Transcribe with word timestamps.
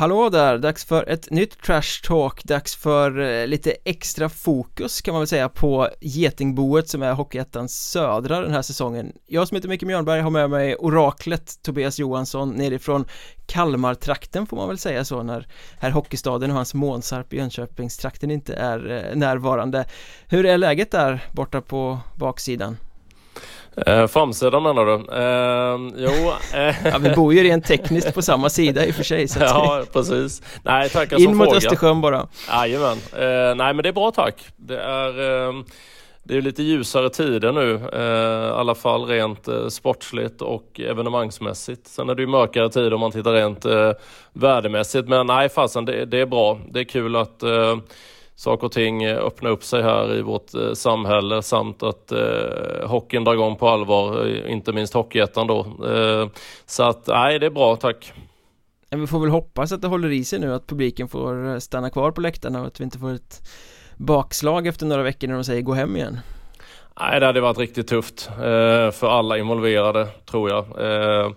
Hallå 0.00 0.28
där, 0.28 0.58
dags 0.58 0.84
för 0.84 1.08
ett 1.08 1.30
nytt 1.30 1.62
Trash 1.62 2.02
Talk, 2.06 2.44
dags 2.44 2.76
för 2.76 3.18
eh, 3.20 3.46
lite 3.46 3.70
extra 3.84 4.28
fokus 4.28 5.00
kan 5.00 5.14
man 5.14 5.20
väl 5.20 5.28
säga 5.28 5.48
på 5.48 5.88
Getingboet 6.00 6.88
som 6.88 7.02
är 7.02 7.12
Hockeyettans 7.12 7.90
södra 7.90 8.40
den 8.40 8.52
här 8.52 8.62
säsongen 8.62 9.12
Jag 9.26 9.48
som 9.48 9.54
heter 9.54 9.68
Micke 9.68 9.82
Mjörnberg 9.82 10.20
har 10.20 10.30
med 10.30 10.50
mig 10.50 10.76
oraklet 10.76 11.62
Tobias 11.62 11.98
Johansson 11.98 12.50
nerifrån 12.50 13.04
Kalmartrakten 13.46 14.46
får 14.46 14.56
man 14.56 14.68
väl 14.68 14.78
säga 14.78 15.04
så 15.04 15.22
när 15.22 15.46
Herr 15.78 15.90
Hockeystaden 15.90 16.50
och 16.50 16.56
hans 16.56 16.74
Månsarp 16.74 17.32
i 17.32 17.36
Jönköpingstrakten 17.36 18.30
inte 18.30 18.54
är 18.54 18.90
eh, 18.90 19.16
närvarande 19.16 19.84
Hur 20.28 20.46
är 20.46 20.58
läget 20.58 20.90
där 20.90 21.24
borta 21.32 21.60
på 21.60 21.98
baksidan? 22.16 22.76
Eh, 23.76 24.06
framsidan 24.06 24.62
menar 24.62 24.86
du? 24.86 24.92
Eh, 24.92 26.04
jo. 26.04 26.32
Eh. 26.54 26.74
ja, 26.84 26.98
vi 26.98 27.10
bor 27.10 27.34
ju 27.34 27.42
rent 27.42 27.66
tekniskt 27.66 28.14
på 28.14 28.22
samma 28.22 28.50
sida 28.50 28.86
i 28.86 28.90
och 28.90 28.94
för 28.94 29.02
sig. 29.02 29.26
Ja, 29.40 29.82
precis. 29.92 30.42
Nej, 30.62 30.88
tackar 30.88 31.20
In 31.20 31.36
mot 31.36 31.46
fråga. 31.46 31.56
Östersjön 31.56 32.00
bara. 32.00 32.26
Jajamän. 32.48 32.98
Eh, 33.12 33.54
nej, 33.56 33.74
men 33.74 33.76
det 33.76 33.88
är 33.88 33.92
bra 33.92 34.10
tack. 34.10 34.34
Det 34.56 34.80
är, 34.80 35.48
eh, 35.48 35.52
det 36.22 36.36
är 36.36 36.42
lite 36.42 36.62
ljusare 36.62 37.10
tider 37.10 37.52
nu, 37.52 37.74
eh, 37.92 38.48
i 38.48 38.52
alla 38.52 38.74
fall 38.74 39.04
rent 39.06 39.48
eh, 39.48 39.68
sportsligt 39.68 40.42
och 40.42 40.80
evenemangsmässigt. 40.80 41.86
Sen 41.88 42.08
är 42.08 42.14
det 42.14 42.22
ju 42.22 42.28
mörkare 42.28 42.70
tider 42.70 42.94
om 42.94 43.00
man 43.00 43.12
tittar 43.12 43.32
rent 43.32 43.64
eh, 43.64 43.92
värdemässigt. 44.32 45.08
Men 45.08 45.26
nej, 45.26 45.48
fasen, 45.48 45.84
det, 45.84 46.04
det 46.04 46.18
är 46.20 46.26
bra. 46.26 46.58
Det 46.70 46.80
är 46.80 46.84
kul 46.84 47.16
att 47.16 47.42
eh, 47.42 47.76
saker 48.40 48.66
och 48.66 48.72
ting 48.72 49.02
eh, 49.02 49.18
öppnar 49.18 49.50
upp 49.50 49.64
sig 49.64 49.82
här 49.82 50.14
i 50.14 50.22
vårt 50.22 50.54
eh, 50.54 50.72
samhälle 50.72 51.42
samt 51.42 51.82
att 51.82 52.12
eh, 52.12 52.88
hockeyn 52.88 53.24
drar 53.24 53.34
igång 53.34 53.56
på 53.56 53.68
allvar, 53.68 54.26
eh, 54.26 54.52
inte 54.52 54.72
minst 54.72 54.94
Hockeyettan 54.94 55.46
då. 55.46 55.60
Eh, 55.60 56.28
så 56.66 56.82
att 56.82 57.06
nej, 57.06 57.38
det 57.38 57.46
är 57.46 57.50
bra, 57.50 57.76
tack. 57.76 58.12
Vi 58.90 59.06
får 59.06 59.20
väl 59.20 59.30
hoppas 59.30 59.72
att 59.72 59.82
det 59.82 59.88
håller 59.88 60.12
i 60.12 60.24
sig 60.24 60.38
nu, 60.38 60.54
att 60.54 60.66
publiken 60.66 61.08
får 61.08 61.58
stanna 61.58 61.90
kvar 61.90 62.10
på 62.10 62.20
läktarna 62.20 62.60
och 62.60 62.66
att 62.66 62.80
vi 62.80 62.84
inte 62.84 62.98
får 62.98 63.14
ett 63.14 63.48
bakslag 63.96 64.66
efter 64.66 64.86
några 64.86 65.02
veckor 65.02 65.28
när 65.28 65.34
de 65.34 65.44
säger 65.44 65.62
gå 65.62 65.72
hem 65.72 65.96
igen. 65.96 66.18
Nej, 67.00 67.20
det 67.20 67.26
hade 67.26 67.40
varit 67.40 67.58
riktigt 67.58 67.88
tufft 67.88 68.30
eh, 68.36 68.90
för 68.90 69.08
alla 69.08 69.38
involverade, 69.38 70.06
tror 70.06 70.50
jag. 70.50 70.64
Eh, 70.64 71.30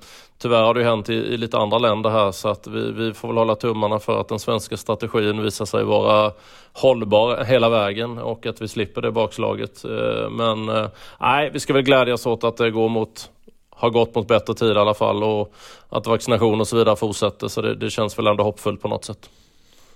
Tyvärr 0.44 0.64
har 0.64 0.74
det 0.74 0.84
hänt 0.84 1.10
i, 1.10 1.14
i, 1.14 1.38
lite 1.38 1.58
andra 1.58 1.78
länder 1.78 2.10
här 2.10 2.32
så 2.32 2.50
att 2.50 2.68
vi, 2.68 2.92
vi 2.92 3.14
får 3.14 3.28
väl 3.28 3.38
hålla 3.38 3.56
tummarna 3.56 4.00
för 4.00 4.22
att 4.22 4.28
den 4.28 4.40
svenska 4.40 4.78
strategin 4.78 5.42
visar 5.42 5.66
sig 5.66 5.84
vara 5.84 6.32
hållbar 6.74 7.44
hela 7.44 7.70
vägen 7.70 8.18
och 8.18 8.46
att 8.46 8.62
vi 8.62 8.68
slipper 8.68 9.02
det 9.02 9.12
bakslaget. 9.12 9.86
Eh, 9.86 10.30
men 10.30 10.70
eh, 10.70 10.88
nej, 11.20 11.50
vi 11.54 11.60
ska 11.60 11.74
väl 11.74 11.82
glädjas 11.82 12.26
åt 12.26 12.44
att 12.44 12.58
det 12.58 12.72
går 12.72 12.90
mot 12.90 13.30
har 13.70 13.90
gått 13.90 14.16
mot 14.16 14.28
bättre 14.28 14.54
tid 14.54 14.76
i 14.76 14.80
alla 14.80 14.94
fall 14.94 15.24
och 15.24 15.54
att 15.90 16.08
vaccination 16.08 16.62
och 16.62 16.68
så 16.68 16.78
vidare 16.78 16.96
fortsätter 16.96 17.48
så 17.48 17.62
det, 17.62 17.76
det 17.76 17.90
känns 17.90 18.18
väl 18.18 18.28
ändå 18.28 18.44
hoppfullt 18.44 18.82
på 18.82 18.88
något 18.88 19.06
sätt. 19.06 19.30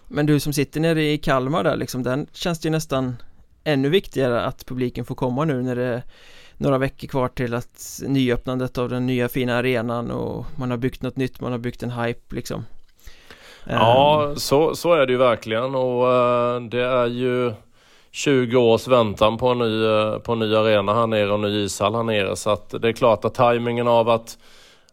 Men 0.07 0.25
du 0.25 0.39
som 0.39 0.53
sitter 0.53 0.79
nere 0.79 1.03
i 1.03 1.17
Kalmar 1.17 1.63
där 1.63 1.75
liksom, 1.75 2.03
den 2.03 2.27
känns 2.33 2.59
det 2.59 2.67
ju 2.67 2.71
nästan 2.71 3.15
ännu 3.63 3.89
viktigare 3.89 4.41
att 4.41 4.65
publiken 4.65 5.05
får 5.05 5.15
komma 5.15 5.45
nu 5.45 5.61
när 5.61 5.75
det 5.75 6.03
några 6.57 6.77
veckor 6.77 7.07
kvar 7.07 7.27
till 7.27 7.53
att 7.53 8.01
nyöppnandet 8.07 8.77
av 8.77 8.89
den 8.89 9.05
nya 9.05 9.29
fina 9.29 9.55
arenan 9.55 10.11
och 10.11 10.45
man 10.55 10.71
har 10.71 10.77
byggt 10.77 11.01
något 11.01 11.15
nytt, 11.15 11.41
man 11.41 11.51
har 11.51 11.59
byggt 11.59 11.83
en 11.83 11.91
hype 11.91 12.35
liksom. 12.35 12.65
Ja, 13.63 14.25
um, 14.29 14.35
så, 14.35 14.75
så 14.75 14.93
är 14.93 15.05
det 15.05 15.11
ju 15.11 15.17
verkligen 15.17 15.75
och 15.75 16.03
uh, 16.03 16.69
det 16.69 16.83
är 16.83 17.07
ju 17.07 17.53
20 18.11 18.57
års 18.57 18.87
väntan 18.87 19.37
på 19.37 19.47
en 19.47 19.57
ny, 19.57 19.83
uh, 19.83 20.17
på 20.17 20.33
en 20.33 20.39
ny 20.39 20.55
arena 20.55 20.93
här 20.93 21.07
nere 21.07 21.31
och 21.31 21.39
ny 21.39 21.65
ishall 21.65 21.95
här 21.95 22.03
nere. 22.03 22.35
Så 22.35 22.49
att 22.49 22.69
det 22.81 22.87
är 22.87 22.93
klart 22.93 23.25
att 23.25 23.33
tajmingen 23.33 23.87
av 23.87 24.09
att 24.09 24.37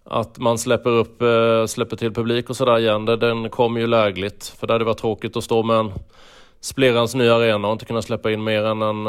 att 0.07 0.39
man 0.39 0.59
släpper 0.59 0.91
upp, 0.91 1.23
uh, 1.23 1.67
släpper 1.67 1.97
till 1.97 2.15
publik 2.15 2.51
och 2.51 2.57
sådär 2.57 2.79
igen, 2.79 3.05
den 3.05 3.51
kommer 3.51 3.81
ju 3.81 3.87
lägligt. 3.87 4.55
För 4.59 4.67
det 4.67 4.73
hade 4.73 4.85
varit 4.85 4.99
tråkigt 4.99 5.37
att 5.37 5.45
stå 5.45 5.63
med 5.63 5.77
en 5.77 5.93
Splirrans 6.65 7.15
nya 7.15 7.35
arena 7.35 7.69
och 7.69 7.73
inte 7.73 7.85
kunna 7.85 8.03
släppa 8.03 8.31
in 8.31 8.45
mer 8.45 8.65
än 8.65 8.83
en 8.83 9.05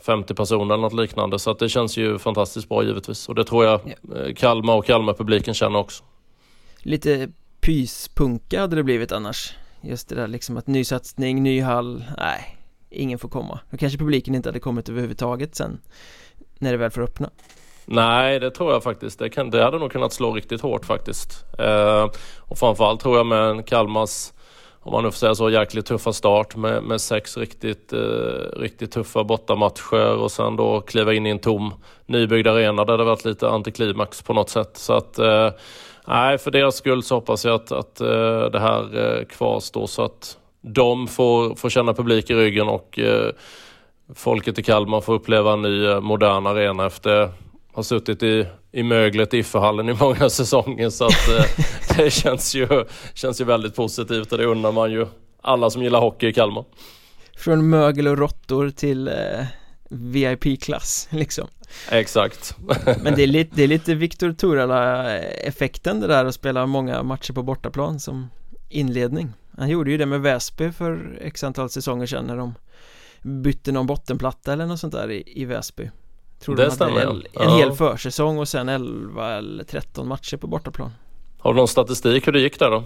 50 0.00 0.32
eh, 0.32 0.36
personer 0.36 0.74
eller 0.74 0.82
något 0.82 0.92
liknande. 0.92 1.38
Så 1.38 1.50
att 1.50 1.58
det 1.58 1.68
känns 1.68 1.96
ju 1.96 2.18
fantastiskt 2.18 2.68
bra 2.68 2.84
givetvis. 2.84 3.28
Och 3.28 3.34
det 3.34 3.44
tror 3.44 3.64
jag 3.64 3.80
yeah. 3.86 4.34
Kalmar 4.34 4.74
och 4.74 4.86
Kalmar-publiken 4.86 5.54
känner 5.54 5.78
också. 5.78 6.04
Lite 6.78 7.28
pyspunka 7.60 8.60
hade 8.60 8.76
det 8.76 8.82
blivit 8.82 9.12
annars. 9.12 9.54
Just 9.80 10.08
det 10.08 10.14
där 10.14 10.28
liksom 10.28 10.56
att 10.56 10.66
nysatsning, 10.66 11.42
ny 11.42 11.60
hall, 11.60 12.04
nej, 12.18 12.58
ingen 12.90 13.18
får 13.18 13.28
komma. 13.28 13.60
Och 13.72 13.78
kanske 13.78 13.98
publiken 13.98 14.34
inte 14.34 14.48
hade 14.48 14.60
kommit 14.60 14.88
överhuvudtaget 14.88 15.54
sen 15.54 15.80
när 16.58 16.72
det 16.72 16.78
väl 16.78 16.90
får 16.90 17.02
öppna. 17.02 17.30
Nej, 17.84 18.40
det 18.40 18.50
tror 18.50 18.72
jag 18.72 18.82
faktiskt. 18.82 19.18
Det, 19.18 19.30
kan, 19.30 19.50
det 19.50 19.62
hade 19.62 19.78
nog 19.78 19.92
kunnat 19.92 20.12
slå 20.12 20.32
riktigt 20.32 20.60
hårt 20.60 20.84
faktiskt. 20.84 21.44
Eh, 21.58 22.10
och 22.38 22.58
framförallt 22.58 23.00
tror 23.00 23.16
jag 23.16 23.26
med 23.26 23.66
Kalmars 23.66 24.32
om 24.84 24.92
man 24.92 25.04
nu 25.04 25.10
får 25.10 25.18
säga 25.18 25.34
så, 25.34 25.50
jäkligt 25.50 25.86
tuffa 25.86 26.12
start 26.12 26.56
med, 26.56 26.82
med 26.82 27.00
sex 27.00 27.36
riktigt, 27.36 27.92
eh, 27.92 27.98
riktigt 28.56 28.92
tuffa 28.92 29.24
bortamatcher 29.24 30.16
och 30.16 30.30
sen 30.30 30.56
då 30.56 30.80
kliva 30.80 31.14
in 31.14 31.26
i 31.26 31.30
en 31.30 31.38
tom 31.38 31.74
nybyggd 32.06 32.46
arena 32.46 32.84
där 32.84 32.98
det 32.98 33.04
varit 33.04 33.24
lite 33.24 33.48
antiklimax 33.48 34.22
på 34.22 34.32
något 34.32 34.50
sätt. 34.50 34.76
Så 34.76 34.92
att 34.92 35.18
eh, 35.18 35.50
nej, 36.06 36.38
för 36.38 36.50
deras 36.50 36.76
skull 36.76 37.02
så 37.02 37.14
hoppas 37.14 37.44
jag 37.44 37.54
att, 37.54 37.72
att 37.72 38.00
eh, 38.00 38.44
det 38.52 38.60
här 38.60 38.98
eh, 38.98 39.24
kvarstår 39.24 39.86
så 39.86 40.04
att 40.04 40.38
de 40.60 41.06
får, 41.06 41.54
får 41.54 41.70
känna 41.70 41.94
publik 41.94 42.30
i 42.30 42.34
ryggen 42.34 42.68
och 42.68 42.98
eh, 42.98 43.30
folket 44.14 44.58
i 44.58 44.62
Kalmar 44.62 45.00
får 45.00 45.14
uppleva 45.14 45.52
en 45.52 45.62
ny 45.62 45.86
eh, 45.86 46.00
modern 46.00 46.46
arena 46.46 46.86
efter 46.86 47.30
har 47.74 47.82
suttit 47.82 48.22
i, 48.22 48.46
i 48.72 48.82
möglet 48.82 49.34
i 49.34 49.38
Ifehallen 49.38 49.88
i 49.88 49.94
många 49.94 50.30
säsonger 50.30 50.90
så 50.90 51.04
att 51.04 51.28
eh, 51.28 51.44
det 51.96 52.10
känns 52.12 52.54
ju, 52.54 52.84
känns 53.14 53.40
ju 53.40 53.44
väldigt 53.44 53.76
positivt 53.76 54.32
och 54.32 54.38
det 54.38 54.44
undrar 54.44 54.72
man 54.72 54.90
ju 54.90 55.06
alla 55.40 55.70
som 55.70 55.82
gillar 55.82 56.00
hockey 56.00 56.26
i 56.26 56.32
Kalmar. 56.32 56.64
Från 57.36 57.70
mögel 57.70 58.08
och 58.08 58.18
råttor 58.18 58.70
till 58.70 59.08
eh, 59.08 59.46
VIP-klass 59.88 61.08
liksom. 61.12 61.48
Exakt. 61.90 62.56
Men 63.02 63.14
det 63.14 63.22
är 63.22 63.26
lite, 63.26 63.56
det 63.56 63.62
är 63.62 63.68
lite 63.68 63.94
Viktor 63.94 64.32
Torala-effekten 64.32 66.00
det 66.00 66.06
där 66.06 66.24
att 66.24 66.34
spela 66.34 66.66
många 66.66 67.02
matcher 67.02 67.32
på 67.32 67.42
bortaplan 67.42 68.00
som 68.00 68.30
inledning. 68.68 69.32
Han 69.58 69.68
gjorde 69.68 69.90
ju 69.90 69.96
det 69.96 70.06
med 70.06 70.20
Väsby 70.20 70.72
för 70.72 71.18
x 71.20 71.44
antal 71.44 71.70
säsonger 71.70 72.06
sedan 72.06 72.24
när 72.24 72.36
de 72.36 72.54
bytte 73.22 73.72
någon 73.72 73.86
bottenplatta 73.86 74.52
eller 74.52 74.66
något 74.66 74.80
sånt 74.80 74.92
där 74.92 75.10
i, 75.10 75.22
i 75.26 75.44
Väsby. 75.44 75.90
Tror 76.44 76.56
det 76.56 76.70
stämmer 76.70 77.00
en, 77.00 77.10
en 77.10 77.22
ja. 77.32 77.56
hel 77.56 77.72
försäsong 77.72 78.38
och 78.38 78.48
sen 78.48 78.68
11 78.68 79.32
eller 79.32 79.64
13 79.64 80.08
matcher 80.08 80.36
på 80.36 80.46
bortaplan 80.46 80.92
Har 81.38 81.52
du 81.52 81.56
någon 81.56 81.68
statistik 81.68 82.26
hur 82.26 82.32
det 82.32 82.40
gick 82.40 82.58
där 82.58 82.70
då? 82.70 82.84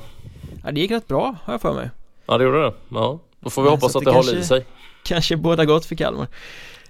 Ja 0.64 0.72
det 0.72 0.80
gick 0.80 0.91
rätt 0.91 1.08
bra 1.08 1.34
har 1.44 1.54
jag 1.54 1.60
för 1.60 1.74
mig 1.74 1.91
Ja 2.26 2.38
det 2.38 2.44
gjorde 2.44 2.62
det? 2.62 2.72
Ja 2.88 3.18
Då 3.41 3.50
får 3.50 3.62
vi 3.62 3.68
ja, 3.68 3.74
hoppas 3.74 3.97
att 3.97 4.04
det, 4.04 4.10
det 4.10 4.14
kanske, 4.14 4.30
håller 4.30 4.42
i 4.42 4.44
sig 4.44 4.66
Kanske 5.04 5.36
båda 5.36 5.64
gott 5.64 5.86
för 5.86 5.94
Kalmar 5.94 6.26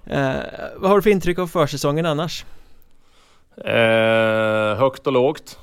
eh, 0.07 0.33
Vad 0.77 0.91
har 0.91 0.97
du 0.97 1.03
för 1.03 1.11
intryck 1.11 1.39
av 1.39 1.47
försäsongen 1.47 2.07
annars? 2.07 2.45
Eh, 3.65 4.79
högt 4.79 5.07
och 5.07 5.13
lågt 5.13 5.59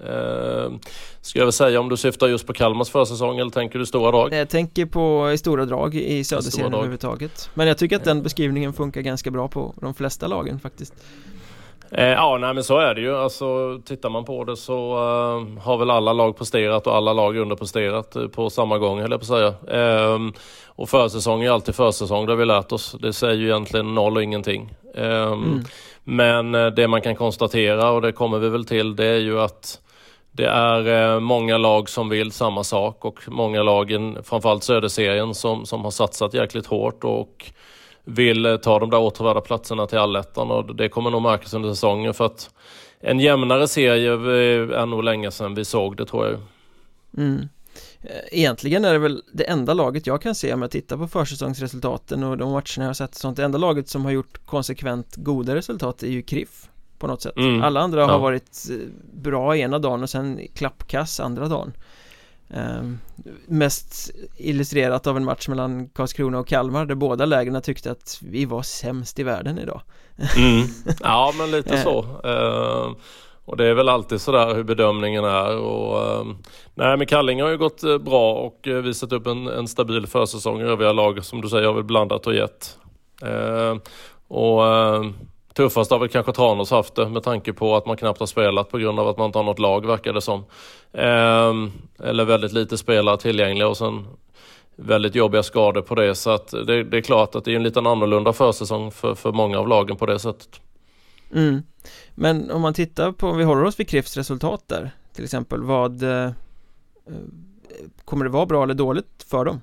Eh, 0.00 0.72
ska 1.20 1.38
jag 1.38 1.46
väl 1.46 1.52
säga 1.52 1.80
om 1.80 1.88
du 1.88 1.96
syftar 1.96 2.26
just 2.26 2.46
på 2.46 2.52
Kalmars 2.52 2.90
försäsong 2.90 3.38
eller 3.38 3.50
tänker 3.50 3.78
du 3.78 3.86
stora 3.86 4.10
drag? 4.10 4.32
Jag 4.32 4.48
tänker 4.48 4.86
på 4.86 5.30
i 5.32 5.38
stora 5.38 5.64
drag 5.64 5.94
i 5.94 6.24
söderserien 6.24 6.74
överhuvudtaget 6.74 7.50
Men 7.54 7.68
jag 7.68 7.78
tycker 7.78 7.96
att 7.96 8.04
den 8.04 8.22
beskrivningen 8.22 8.72
funkar 8.72 9.00
ganska 9.00 9.30
bra 9.30 9.48
på 9.48 9.74
de 9.80 9.94
flesta 9.94 10.26
lagen 10.26 10.60
faktiskt 10.60 10.94
eh, 11.90 12.04
Ja, 12.04 12.38
nej 12.40 12.54
men 12.54 12.64
så 12.64 12.78
är 12.78 12.94
det 12.94 13.00
ju. 13.00 13.16
Alltså 13.16 13.80
tittar 13.84 14.10
man 14.10 14.24
på 14.24 14.44
det 14.44 14.56
så 14.56 14.94
uh, 14.94 15.58
har 15.58 15.78
väl 15.78 15.90
alla 15.90 16.12
lag 16.12 16.36
presterat 16.36 16.86
och 16.86 16.94
alla 16.94 17.12
lag 17.12 17.36
underpresterat 17.36 18.16
uh, 18.16 18.28
på 18.28 18.50
samma 18.50 18.78
gång, 18.78 19.00
höll 19.00 19.10
jag 19.10 19.20
på 19.20 19.34
att 19.34 19.58
säga. 19.66 20.14
Um, 20.14 20.32
och 20.66 20.88
försäsong 20.88 21.42
är 21.42 21.50
alltid 21.50 21.74
försäsong, 21.74 22.26
det 22.26 22.32
har 22.32 22.36
vi 22.36 22.44
lärt 22.44 22.72
oss. 22.72 22.96
Det 23.00 23.12
säger 23.12 23.34
ju 23.34 23.46
egentligen 23.46 23.94
noll 23.94 24.16
och 24.16 24.22
ingenting. 24.22 24.74
Um, 24.94 25.04
mm. 25.04 25.64
Men 26.04 26.54
uh, 26.54 26.66
det 26.66 26.88
man 26.88 27.02
kan 27.02 27.16
konstatera, 27.16 27.90
och 27.90 28.02
det 28.02 28.12
kommer 28.12 28.38
vi 28.38 28.48
väl 28.48 28.64
till, 28.64 28.96
det 28.96 29.06
är 29.06 29.18
ju 29.18 29.40
att 29.40 29.80
det 30.36 30.46
är 30.46 31.14
eh, 31.14 31.20
många 31.20 31.58
lag 31.58 31.88
som 31.88 32.08
vill 32.08 32.32
samma 32.32 32.64
sak 32.64 33.04
och 33.04 33.20
många 33.28 33.62
lagen, 33.62 34.18
framförallt 34.24 34.64
Söderserien, 34.64 35.34
som, 35.34 35.66
som 35.66 35.84
har 35.84 35.90
satsat 35.90 36.34
jäkligt 36.34 36.66
hårt 36.66 37.04
och 37.04 37.52
vill 38.04 38.46
eh, 38.46 38.56
ta 38.56 38.78
de 38.78 38.90
där 38.90 38.98
återvärda 38.98 39.40
platserna 39.40 39.86
till 39.86 39.98
allettan 39.98 40.50
och 40.50 40.76
det 40.76 40.88
kommer 40.88 41.10
nog 41.10 41.22
märkas 41.22 41.54
under 41.54 41.68
säsongen 41.68 42.14
för 42.14 42.26
att 42.26 42.50
en 43.00 43.20
jämnare 43.20 43.68
serie 43.68 44.12
eh, 44.12 44.80
är 44.80 44.86
nog 44.86 45.04
länge 45.04 45.30
sedan 45.30 45.54
vi 45.54 45.64
såg 45.64 45.96
det 45.96 46.06
tror 46.06 46.26
jag. 46.26 46.40
Mm. 47.24 47.48
Egentligen 48.32 48.84
är 48.84 48.92
det 48.92 48.98
väl 48.98 49.22
det 49.32 49.44
enda 49.44 49.74
laget 49.74 50.06
jag 50.06 50.22
kan 50.22 50.34
se 50.34 50.54
om 50.54 50.62
jag 50.62 50.70
tittar 50.70 50.96
på 50.96 51.08
försäsongsresultaten 51.08 52.24
och 52.24 52.38
de 52.38 52.50
matcherna 52.50 52.64
jag 52.76 52.86
har 52.86 52.94
sett 52.94 53.14
sånt, 53.14 53.36
det 53.36 53.44
enda 53.44 53.58
laget 53.58 53.88
som 53.88 54.04
har 54.04 54.12
gjort 54.12 54.46
konsekvent 54.46 55.16
goda 55.16 55.54
resultat 55.54 56.02
är 56.02 56.10
ju 56.10 56.22
KRIF 56.22 56.68
på 56.98 57.06
något 57.06 57.22
sätt 57.22 57.36
mm. 57.36 57.62
Alla 57.62 57.80
andra 57.80 58.00
ja. 58.00 58.06
har 58.06 58.18
varit 58.18 58.66
eh, 58.70 58.76
bra 59.12 59.56
ena 59.56 59.78
dagen 59.78 60.02
och 60.02 60.10
sen 60.10 60.40
klappkass 60.54 61.20
andra 61.20 61.48
dagen 61.48 61.72
um, 62.48 62.98
Mest 63.46 64.10
illustrerat 64.36 65.06
av 65.06 65.16
en 65.16 65.24
match 65.24 65.48
mellan 65.48 65.88
Karlskrona 65.88 66.38
och 66.38 66.48
Kalmar 66.48 66.86
där 66.86 66.94
båda 66.94 67.24
lägena 67.24 67.60
tyckte 67.60 67.90
att 67.90 68.18
vi 68.22 68.44
var 68.44 68.62
sämst 68.62 69.18
i 69.18 69.22
världen 69.22 69.58
idag 69.58 69.80
mm. 70.36 70.66
Ja 71.00 71.34
men 71.38 71.50
lite 71.50 71.82
så 71.82 72.02
uh, 72.02 72.96
och 73.46 73.56
det 73.56 73.66
är 73.66 73.74
väl 73.74 73.88
alltid 73.88 74.20
sådär 74.20 74.54
hur 74.54 74.62
bedömningen 74.62 75.24
är. 75.24 75.56
Och, 75.56 76.02
eh, 76.02 76.24
nej 76.74 76.96
men 76.96 77.06
Kallinge 77.06 77.42
har 77.42 77.50
ju 77.50 77.58
gått 77.58 77.82
eh, 77.82 77.98
bra 77.98 78.34
och 78.34 78.68
eh, 78.68 78.76
visat 78.76 79.12
upp 79.12 79.26
en, 79.26 79.46
en 79.46 79.68
stabil 79.68 80.06
försäsong. 80.06 80.60
Övriga 80.60 80.92
lag 80.92 81.24
som 81.24 81.40
du 81.40 81.48
säger 81.48 81.66
har 81.66 81.74
väl 81.74 81.84
blandat 81.84 82.26
och 82.26 82.34
gett. 82.34 82.78
Eh, 83.22 83.76
och 84.28 84.66
eh, 84.66 85.04
tuffast 85.56 85.90
har 85.90 85.98
väl 85.98 86.08
kanske 86.08 86.32
Tranås 86.32 86.70
haft 86.70 86.94
det 86.94 87.08
med 87.08 87.22
tanke 87.22 87.52
på 87.52 87.76
att 87.76 87.86
man 87.86 87.96
knappt 87.96 88.20
har 88.20 88.26
spelat 88.26 88.70
på 88.70 88.78
grund 88.78 89.00
av 89.00 89.08
att 89.08 89.18
man 89.18 89.26
inte 89.26 89.38
har 89.38 89.44
något 89.44 89.58
lag 89.58 89.86
verkar 89.86 90.12
det 90.12 90.20
som. 90.20 90.44
Eh, 90.92 91.52
eller 92.08 92.24
väldigt 92.24 92.52
lite 92.52 92.78
spelare 92.78 93.16
tillgängliga 93.16 93.68
och 93.68 93.76
sen 93.76 94.06
väldigt 94.76 95.14
jobbiga 95.14 95.42
skador 95.42 95.82
på 95.82 95.94
det. 95.94 96.14
Så 96.14 96.30
att 96.30 96.48
det, 96.48 96.84
det 96.84 96.96
är 96.96 97.00
klart 97.00 97.34
att 97.34 97.44
det 97.44 97.52
är 97.52 97.56
en 97.56 97.62
liten 97.62 97.86
annorlunda 97.86 98.32
försäsong 98.32 98.90
för, 98.90 99.14
för 99.14 99.32
många 99.32 99.58
av 99.58 99.68
lagen 99.68 99.96
på 99.96 100.06
det 100.06 100.18
sättet. 100.18 100.60
Mm. 101.34 101.62
Men 102.14 102.50
om 102.50 102.62
man 102.62 102.74
tittar 102.74 103.12
på, 103.12 103.28
om 103.28 103.38
vi 103.38 103.44
håller 103.44 103.64
oss 103.64 103.80
vid 103.80 103.88
Krifts 103.88 104.16
resultat 104.16 104.62
där 104.66 104.90
till 105.16 105.24
exempel, 105.24 105.62
vad 105.62 106.02
eh, 106.02 106.26
eh, 106.26 106.32
Kommer 108.04 108.24
det 108.24 108.30
vara 108.30 108.46
bra 108.46 108.62
eller 108.62 108.74
dåligt 108.74 109.26
för 109.28 109.44
dem? 109.44 109.60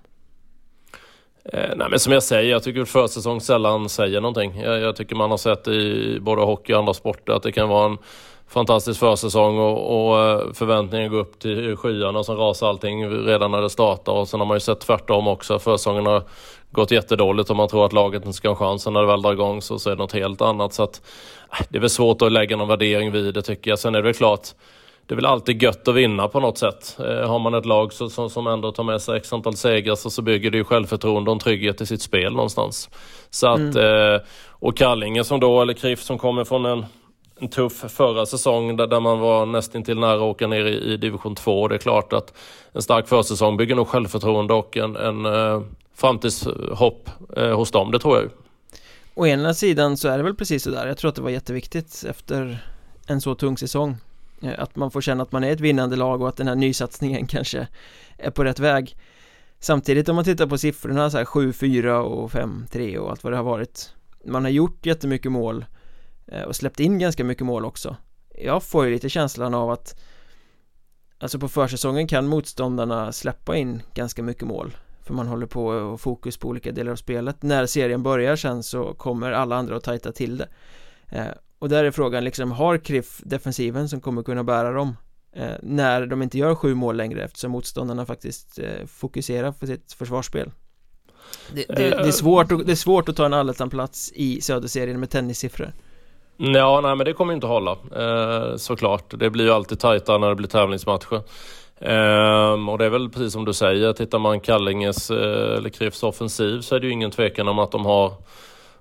Eh, 1.45 1.69
nej 1.75 1.87
men 1.89 1.99
som 1.99 2.13
jag 2.13 2.23
säger, 2.23 2.51
jag 2.51 2.63
tycker 2.63 2.85
försäsong 2.85 3.41
sällan 3.41 3.89
säger 3.89 4.21
någonting. 4.21 4.61
Jag, 4.61 4.79
jag, 4.79 4.95
tycker 4.95 5.15
man 5.15 5.29
har 5.29 5.37
sett 5.37 5.67
i 5.67 6.17
både 6.21 6.41
hockey 6.41 6.73
och 6.73 6.79
andra 6.79 6.93
sporter 6.93 7.33
att 7.33 7.43
det 7.43 7.51
kan 7.51 7.69
vara 7.69 7.85
en 7.85 7.97
fantastisk 8.47 8.99
försäsong 8.99 9.57
och, 9.57 10.09
och 10.09 10.19
eh, 10.19 11.07
går 11.09 11.19
upp 11.19 11.39
till 11.39 11.75
skyarna 11.75 12.19
och 12.19 12.29
rasar 12.29 12.67
allting 12.67 13.25
redan 13.25 13.51
när 13.51 13.61
det 13.61 13.69
startar. 13.69 14.13
Och 14.13 14.27
sen 14.27 14.39
har 14.39 14.47
man 14.47 14.55
ju 14.55 14.59
sett 14.59 14.79
tvärtom 14.79 15.27
också. 15.27 15.59
Försäsongen 15.59 16.05
har 16.05 16.23
gått 16.71 16.91
jättedåligt 16.91 17.49
och 17.49 17.55
man 17.55 17.67
tror 17.67 17.85
att 17.85 17.93
laget 17.93 18.25
inte 18.25 18.37
ska 18.37 18.49
ha 18.49 18.55
chansen 18.55 18.93
när 18.93 19.01
det 19.01 19.07
väl 19.07 19.21
drar 19.21 19.33
igång 19.33 19.61
så, 19.61 19.79
så 19.79 19.89
är 19.89 19.95
det 19.95 20.01
något 20.01 20.13
helt 20.13 20.41
annat. 20.41 20.73
Så 20.73 20.83
att, 20.83 21.01
eh, 21.51 21.65
det 21.69 21.77
är 21.77 21.81
väl 21.81 21.89
svårt 21.89 22.21
att 22.21 22.31
lägga 22.31 22.57
någon 22.57 22.67
värdering 22.67 23.11
vid 23.11 23.33
det 23.33 23.41
tycker 23.41 23.71
jag. 23.71 23.79
Sen 23.79 23.95
är 23.95 23.99
det 23.99 24.05
väl 24.05 24.13
klart 24.13 24.47
det 25.07 25.13
är 25.13 25.15
väl 25.15 25.25
alltid 25.25 25.63
gött 25.63 25.87
att 25.87 25.95
vinna 25.95 26.27
på 26.27 26.39
något 26.39 26.57
sätt. 26.57 26.97
Eh, 26.99 27.29
har 27.29 27.39
man 27.39 27.53
ett 27.53 27.65
lag 27.65 27.93
så, 27.93 28.09
som, 28.09 28.29
som 28.29 28.47
ändå 28.47 28.71
tar 28.71 28.83
med 28.83 29.01
sig 29.01 29.17
x 29.17 29.33
antal 29.33 29.55
segrar 29.55 29.95
så, 29.95 30.09
så 30.09 30.21
bygger 30.21 30.51
det 30.51 30.57
ju 30.57 30.63
självförtroende 30.63 31.31
och 31.31 31.35
en 31.35 31.39
trygghet 31.39 31.81
i 31.81 31.85
sitt 31.85 32.01
spel 32.01 32.33
någonstans. 32.33 32.89
Så 33.29 33.47
att, 33.47 33.59
mm. 33.59 34.13
eh, 34.13 34.21
och 34.49 34.77
Kallinge 34.77 35.23
som 35.23 35.39
då, 35.39 35.61
eller 35.61 35.73
KRIF 35.73 36.01
som 36.03 36.17
kommer 36.17 36.43
från 36.43 36.65
en, 36.65 36.85
en 37.39 37.47
tuff 37.47 37.85
förra 37.87 38.25
säsong 38.25 38.77
där, 38.77 38.87
där 38.87 38.99
man 38.99 39.19
var 39.19 39.45
nästintill 39.45 39.99
nära 39.99 40.15
att 40.15 40.21
åka 40.21 40.47
ner 40.47 40.65
i, 40.65 40.93
i 40.93 40.97
division 40.97 41.35
2. 41.35 41.67
Det 41.67 41.75
är 41.75 41.79
klart 41.79 42.13
att 42.13 42.33
en 42.71 42.81
stark 42.81 43.07
försäsong 43.07 43.57
bygger 43.57 43.75
nog 43.75 43.87
självförtroende 43.87 44.53
och 44.53 44.77
en, 44.77 44.95
en 44.95 45.25
eh, 45.25 45.61
framtidshopp 45.95 47.09
hos 47.55 47.71
dem, 47.71 47.91
det 47.91 47.99
tror 47.99 48.15
jag 48.15 48.23
ju. 48.23 48.29
Å 49.15 49.27
ena 49.27 49.53
sidan 49.53 49.97
så 49.97 50.07
är 50.07 50.17
det 50.17 50.23
väl 50.23 50.35
precis 50.35 50.63
sådär, 50.63 50.87
jag 50.87 50.97
tror 50.97 51.09
att 51.09 51.15
det 51.15 51.21
var 51.21 51.29
jätteviktigt 51.29 52.05
efter 52.09 52.57
en 53.07 53.21
så 53.21 53.35
tung 53.35 53.57
säsong 53.57 53.97
Eh, 54.43 54.53
att 54.57 54.75
man 54.75 54.91
får 54.91 55.01
känna 55.01 55.23
att 55.23 55.31
man 55.31 55.43
är 55.43 55.51
ett 55.51 55.59
vinnande 55.59 55.95
lag 55.95 56.21
och 56.21 56.29
att 56.29 56.37
den 56.37 56.47
här 56.47 56.55
nysatsningen 56.55 57.27
kanske 57.27 57.67
är 58.17 58.31
på 58.31 58.43
rätt 58.43 58.59
väg. 58.59 58.97
Samtidigt 59.59 60.09
om 60.09 60.15
man 60.15 60.25
tittar 60.25 60.47
på 60.47 60.57
siffrorna 60.57 61.09
så 61.09 61.17
här 61.17 61.25
7-4 61.25 61.89
och 61.89 62.31
5-3 62.31 62.97
och 62.97 63.11
allt 63.11 63.23
vad 63.23 63.33
det 63.33 63.37
har 63.37 63.43
varit. 63.43 63.93
Man 64.25 64.43
har 64.43 64.51
gjort 64.51 64.85
jättemycket 64.85 65.31
mål 65.31 65.65
eh, 66.27 66.41
och 66.41 66.55
släppt 66.55 66.79
in 66.79 66.99
ganska 66.99 67.23
mycket 67.23 67.45
mål 67.45 67.65
också. 67.65 67.95
Jag 68.37 68.63
får 68.63 68.85
ju 68.85 68.91
lite 68.91 69.09
känslan 69.09 69.53
av 69.53 69.71
att 69.71 69.99
Alltså 71.23 71.39
på 71.39 71.47
försäsongen 71.47 72.07
kan 72.07 72.27
motståndarna 72.27 73.11
släppa 73.11 73.55
in 73.55 73.81
ganska 73.93 74.23
mycket 74.23 74.47
mål. 74.47 74.77
För 75.01 75.13
man 75.13 75.27
håller 75.27 75.45
på 75.45 75.65
och 75.65 76.01
fokus 76.01 76.37
på 76.37 76.47
olika 76.47 76.71
delar 76.71 76.91
av 76.91 76.95
spelet. 76.95 77.43
När 77.43 77.65
serien 77.65 78.03
börjar 78.03 78.35
sen 78.35 78.63
så 78.63 78.93
kommer 78.93 79.31
alla 79.31 79.55
andra 79.55 79.75
att 79.75 79.83
tajta 79.83 80.11
till 80.11 80.37
det. 80.37 80.47
Eh, 81.09 81.27
och 81.63 81.69
där 81.69 81.83
är 81.83 81.91
frågan 81.91 82.23
liksom, 82.23 82.51
har 82.51 82.77
KRIF 82.77 83.21
defensiven 83.23 83.89
som 83.89 84.01
kommer 84.01 84.23
kunna 84.23 84.43
bära 84.43 84.71
dem? 84.71 84.97
Eh, 85.35 85.51
när 85.61 86.05
de 86.05 86.21
inte 86.21 86.37
gör 86.37 86.55
sju 86.55 86.73
mål 86.73 86.97
längre 86.97 87.23
eftersom 87.23 87.51
motståndarna 87.51 88.05
faktiskt 88.05 88.59
eh, 88.59 88.85
fokuserar 88.87 89.51
på 89.51 89.67
sitt 89.67 89.93
försvarsspel 89.93 90.51
det, 91.53 91.65
det, 91.67 91.75
det, 91.75 92.07
är 92.07 92.11
svårt 92.11 92.51
att, 92.51 92.65
det 92.65 92.71
är 92.71 92.75
svårt 92.75 93.09
att 93.09 93.15
ta 93.15 93.25
en 93.25 93.33
allettan-plats 93.33 94.11
i 94.15 94.41
Söderserien 94.41 94.99
med 94.99 95.09
tennissiffror 95.09 95.71
Ja, 96.37 96.81
nej 96.81 96.95
men 96.95 97.05
det 97.05 97.13
kommer 97.13 97.33
inte 97.33 97.47
hålla 97.47 97.71
eh, 97.71 98.55
såklart. 98.55 99.19
Det 99.19 99.29
blir 99.29 99.45
ju 99.45 99.51
alltid 99.51 99.79
tajtare 99.79 100.17
när 100.17 100.29
det 100.29 100.35
blir 100.35 100.47
tävlingsmatcher. 100.47 101.21
Eh, 101.79 102.69
och 102.69 102.77
det 102.77 102.85
är 102.85 102.89
väl 102.89 103.09
precis 103.09 103.33
som 103.33 103.45
du 103.45 103.53
säger, 103.53 103.93
tittar 103.93 104.19
man 104.19 104.39
Kallinges 104.39 105.11
eh, 105.11 105.57
eller 105.57 105.69
KRIFs 105.69 106.03
offensiv 106.03 106.61
så 106.61 106.75
är 106.75 106.79
det 106.79 106.87
ju 106.87 106.93
ingen 106.93 107.11
tvekan 107.11 107.47
om 107.47 107.59
att 107.59 107.71
de 107.71 107.85
har 107.85 108.13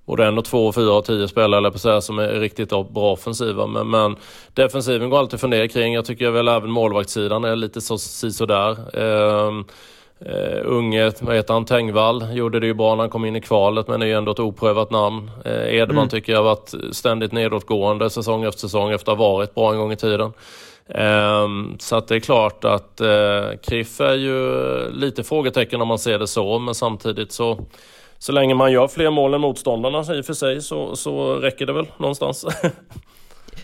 både 0.07 0.27
en 0.27 0.39
och 0.39 0.45
två, 0.45 0.67
och 0.67 0.75
fyra 0.75 0.93
och 0.93 1.05
tio 1.05 1.29
spelare 1.29 1.71
på 1.71 1.79
så 1.79 1.91
här, 1.91 2.01
som 2.01 2.19
är 2.19 2.29
riktigt 2.29 2.69
bra 2.69 3.13
offensiva. 3.13 3.67
Men, 3.67 3.91
men 3.91 4.17
defensiven 4.55 5.11
går 5.11 5.19
alltid 5.19 5.35
att 5.35 5.41
fundera 5.41 5.69
kring. 5.69 5.95
Jag 5.95 6.05
tycker 6.05 6.31
väl 6.31 6.49
även 6.49 6.71
målvaktssidan 6.71 7.45
är 7.45 7.57
lite 7.57 7.81
så 7.81 7.99
sådär. 7.99 8.99
Uh, 8.99 9.65
Uh, 10.27 10.61
unge, 10.65 11.13
vad 11.21 11.37
heter 11.37 11.55
han, 11.55 11.65
Tengvall, 11.65 12.27
gjorde 12.33 12.61
det 12.61 12.67
ju 12.67 12.75
bra 12.75 12.95
när 12.95 13.03
han 13.03 13.11
kom 13.11 13.25
in 13.25 13.37
i 13.37 13.41
kvalet 13.41 13.89
men 13.89 14.03
är 14.03 14.07
ju 14.07 14.13
ändå 14.13 14.33
ett 14.33 14.39
oprövat 14.39 14.91
namn. 14.91 15.31
Uh, 15.47 15.75
Edman 15.75 15.97
mm. 15.97 16.09
tycker 16.09 16.33
jag 16.33 16.39
har 16.39 16.45
varit 16.45 16.75
ständigt 16.93 17.33
nedåtgående 17.33 18.11
säsong 18.11 18.45
efter 18.45 18.61
säsong 18.61 18.91
efter 18.91 19.13
att 19.13 19.19
ha 19.19 19.33
varit 19.33 19.55
bra 19.55 19.73
en 19.73 19.79
gång 19.79 19.93
i 19.93 19.97
tiden. 19.97 20.33
Uh, 20.99 21.77
så 21.79 21.97
att 21.97 22.09
det 22.09 22.15
är 22.17 22.21
klart 22.21 22.65
att 22.65 23.01
uh, 23.01 23.59
Kriff 23.63 24.01
är 24.01 24.15
ju 24.15 24.91
lite 24.91 25.23
frågetecken 25.23 25.83
om 25.83 25.89
man 25.89 25.99
ser 25.99 26.19
det 26.19 26.27
så 26.27 26.59
men 26.59 26.75
samtidigt 26.75 27.33
så 27.33 27.59
så 28.23 28.33
länge 28.33 28.55
man 28.55 28.73
gör 28.73 28.89
fler 28.89 29.11
mål 29.11 29.35
än 29.35 29.41
motståndarna 29.41 30.15
i 30.17 30.21
och 30.21 30.25
för 30.25 30.35
sig 30.35 30.63
så, 30.63 30.97
så 30.97 31.35
räcker 31.35 31.67
det 31.67 31.73
väl 31.73 31.87
någonstans. 31.99 32.47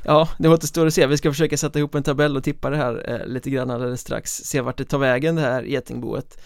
Ja, 0.05 0.29
det 0.39 0.49
återstår 0.49 0.87
att 0.87 0.95
se. 0.95 1.07
Vi 1.07 1.17
ska 1.17 1.31
försöka 1.31 1.57
sätta 1.57 1.79
ihop 1.79 1.95
en 1.95 2.03
tabell 2.03 2.37
och 2.37 2.45
tippa 2.45 2.71
det 2.71 2.77
här 2.77 3.11
eh, 3.11 3.27
lite 3.27 3.51
grann 3.51 3.71
alldeles 3.71 4.01
strax. 4.01 4.31
Se 4.31 4.61
vart 4.61 4.77
det 4.77 4.85
tar 4.85 4.99
vägen 4.99 5.37
det 5.37 5.43
här 5.43 5.63
getingboet. 5.63 6.41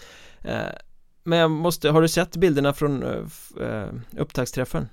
Eh, 0.45 0.57
men 1.25 1.39
jag 1.39 1.51
måste, 1.51 1.91
har 1.91 2.03
du 2.03 2.09
sett 2.09 2.37
bilderna 2.37 2.73
från 2.73 3.03
eh, 3.03 3.67
eh 3.67 3.89
upptaktsträffen? 4.19 4.89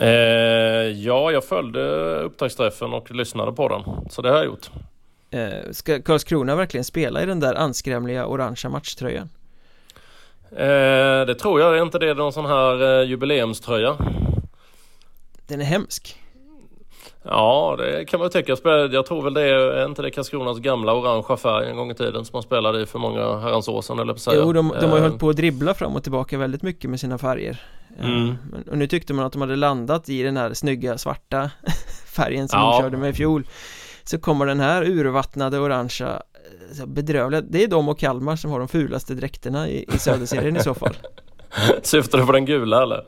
Eh, 0.00 0.08
ja, 0.88 1.30
jag 1.32 1.44
följde 1.44 2.14
upptaktsträffen 2.20 2.92
och 2.92 3.10
lyssnade 3.10 3.52
på 3.52 3.68
den. 3.68 4.10
Så 4.10 4.22
det 4.22 4.28
har 4.28 4.36
jag 4.36 4.46
gjort. 4.46 4.70
Eh, 5.30 5.70
ska 5.72 6.02
Karlskrona 6.02 6.56
verkligen 6.56 6.84
spela 6.84 7.22
i 7.22 7.26
den 7.26 7.40
där 7.40 7.54
anskrämliga 7.54 8.26
orangea 8.26 8.70
matchtröjan? 8.70 9.28
Eh, 10.52 11.26
det 11.26 11.34
tror 11.34 11.60
jag. 11.60 11.78
Är 11.78 11.82
inte 11.82 11.98
det 11.98 12.14
någon 12.14 12.32
sån 12.32 12.46
här 12.46 13.00
eh, 13.00 13.08
jubileumströja? 13.08 13.96
Den 15.46 15.60
är 15.60 15.64
hemsk. 15.64 16.16
Ja, 17.22 17.76
det 17.78 18.04
kan 18.04 18.20
man 18.20 18.30
tycka. 18.30 18.56
Jag 18.92 19.06
tror 19.06 19.22
väl 19.22 19.34
det 19.34 19.42
är, 19.42 19.56
är 19.56 19.84
inte 19.84 20.02
det 20.02 20.10
Karlskronas 20.10 20.58
gamla 20.58 20.94
orangea 20.94 21.36
färg 21.36 21.70
en 21.70 21.76
gång 21.76 21.90
i 21.90 21.94
tiden 21.94 22.24
som 22.24 22.36
man 22.36 22.42
spelade 22.42 22.82
i 22.82 22.86
för 22.86 22.98
många 22.98 23.38
herrans 23.38 23.68
år 23.68 23.82
sedan 23.82 23.98
eller 23.98 24.14
säga. 24.14 24.42
Jo, 24.44 24.52
de, 24.52 24.74
de 24.80 24.86
har 24.86 24.96
ju 24.96 24.96
eh. 24.96 25.02
hållit 25.02 25.20
på 25.20 25.28
att 25.28 25.36
dribbla 25.36 25.74
fram 25.74 25.96
och 25.96 26.02
tillbaka 26.02 26.38
väldigt 26.38 26.62
mycket 26.62 26.90
med 26.90 27.00
sina 27.00 27.18
färger. 27.18 27.62
Eh, 27.98 28.06
mm. 28.06 28.36
och 28.70 28.78
nu 28.78 28.86
tyckte 28.86 29.14
man 29.14 29.24
att 29.24 29.32
de 29.32 29.40
hade 29.42 29.56
landat 29.56 30.08
i 30.08 30.22
den 30.22 30.36
här 30.36 30.54
snygga 30.54 30.98
svarta 30.98 31.50
färgen 32.06 32.48
som 32.48 32.60
ja. 32.60 32.72
de 32.72 32.82
körde 32.82 32.96
med 32.96 33.10
i 33.10 33.12
fjol. 33.12 33.46
Så 34.04 34.18
kommer 34.18 34.46
den 34.46 34.60
här 34.60 34.82
urvattnade 34.82 35.58
orangea 35.58 36.22
bedrövliga. 36.86 37.40
Det 37.40 37.62
är 37.62 37.68
de 37.68 37.88
och 37.88 37.98
Kalmar 37.98 38.36
som 38.36 38.50
har 38.50 38.58
de 38.58 38.68
fulaste 38.68 39.14
dräkterna 39.14 39.68
i, 39.68 39.84
i 39.94 39.98
Söderserien 39.98 40.56
i 40.56 40.62
så 40.62 40.74
fall. 40.74 40.96
Syftar 41.82 42.18
du 42.18 42.26
på 42.26 42.32
den 42.32 42.44
gula 42.44 42.82
eller? 42.82 43.04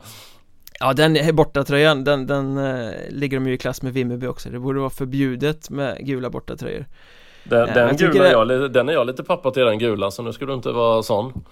Ja 0.81 0.93
den 0.93 1.37
bortatröjan, 1.37 2.05
den, 2.05 2.27
den 2.27 2.59
uh, 2.59 2.93
ligger 3.09 3.37
de 3.37 3.47
ju 3.47 3.55
i 3.55 3.59
klass 3.59 3.83
med 3.83 3.93
Vimmerby 3.93 4.27
också. 4.27 4.51
Det 4.51 4.59
borde 4.59 4.81
vara 4.81 4.91
förbjudet 4.91 5.71
med 5.71 6.07
gula 6.07 6.31
bortatröjor. 6.31 6.87
Den, 7.45 7.69
uh, 7.69 7.75
den 7.75 7.97
gula, 7.97 8.25
det... 8.25 8.31
jag, 8.31 8.73
den 8.73 8.89
är 8.89 8.93
jag 8.93 9.07
lite 9.07 9.25
pappa 9.25 9.51
till 9.51 9.63
den 9.63 9.79
gula 9.79 10.11
så 10.11 10.23
nu 10.23 10.33
ska 10.33 10.45
du 10.45 10.55
inte 10.55 10.73
vara 10.73 11.03
sån. 11.03 11.45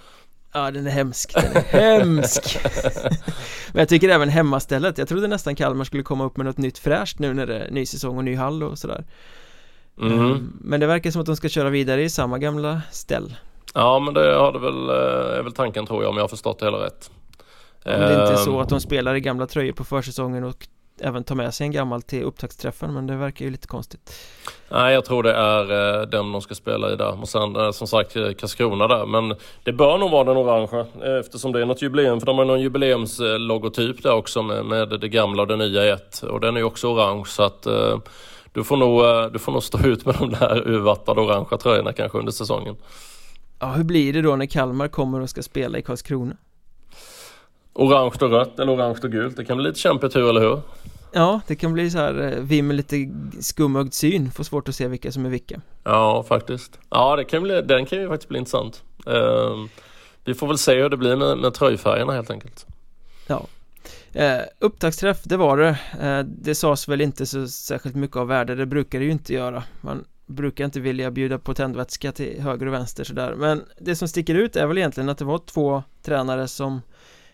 Ja 0.52 0.70
den 0.70 0.86
är 0.86 0.90
hemsk, 0.90 1.34
den 1.34 1.56
är 1.56 1.62
hemsk. 1.62 2.58
Men 3.72 3.80
jag 3.80 3.88
tycker 3.88 4.08
även 4.08 4.28
hemmastället, 4.28 4.98
jag 4.98 5.08
trodde 5.08 5.28
nästan 5.28 5.54
Kalmar 5.56 5.84
skulle 5.84 6.02
komma 6.02 6.24
upp 6.24 6.36
med 6.36 6.46
något 6.46 6.58
nytt 6.58 6.78
fräscht 6.78 7.18
nu 7.18 7.34
när 7.34 7.46
det 7.46 7.58
är 7.58 7.70
ny 7.70 7.86
säsong 7.86 8.18
och 8.18 8.24
ny 8.24 8.34
hall 8.34 8.62
och 8.62 8.78
sådär 8.78 9.04
Mm. 10.00 10.52
Men 10.60 10.80
det 10.80 10.86
verkar 10.86 11.10
som 11.10 11.20
att 11.20 11.26
de 11.26 11.36
ska 11.36 11.48
köra 11.48 11.70
vidare 11.70 12.02
i 12.02 12.10
samma 12.10 12.38
gamla 12.38 12.82
ställ. 12.90 13.34
Ja 13.74 13.98
men 13.98 14.14
det 14.14 14.34
har 14.34 14.52
det 14.52 14.58
väl, 14.58 14.88
eh, 14.88 15.38
är 15.38 15.42
väl 15.42 15.52
tanken 15.52 15.86
tror 15.86 16.02
jag 16.02 16.10
om 16.10 16.16
jag 16.16 16.24
har 16.24 16.28
förstått 16.28 16.58
det 16.58 16.66
hela 16.66 16.78
rätt. 16.78 17.10
Om 17.84 17.92
det 17.92 18.12
inte 18.12 18.32
är 18.32 18.36
så 18.36 18.54
ehm. 18.54 18.60
att 18.60 18.68
de 18.68 18.80
spelar 18.80 19.14
i 19.14 19.20
gamla 19.20 19.46
tröjor 19.46 19.72
på 19.72 19.84
försäsongen 19.84 20.44
och 20.44 20.68
även 21.00 21.24
tar 21.24 21.34
med 21.34 21.54
sig 21.54 21.64
en 21.64 21.72
gammal 21.72 22.02
till 22.02 22.22
upptaktsträffen 22.22 22.94
men 22.94 23.06
det 23.06 23.16
verkar 23.16 23.44
ju 23.44 23.50
lite 23.50 23.66
konstigt. 23.66 24.12
Nej 24.68 24.94
jag 24.94 25.04
tror 25.04 25.22
det 25.22 25.32
är 25.32 26.00
eh, 26.00 26.06
den 26.06 26.32
de 26.32 26.40
ska 26.40 26.54
spela 26.54 26.92
i 26.92 26.96
där. 26.96 27.20
Och 27.20 27.28
sen 27.28 27.56
eh, 27.56 27.70
som 27.70 27.86
sagt 27.86 28.12
Karlskrona 28.12 28.88
där. 28.88 29.06
Men 29.06 29.36
det 29.64 29.72
bör 29.72 29.98
nog 29.98 30.10
vara 30.10 30.24
den 30.24 30.36
orangea 30.36 30.86
eftersom 31.20 31.52
det 31.52 31.60
är 31.60 31.66
något 31.66 31.82
jubileum. 31.82 32.20
För 32.20 32.26
de 32.26 32.38
har 32.38 32.44
någon 32.44 32.60
jubileumslogotyp 32.60 34.02
där 34.02 34.12
också 34.12 34.42
med, 34.42 34.64
med 34.64 35.00
det 35.00 35.08
gamla 35.08 35.42
och 35.42 35.48
det 35.48 35.56
nya 35.56 35.84
i 35.84 35.90
ett. 35.90 36.22
Och 36.22 36.40
den 36.40 36.56
är 36.56 36.60
ju 36.60 36.66
också 36.66 36.88
orange 36.88 37.26
så 37.26 37.42
att 37.42 37.66
du 38.52 38.64
får, 38.64 38.76
nog, 38.76 39.04
eh, 39.04 39.26
du 39.32 39.38
får 39.38 39.52
nog 39.52 39.62
stå 39.62 39.86
ut 39.86 40.06
med 40.06 40.14
de 40.14 40.30
där 40.30 40.68
urvattnade 40.68 41.20
orangea 41.20 41.58
tröjorna 41.58 41.92
kanske 41.92 42.18
under 42.18 42.32
säsongen. 42.32 42.76
Ja, 43.58 43.72
hur 43.72 43.84
blir 43.84 44.12
det 44.12 44.22
då 44.22 44.36
när 44.36 44.46
Kalmar 44.46 44.88
kommer 44.88 45.20
och 45.20 45.30
ska 45.30 45.42
spela 45.42 45.78
i 45.78 45.82
Karlskrona? 45.82 46.36
Orange 47.72 48.14
och 48.20 48.30
rött 48.30 48.58
eller 48.58 48.74
orange 48.74 48.98
och 49.02 49.10
gult, 49.10 49.36
det 49.36 49.44
kan 49.44 49.56
bli 49.56 49.66
lite 49.66 49.78
kämpigt 49.78 50.16
hur 50.16 50.28
eller 50.30 50.40
hur? 50.40 50.60
Ja, 51.12 51.40
det 51.46 51.56
kan 51.56 51.72
bli 51.72 51.90
så 51.90 51.98
här 51.98 52.22
eh, 52.22 52.42
vi 52.42 52.62
med 52.62 52.76
lite 52.76 53.10
skumögd 53.40 53.94
syn 53.94 54.30
får 54.30 54.44
svårt 54.44 54.68
att 54.68 54.74
se 54.74 54.88
vilka 54.88 55.12
som 55.12 55.26
är 55.26 55.30
vilka 55.30 55.60
Ja, 55.84 56.24
faktiskt 56.28 56.78
Ja, 56.90 57.16
det 57.16 57.24
kan 57.24 57.42
bli, 57.42 57.62
den 57.62 57.86
kan 57.86 57.98
ju 57.98 58.08
faktiskt 58.08 58.28
bli 58.28 58.38
intressant 58.38 58.82
uh, 59.08 59.66
Vi 60.24 60.34
får 60.34 60.46
väl 60.46 60.58
se 60.58 60.82
hur 60.82 60.88
det 60.88 60.96
blir 60.96 61.16
med, 61.16 61.38
med 61.38 61.54
tröjfärgerna 61.54 62.12
helt 62.12 62.30
enkelt 62.30 62.66
Ja 63.26 63.46
eh, 64.12 64.40
Upptaktsträff, 64.58 65.22
det 65.24 65.36
var 65.36 65.56
det. 65.56 65.78
Eh, 66.00 66.24
Det 66.24 66.54
sades 66.54 66.88
väl 66.88 67.00
inte 67.00 67.26
så 67.26 67.48
särskilt 67.48 67.96
mycket 67.96 68.16
av 68.16 68.26
värde, 68.26 68.54
det 68.54 68.66
brukar 68.66 68.98
det 68.98 69.04
ju 69.04 69.10
inte 69.10 69.34
göra. 69.34 69.64
Man 69.80 70.04
brukar 70.26 70.64
inte 70.64 70.80
vilja 70.80 71.10
bjuda 71.10 71.38
på 71.38 71.54
tändvätska 71.54 72.12
till 72.12 72.40
höger 72.42 72.66
och 72.66 72.72
vänster 72.72 73.04
sådär. 73.04 73.34
Men 73.36 73.62
det 73.80 73.96
som 73.96 74.08
sticker 74.08 74.34
ut 74.34 74.56
är 74.56 74.66
väl 74.66 74.78
egentligen 74.78 75.08
att 75.08 75.18
det 75.18 75.24
var 75.24 75.38
två 75.38 75.82
tränare 76.02 76.48
som 76.48 76.80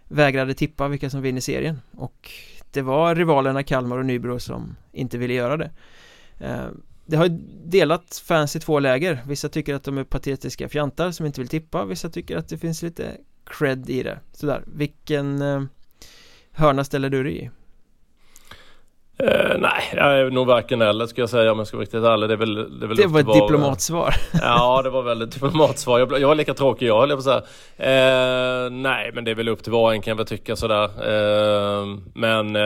vägrade 0.09 0.55
tippa 0.55 0.89
vilka 0.89 1.11
som 1.11 1.23
vinner 1.23 1.41
serien. 1.41 1.81
Och 1.97 2.31
det 2.71 2.83
var 2.83 3.15
rivalerna 3.15 3.63
Kalmar 3.63 3.99
och 3.99 4.07
Nybro 4.07 4.39
som 4.41 4.77
inte 4.93 5.19
ville 5.19 5.35
göra 5.35 5.57
det. 5.57 5.71
Eh, 6.41 6.67
Det 7.09 7.17
har 7.17 7.29
delat 7.71 8.23
fans 8.27 8.57
i 8.57 8.61
två 8.61 8.79
läger. 8.81 9.23
Vissa 9.27 9.49
tycker 9.49 9.75
att 9.75 9.85
de 9.85 9.99
är 9.99 10.05
patetiska 10.05 10.69
fjantar 10.69 11.11
som 11.11 11.27
inte 11.27 11.41
vill 11.41 11.49
tippa. 11.49 11.85
Vissa 11.85 12.11
tycker 12.11 12.37
att 12.37 12.49
det 12.49 12.59
finns 12.59 12.83
lite 12.83 13.17
cred 13.45 13.91
i 13.91 14.03
det. 14.03 14.19
Sådär, 14.33 14.63
vilken 14.67 15.43
eh, 15.43 15.63
hörna 16.57 16.85
ställer 16.85 17.11
du 17.11 17.23
dig 17.23 17.45
i? 17.45 17.51
Uh, 19.23 19.59
nej, 19.59 19.83
jag 19.95 20.19
är 20.19 20.31
nog 20.31 20.47
varken 20.47 20.83
eller 20.83 21.07
ska 21.07 21.23
jag 21.23 21.31
säga 21.31 21.53
om 21.53 21.59
jag 21.59 21.67
ska 21.67 21.77
vara 21.77 21.83
riktigt 21.83 22.05
ärlig. 22.05 22.29
Det, 22.29 22.35
är 22.35 22.37
väl, 22.37 22.55
det, 22.55 22.87
är 22.87 22.89
väl 22.89 22.97
det 22.97 23.07
var 23.07 23.21
ett 23.21 23.27
diplomatsvar. 23.27 24.15
ja, 24.43 24.83
det 24.83 24.91
var 24.91 25.03
väldigt 25.03 25.31
diplomatsvar. 25.31 25.99
Jag, 25.99 26.21
jag 26.21 26.29
var 26.29 26.35
lika 26.35 26.55
tråkig 26.55 26.87
jag 26.87 27.01
höll 27.01 27.11
jag 27.11 27.25
på 27.25 27.31
att 27.31 27.45
säga. 27.77 28.65
Uh, 28.65 28.71
nej, 28.71 29.11
men 29.15 29.25
det 29.25 29.31
är 29.31 29.35
väl 29.35 29.49
upp 29.49 29.63
till 29.63 29.73
var 29.73 29.83
och 29.83 29.95
en 29.95 30.03
kan 30.03 30.11
jag 30.11 30.17
väl 30.17 30.27
tycka 30.27 30.57
sådär. 30.57 30.85
Uh, 30.85 31.99
men 32.15 32.57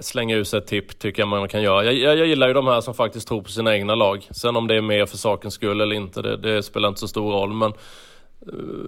slänga 0.00 0.36
ut 0.36 0.48
sig 0.48 0.58
ett 0.58 0.66
tipp 0.66 0.98
tycker 0.98 1.22
jag 1.22 1.28
man 1.28 1.48
kan 1.48 1.62
göra. 1.62 1.84
Jag, 1.84 1.94
jag, 1.94 2.18
jag, 2.18 2.26
gillar 2.26 2.48
ju 2.48 2.54
de 2.54 2.66
här 2.66 2.80
som 2.80 2.94
faktiskt 2.94 3.28
tror 3.28 3.42
på 3.42 3.48
sina 3.48 3.74
egna 3.74 3.94
lag. 3.94 4.28
Sen 4.30 4.56
om 4.56 4.66
det 4.66 4.76
är 4.76 4.80
mer 4.80 5.06
för 5.06 5.16
sakens 5.16 5.54
skull 5.54 5.80
eller 5.80 5.96
inte, 5.96 6.22
det, 6.22 6.36
det 6.36 6.62
spelar 6.62 6.88
inte 6.88 7.00
så 7.00 7.08
stor 7.08 7.32
roll. 7.32 7.52
Men 7.52 7.72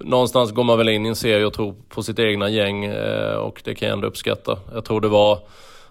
någonstans 0.03 0.51
går 0.51 0.63
man 0.63 0.77
väl 0.77 0.89
in 0.89 1.05
i 1.05 1.09
en 1.09 1.15
serie 1.15 1.45
och 1.45 1.53
tror 1.53 1.75
på 1.89 2.03
sitt 2.03 2.19
egna 2.19 2.49
gäng 2.49 2.91
och 3.37 3.61
det 3.63 3.75
kan 3.75 3.87
jag 3.87 3.93
ändå 3.93 4.07
uppskatta. 4.07 4.59
Jag 4.73 4.85
tror 4.85 5.01
det 5.01 5.07
var 5.07 5.39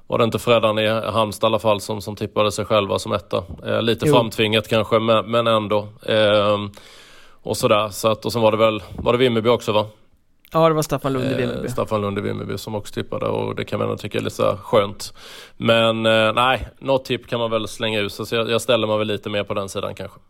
var 0.07 0.19
det 0.19 0.25
inte 0.25 0.39
Freddan 0.39 0.79
i 0.79 0.89
Halmstad 0.89 1.49
i 1.49 1.51
alla 1.51 1.59
fall 1.59 1.81
som, 1.81 2.01
som 2.01 2.17
tippade 2.17 2.53
sig 2.53 2.65
själva 2.65 2.99
som 2.99 3.13
etta. 3.13 3.45
Eh, 3.67 3.83
lite 3.83 4.07
jo. 4.07 4.15
framtvingat 4.15 4.69
kanske 4.69 4.99
men, 4.99 5.31
men 5.31 5.47
ändå. 5.47 5.89
Eh, 6.03 6.59
och 7.43 7.57
sådär. 7.57 7.89
Så 7.89 8.09
att, 8.09 8.25
och 8.25 8.33
sen 8.33 8.43
var 8.43 8.51
det 8.51 8.57
väl, 8.57 8.83
var 8.97 9.13
det 9.13 9.19
Vimmerby 9.19 9.49
också 9.49 9.73
va? 9.73 9.87
Ja 10.53 10.69
det 10.69 10.75
var 10.75 10.83
Staffan 10.83 11.13
Lund 11.13 11.25
i 11.25 11.35
Vimmerby. 11.35 11.67
Eh, 11.67 11.73
Staffan 11.73 12.01
Lund 12.01 12.19
i 12.19 12.21
Vimmerby 12.21 12.59
som 12.59 12.75
också 12.75 12.95
tippade 12.95 13.27
och 13.27 13.55
det 13.55 13.65
kan 13.65 13.79
man 13.79 13.99
tycka 13.99 14.19
är 14.19 14.23
lite 14.23 14.57
skönt. 14.63 15.15
Men 15.57 16.07
eh, 16.07 16.33
nej, 16.33 16.69
något 16.79 17.05
tipp 17.05 17.29
kan 17.29 17.41
man 17.41 17.51
väl 17.51 17.69
slänga 17.69 18.01
ut 18.01 18.13
så 18.13 18.35
jag, 18.35 18.51
jag 18.51 18.63
ställer 18.63 18.87
mig 18.87 18.99
väl 18.99 19.07
lite 19.07 19.31
mer 19.31 19.45
på 19.45 19.55
den 19.55 19.69
sidan 19.69 19.95
kanske. 19.95 20.21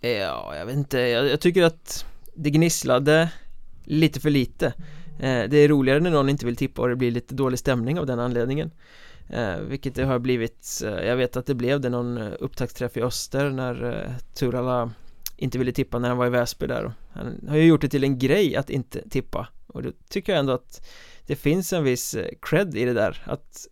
Ja, 0.00 0.56
jag 0.56 0.66
vet 0.66 0.76
inte. 0.76 0.98
Jag, 0.98 1.28
jag 1.28 1.40
tycker 1.40 1.62
att 1.62 2.06
det 2.34 2.50
gnisslade 2.50 3.30
lite 3.84 4.20
för 4.20 4.30
lite. 4.30 4.66
Eh, 5.18 5.44
det 5.48 5.56
är 5.56 5.68
roligare 5.68 6.00
när 6.00 6.10
någon 6.10 6.28
inte 6.28 6.46
vill 6.46 6.56
tippa 6.56 6.82
och 6.82 6.88
det 6.88 6.96
blir 6.96 7.10
lite 7.10 7.34
dålig 7.34 7.58
stämning 7.58 7.98
av 7.98 8.06
den 8.06 8.20
anledningen. 8.20 8.70
Eh, 9.28 9.56
vilket 9.56 9.94
det 9.94 10.04
har 10.04 10.18
blivit 10.18 10.82
eh, 10.84 11.06
Jag 11.06 11.16
vet 11.16 11.36
att 11.36 11.46
det 11.46 11.54
blev 11.54 11.80
det 11.80 11.88
någon 11.88 12.18
upptaktsträff 12.18 12.96
i 12.96 13.02
Öster 13.02 13.50
när 13.50 14.06
Turala 14.34 14.90
inte 15.36 15.58
ville 15.58 15.72
tippa 15.72 15.98
när 15.98 16.08
han 16.08 16.18
var 16.18 16.26
i 16.26 16.30
Väsby 16.30 16.66
där. 16.66 16.92
Han 17.12 17.46
har 17.48 17.56
ju 17.56 17.64
gjort 17.64 17.80
det 17.80 17.88
till 17.88 18.04
en 18.04 18.18
grej 18.18 18.56
att 18.56 18.70
inte 18.70 19.08
tippa. 19.08 19.48
Och 19.66 19.82
då 19.82 19.90
tycker 20.08 20.32
jag 20.32 20.38
ändå 20.38 20.52
att 20.52 20.88
Det 21.26 21.36
finns 21.36 21.72
en 21.72 21.84
viss 21.84 22.16
cred 22.42 22.76
i 22.76 22.84
det 22.84 22.92
där. 22.92 23.22
Att 23.26 23.66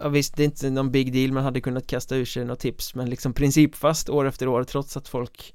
Ja 0.00 0.08
visst, 0.08 0.36
det 0.36 0.42
är 0.42 0.44
inte 0.44 0.70
någon 0.70 0.90
big 0.90 1.12
deal, 1.12 1.32
man 1.32 1.44
hade 1.44 1.60
kunnat 1.60 1.86
kasta 1.86 2.16
ur 2.16 2.24
sig 2.24 2.44
några 2.44 2.56
tips 2.56 2.94
Men 2.94 3.10
liksom 3.10 3.32
principfast 3.32 4.08
år 4.08 4.26
efter 4.26 4.48
år 4.48 4.64
trots 4.64 4.96
att 4.96 5.08
folk 5.08 5.54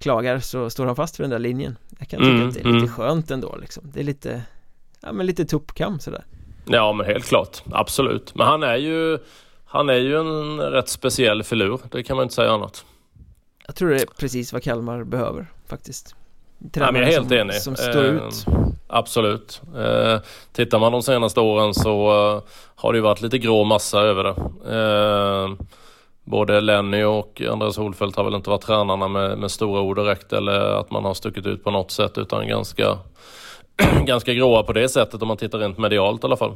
klagar 0.00 0.38
så 0.38 0.70
står 0.70 0.86
han 0.86 0.96
fast 0.96 1.16
för 1.16 1.22
den 1.22 1.30
där 1.30 1.38
linjen. 1.38 1.76
Jag 1.98 2.08
kan 2.08 2.20
tycka 2.20 2.30
mm, 2.30 2.48
att 2.48 2.54
det 2.54 2.60
är 2.60 2.64
lite 2.64 2.78
mm. 2.78 2.88
skönt 2.88 3.30
ändå 3.30 3.56
liksom. 3.60 3.90
Det 3.94 4.00
är 4.00 4.04
lite 4.04 4.42
Ja 5.00 5.12
men 5.12 5.26
lite 5.26 5.44
tuppkam 5.44 6.00
sådär. 6.00 6.24
Ja 6.66 6.92
men 6.92 7.06
helt 7.06 7.24
klart, 7.24 7.62
absolut. 7.70 8.34
Men 8.34 8.46
han 8.46 8.62
är 8.62 8.76
ju 8.76 9.18
Han 9.64 9.88
är 9.88 9.94
ju 9.94 10.16
en 10.16 10.60
rätt 10.60 10.88
speciell 10.88 11.42
filur, 11.42 11.80
det 11.90 12.02
kan 12.02 12.16
man 12.16 12.22
inte 12.22 12.34
säga 12.34 12.50
annat. 12.50 12.84
Jag 13.66 13.76
tror 13.76 13.90
det 13.90 14.02
är 14.02 14.06
precis 14.18 14.52
vad 14.52 14.62
Kalmar 14.62 15.04
behöver 15.04 15.46
faktiskt. 15.66 16.14
Tränare 16.72 16.92
ja, 16.92 17.02
jag 17.02 17.08
är 17.08 17.12
helt 17.12 17.28
som, 17.28 17.38
enig. 17.38 17.54
som 17.54 17.76
står 17.76 18.04
eh, 18.04 18.14
ut. 18.14 18.46
Absolut. 18.88 19.62
Eh, 19.76 20.18
Tittar 20.52 20.78
man 20.78 20.92
de 20.92 21.02
senaste 21.02 21.40
åren 21.40 21.74
så 21.74 22.10
eh, 22.36 22.42
Har 22.74 22.92
det 22.92 22.96
ju 22.96 23.02
varit 23.02 23.20
lite 23.20 23.38
grå 23.38 23.64
massa 23.64 24.00
över 24.00 24.24
det. 24.24 24.34
Eh, 24.76 25.66
både 26.30 26.60
Lenny 26.60 27.04
och 27.04 27.42
Andreas 27.50 27.76
Holfeldt 27.76 28.16
har 28.16 28.24
väl 28.24 28.34
inte 28.34 28.50
varit 28.50 28.62
tränarna 28.62 29.08
med, 29.08 29.38
med 29.38 29.50
stora 29.50 29.80
ord 29.80 29.96
direkt 29.96 30.32
eller 30.32 30.60
att 30.80 30.90
man 30.90 31.04
har 31.04 31.14
stuckit 31.14 31.46
ut 31.46 31.64
på 31.64 31.70
något 31.70 31.90
sätt 31.90 32.18
utan 32.18 32.48
ganska, 32.48 32.98
ganska 34.06 34.34
gråa 34.34 34.62
på 34.62 34.72
det 34.72 34.88
sättet 34.88 35.22
om 35.22 35.28
man 35.28 35.36
tittar 35.36 35.58
rent 35.58 35.78
medialt 35.78 36.24
i 36.24 36.26
alla 36.26 36.36
fall. 36.36 36.54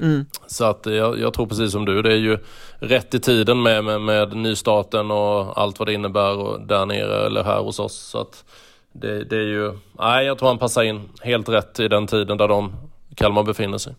Mm. 0.00 0.26
Så 0.46 0.64
att 0.64 0.86
jag, 0.86 1.18
jag, 1.18 1.34
tror 1.34 1.46
precis 1.46 1.72
som 1.72 1.84
du, 1.84 2.02
det 2.02 2.12
är 2.12 2.16
ju 2.16 2.38
rätt 2.78 3.14
i 3.14 3.20
tiden 3.20 3.62
med, 3.62 3.84
med, 3.84 4.00
med 4.00 4.36
nystarten 4.36 5.10
och 5.10 5.58
allt 5.58 5.78
vad 5.78 5.88
det 5.88 5.92
innebär 5.94 6.36
och 6.36 6.66
där 6.66 6.86
nere 6.86 7.26
eller 7.26 7.44
här 7.44 7.60
hos 7.60 7.78
oss. 7.78 7.96
Så 7.96 8.18
att 8.18 8.44
det, 8.92 9.24
det 9.24 9.36
är 9.36 9.46
ju, 9.46 9.72
nej 9.98 10.26
jag 10.26 10.38
tror 10.38 10.48
han 10.48 10.58
passar 10.58 10.82
in 10.82 11.08
helt 11.22 11.48
rätt 11.48 11.80
i 11.80 11.88
den 11.88 12.06
tiden 12.06 12.38
där 12.38 12.48
de, 12.48 12.72
Kalmar 13.14 13.42
befinner 13.42 13.78
sig. 13.78 13.94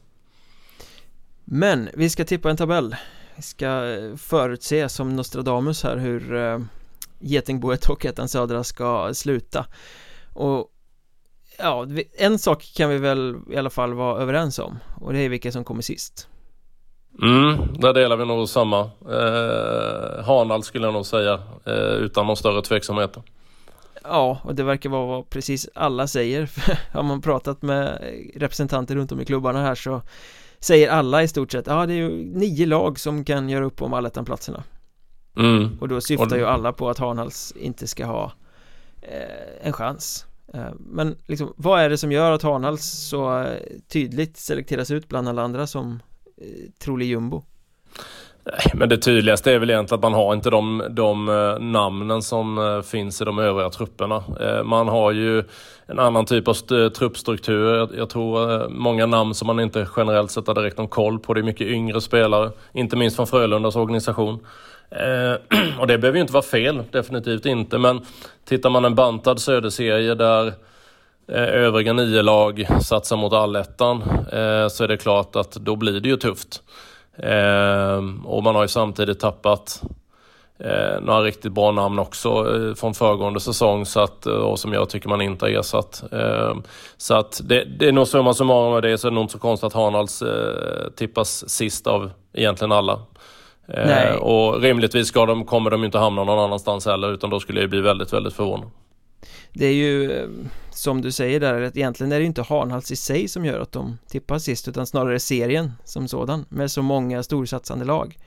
Men 1.43 1.89
vi 1.93 2.09
ska 2.09 2.25
tippa 2.25 2.49
en 2.49 2.57
tabell 2.57 2.95
ska 3.39 3.83
förutse 4.17 4.89
som 4.89 5.15
Nostradamus 5.15 5.83
här 5.83 5.97
hur 5.97 6.33
uh, 6.33 6.59
Getingboet 7.19 7.89
och 7.89 8.05
Ettan 8.05 8.29
Södra 8.29 8.63
ska 8.63 9.13
sluta. 9.13 9.65
Och 10.33 10.71
ja, 11.57 11.87
en 12.17 12.39
sak 12.39 12.71
kan 12.75 12.89
vi 12.89 12.97
väl 12.97 13.35
i 13.51 13.57
alla 13.57 13.69
fall 13.69 13.93
vara 13.93 14.21
överens 14.21 14.59
om 14.59 14.79
och 14.95 15.13
det 15.13 15.19
är 15.19 15.29
vilka 15.29 15.51
som 15.51 15.63
kommer 15.63 15.81
sist. 15.81 16.27
Mm, 17.21 17.73
där 17.73 17.93
delar 17.93 18.17
vi 18.17 18.25
nog 18.25 18.49
samma. 18.49 18.79
Eh, 19.11 20.25
Hanald 20.25 20.65
skulle 20.65 20.87
jag 20.87 20.93
nog 20.93 21.05
säga 21.05 21.39
eh, 21.65 21.73
utan 21.73 22.27
någon 22.27 22.37
större 22.37 22.61
tveksamhet. 22.61 23.17
Ja, 24.03 24.39
och 24.43 24.55
det 24.55 24.63
verkar 24.63 24.89
vara 24.89 25.05
vad 25.05 25.29
precis 25.29 25.69
alla 25.75 26.07
säger. 26.07 26.49
Har 26.93 27.03
man 27.03 27.21
pratat 27.21 27.61
med 27.61 28.13
representanter 28.35 28.95
runt 28.95 29.11
om 29.11 29.21
i 29.21 29.25
klubbarna 29.25 29.61
här 29.61 29.75
så 29.75 30.01
Säger 30.59 30.89
alla 30.89 31.23
i 31.23 31.27
stort 31.27 31.51
sett, 31.51 31.67
ja 31.67 31.85
det 31.85 31.93
är 31.93 31.97
ju 31.97 32.09
nio 32.25 32.65
lag 32.65 32.99
som 32.99 33.25
kan 33.25 33.49
göra 33.49 33.65
upp 33.65 33.81
om 33.81 33.93
allettan-platserna 33.93 34.63
mm. 35.37 35.77
Och 35.81 35.87
då 35.87 36.01
syftar 36.01 36.31
och... 36.31 36.37
ju 36.37 36.45
alla 36.45 36.73
på 36.73 36.89
att 36.89 36.97
Hanhals 36.97 37.53
inte 37.59 37.87
ska 37.87 38.05
ha 38.05 38.31
eh, 39.01 39.67
en 39.67 39.73
chans 39.73 40.25
eh, 40.53 40.71
Men 40.79 41.15
liksom, 41.25 41.53
vad 41.55 41.81
är 41.81 41.89
det 41.89 41.97
som 41.97 42.11
gör 42.11 42.31
att 42.31 42.43
Hanhals 42.43 42.85
så 42.85 43.53
tydligt 43.87 44.37
selekteras 44.37 44.91
ut 44.91 45.07
bland 45.07 45.29
alla 45.29 45.41
andra 45.41 45.67
som 45.67 45.99
eh, 46.37 46.71
trolig 46.79 47.05
jumbo? 47.05 47.43
Men 48.73 48.89
det 48.89 48.97
tydligaste 48.97 49.51
är 49.51 49.59
väl 49.59 49.69
egentligen 49.69 49.97
att 49.97 50.03
man 50.03 50.13
har 50.13 50.33
inte 50.33 50.49
de, 50.49 50.83
de 50.89 51.29
eh, 51.29 51.59
namnen 51.59 52.21
som 52.21 52.57
eh, 52.57 52.81
finns 52.81 53.21
i 53.21 53.25
de 53.25 53.39
övriga 53.39 53.69
trupperna. 53.69 54.23
Eh, 54.41 54.63
man 54.63 54.87
har 54.87 55.11
ju 55.11 55.43
en 55.85 55.99
annan 55.99 56.25
typ 56.25 56.47
av 56.47 56.53
truppstruktur. 56.89 57.89
Jag 57.97 58.09
tror 58.09 58.69
många 58.69 59.05
namn 59.05 59.33
som 59.33 59.47
man 59.47 59.59
inte 59.59 59.87
generellt 59.97 60.31
sett 60.31 60.47
har 60.47 60.53
direkt 60.53 60.77
någon 60.77 60.87
koll 60.87 61.19
på. 61.19 61.33
Det 61.33 61.39
är 61.39 61.43
mycket 61.43 61.67
yngre 61.67 62.01
spelare, 62.01 62.51
inte 62.73 62.95
minst 62.95 63.15
från 63.15 63.27
Frölundas 63.27 63.75
organisation. 63.75 64.39
Och 65.79 65.87
det 65.87 65.97
behöver 65.97 66.17
ju 66.17 66.21
inte 66.21 66.33
vara 66.33 66.43
fel, 66.43 66.83
definitivt 66.91 67.45
inte. 67.45 67.77
Men 67.77 68.01
tittar 68.45 68.69
man 68.69 68.85
en 68.85 68.95
bantad 68.95 69.39
söderserie 69.39 70.15
där 70.15 70.53
övriga 71.27 71.93
nio 71.93 72.21
lag 72.21 72.67
satsar 72.81 73.17
mot 73.17 73.33
allettan 73.33 74.03
så 74.69 74.83
är 74.83 74.87
det 74.87 74.97
klart 74.97 75.35
att 75.35 75.51
då 75.51 75.75
blir 75.75 75.99
det 75.99 76.09
ju 76.09 76.17
tufft. 76.17 76.61
Eh, 77.17 78.01
och 78.25 78.43
man 78.43 78.55
har 78.55 78.61
ju 78.61 78.67
samtidigt 78.67 79.19
tappat 79.19 79.81
eh, 80.59 81.01
några 81.01 81.21
riktigt 81.21 81.51
bra 81.51 81.71
namn 81.71 81.99
också 81.99 82.29
eh, 82.29 82.75
från 82.75 82.93
föregående 82.93 83.39
säsong 83.39 83.85
så 83.85 83.99
att, 83.99 84.25
eh, 84.25 84.33
och 84.33 84.59
som 84.59 84.73
jag 84.73 84.89
tycker 84.89 85.09
man 85.09 85.21
inte 85.21 85.45
har 85.45 85.49
ersatt. 85.49 86.03
Eh, 86.11 86.55
så 86.97 87.15
att 87.15 87.41
det, 87.43 87.63
det 87.63 87.87
är 87.87 87.91
nog 87.91 88.07
summa 88.07 88.33
summarum 88.33 88.73
med 88.73 88.83
det 88.83 88.97
så 88.97 89.07
är 89.07 89.11
det 89.11 89.15
nog 89.15 89.23
inte 89.23 89.33
så 89.33 89.39
konstigt 89.39 89.67
att 89.67 89.73
Hanals 89.73 90.21
eh, 90.21 90.89
tippas 90.95 91.49
sist 91.49 91.87
av 91.87 92.11
egentligen 92.33 92.71
alla. 92.71 92.99
Eh, 93.67 94.15
och 94.15 94.61
rimligtvis 94.61 95.07
ska 95.07 95.25
de, 95.25 95.45
kommer 95.45 95.69
de 95.69 95.83
inte 95.83 95.97
hamna 95.97 96.23
någon 96.23 96.39
annanstans 96.39 96.85
heller 96.85 97.13
utan 97.13 97.29
då 97.29 97.39
skulle 97.39 97.61
jag 97.61 97.69
bli 97.69 97.81
väldigt, 97.81 98.13
väldigt 98.13 98.33
förvånad. 98.33 98.69
Det 99.53 99.65
är 99.65 99.73
ju 99.73 100.27
som 100.77 101.01
du 101.01 101.11
säger 101.11 101.39
där 101.39 101.61
att 101.61 101.77
egentligen 101.77 102.11
är 102.11 102.19
det 102.19 102.25
inte 102.25 102.41
Hanhals 102.41 102.91
i 102.91 102.95
sig 102.95 103.27
som 103.27 103.45
gör 103.45 103.59
att 103.59 103.71
de 103.71 103.97
tippar 104.07 104.39
sist 104.39 104.67
utan 104.67 104.87
snarare 104.87 105.19
serien 105.19 105.71
som 105.83 106.07
sådan 106.07 106.45
med 106.49 106.71
så 106.71 106.81
många 106.81 107.23
storsatsande 107.23 107.85
lag. 107.85 108.17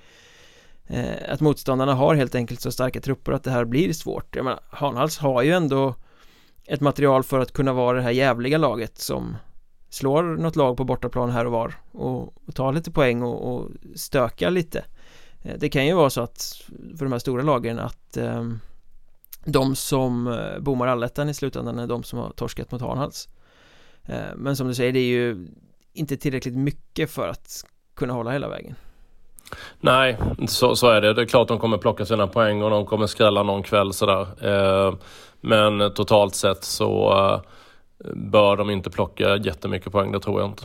Eh, 0.87 1.33
att 1.33 1.41
motståndarna 1.41 1.95
har 1.95 2.15
helt 2.15 2.35
enkelt 2.35 2.61
så 2.61 2.73
starka 2.73 3.01
trupper 3.01 3.33
att 3.33 3.45
det 3.45 3.51
här 3.51 3.65
blir 3.65 3.93
svårt. 3.93 4.37
Jag 4.37 4.45
menar, 4.45 4.61
Hanhals 4.71 5.19
har 5.19 5.43
ju 5.43 5.53
ändå 5.53 5.95
ett 6.67 6.81
material 6.81 7.23
för 7.23 7.39
att 7.39 7.53
kunna 7.53 7.73
vara 7.73 7.97
det 7.97 8.03
här 8.03 8.11
jävliga 8.11 8.59
laget 8.59 8.99
som 8.99 9.37
slår 9.91 10.23
något 10.23 10.57
lag 10.57 10.77
på 10.77 10.85
bortaplan 10.85 11.31
här 11.31 11.45
och 11.45 11.53
var 11.53 11.75
och, 11.93 12.49
och 12.49 12.55
tar 12.55 12.73
lite 12.73 12.91
poäng 12.91 13.23
och, 13.23 13.55
och 13.55 13.71
stökar 13.95 14.51
lite. 14.51 14.85
Eh, 15.43 15.55
det 15.59 15.69
kan 15.69 15.87
ju 15.87 15.95
vara 15.95 16.11
så 16.11 16.21
att 16.21 16.63
för 16.99 17.05
de 17.05 17.13
här 17.13 17.19
stora 17.19 17.43
lagen 17.43 17.79
att 17.79 18.17
eh, 18.17 18.45
de 19.45 19.77
som 19.77 20.27
eh, 20.27 20.59
bommar 20.59 20.87
allettan 20.87 21.29
i 21.29 21.35
slutändan 21.35 21.79
är 21.79 21.87
de 21.87 22.03
som 22.03 22.19
har 22.19 22.31
torskat 22.31 22.73
mot 22.73 22.81
Hanhals 22.81 23.29
eh, 24.07 24.37
Men 24.37 24.57
som 24.57 24.69
du 24.69 24.75
säger, 24.75 24.93
det 24.93 25.01
är 25.01 25.11
ju 25.11 25.49
inte 25.93 26.17
tillräckligt 26.17 26.57
mycket 26.57 27.11
för 27.11 27.29
att 27.29 27.65
kunna 27.95 28.13
hålla 28.13 28.31
hela 28.31 28.49
vägen 28.49 28.75
Nej, 29.81 30.17
så, 30.49 30.77
så 30.77 30.89
är 30.89 31.01
det. 31.01 31.15
Det 31.15 31.23
är 31.23 31.27
klart 31.27 31.49
de 31.49 31.59
kommer 31.59 31.79
plocka 31.79 32.07
sina 32.07 32.27
poäng 32.27 32.63
och 32.63 32.71
de 32.71 32.87
kommer 32.87 33.07
skrälla 33.07 33.43
någon 33.43 33.63
kväll 33.63 33.93
sådär. 33.93 34.27
Eh, 34.41 34.95
men 35.41 35.95
totalt 35.95 36.35
sett 36.35 36.65
så 36.65 37.15
bör 38.15 38.57
de 38.57 38.71
inte 38.71 38.91
plocka 38.91 39.37
jättemycket 39.37 39.93
poäng, 39.93 40.13
det 40.13 40.21
tror 40.21 40.41
jag 40.41 40.51
inte. 40.51 40.65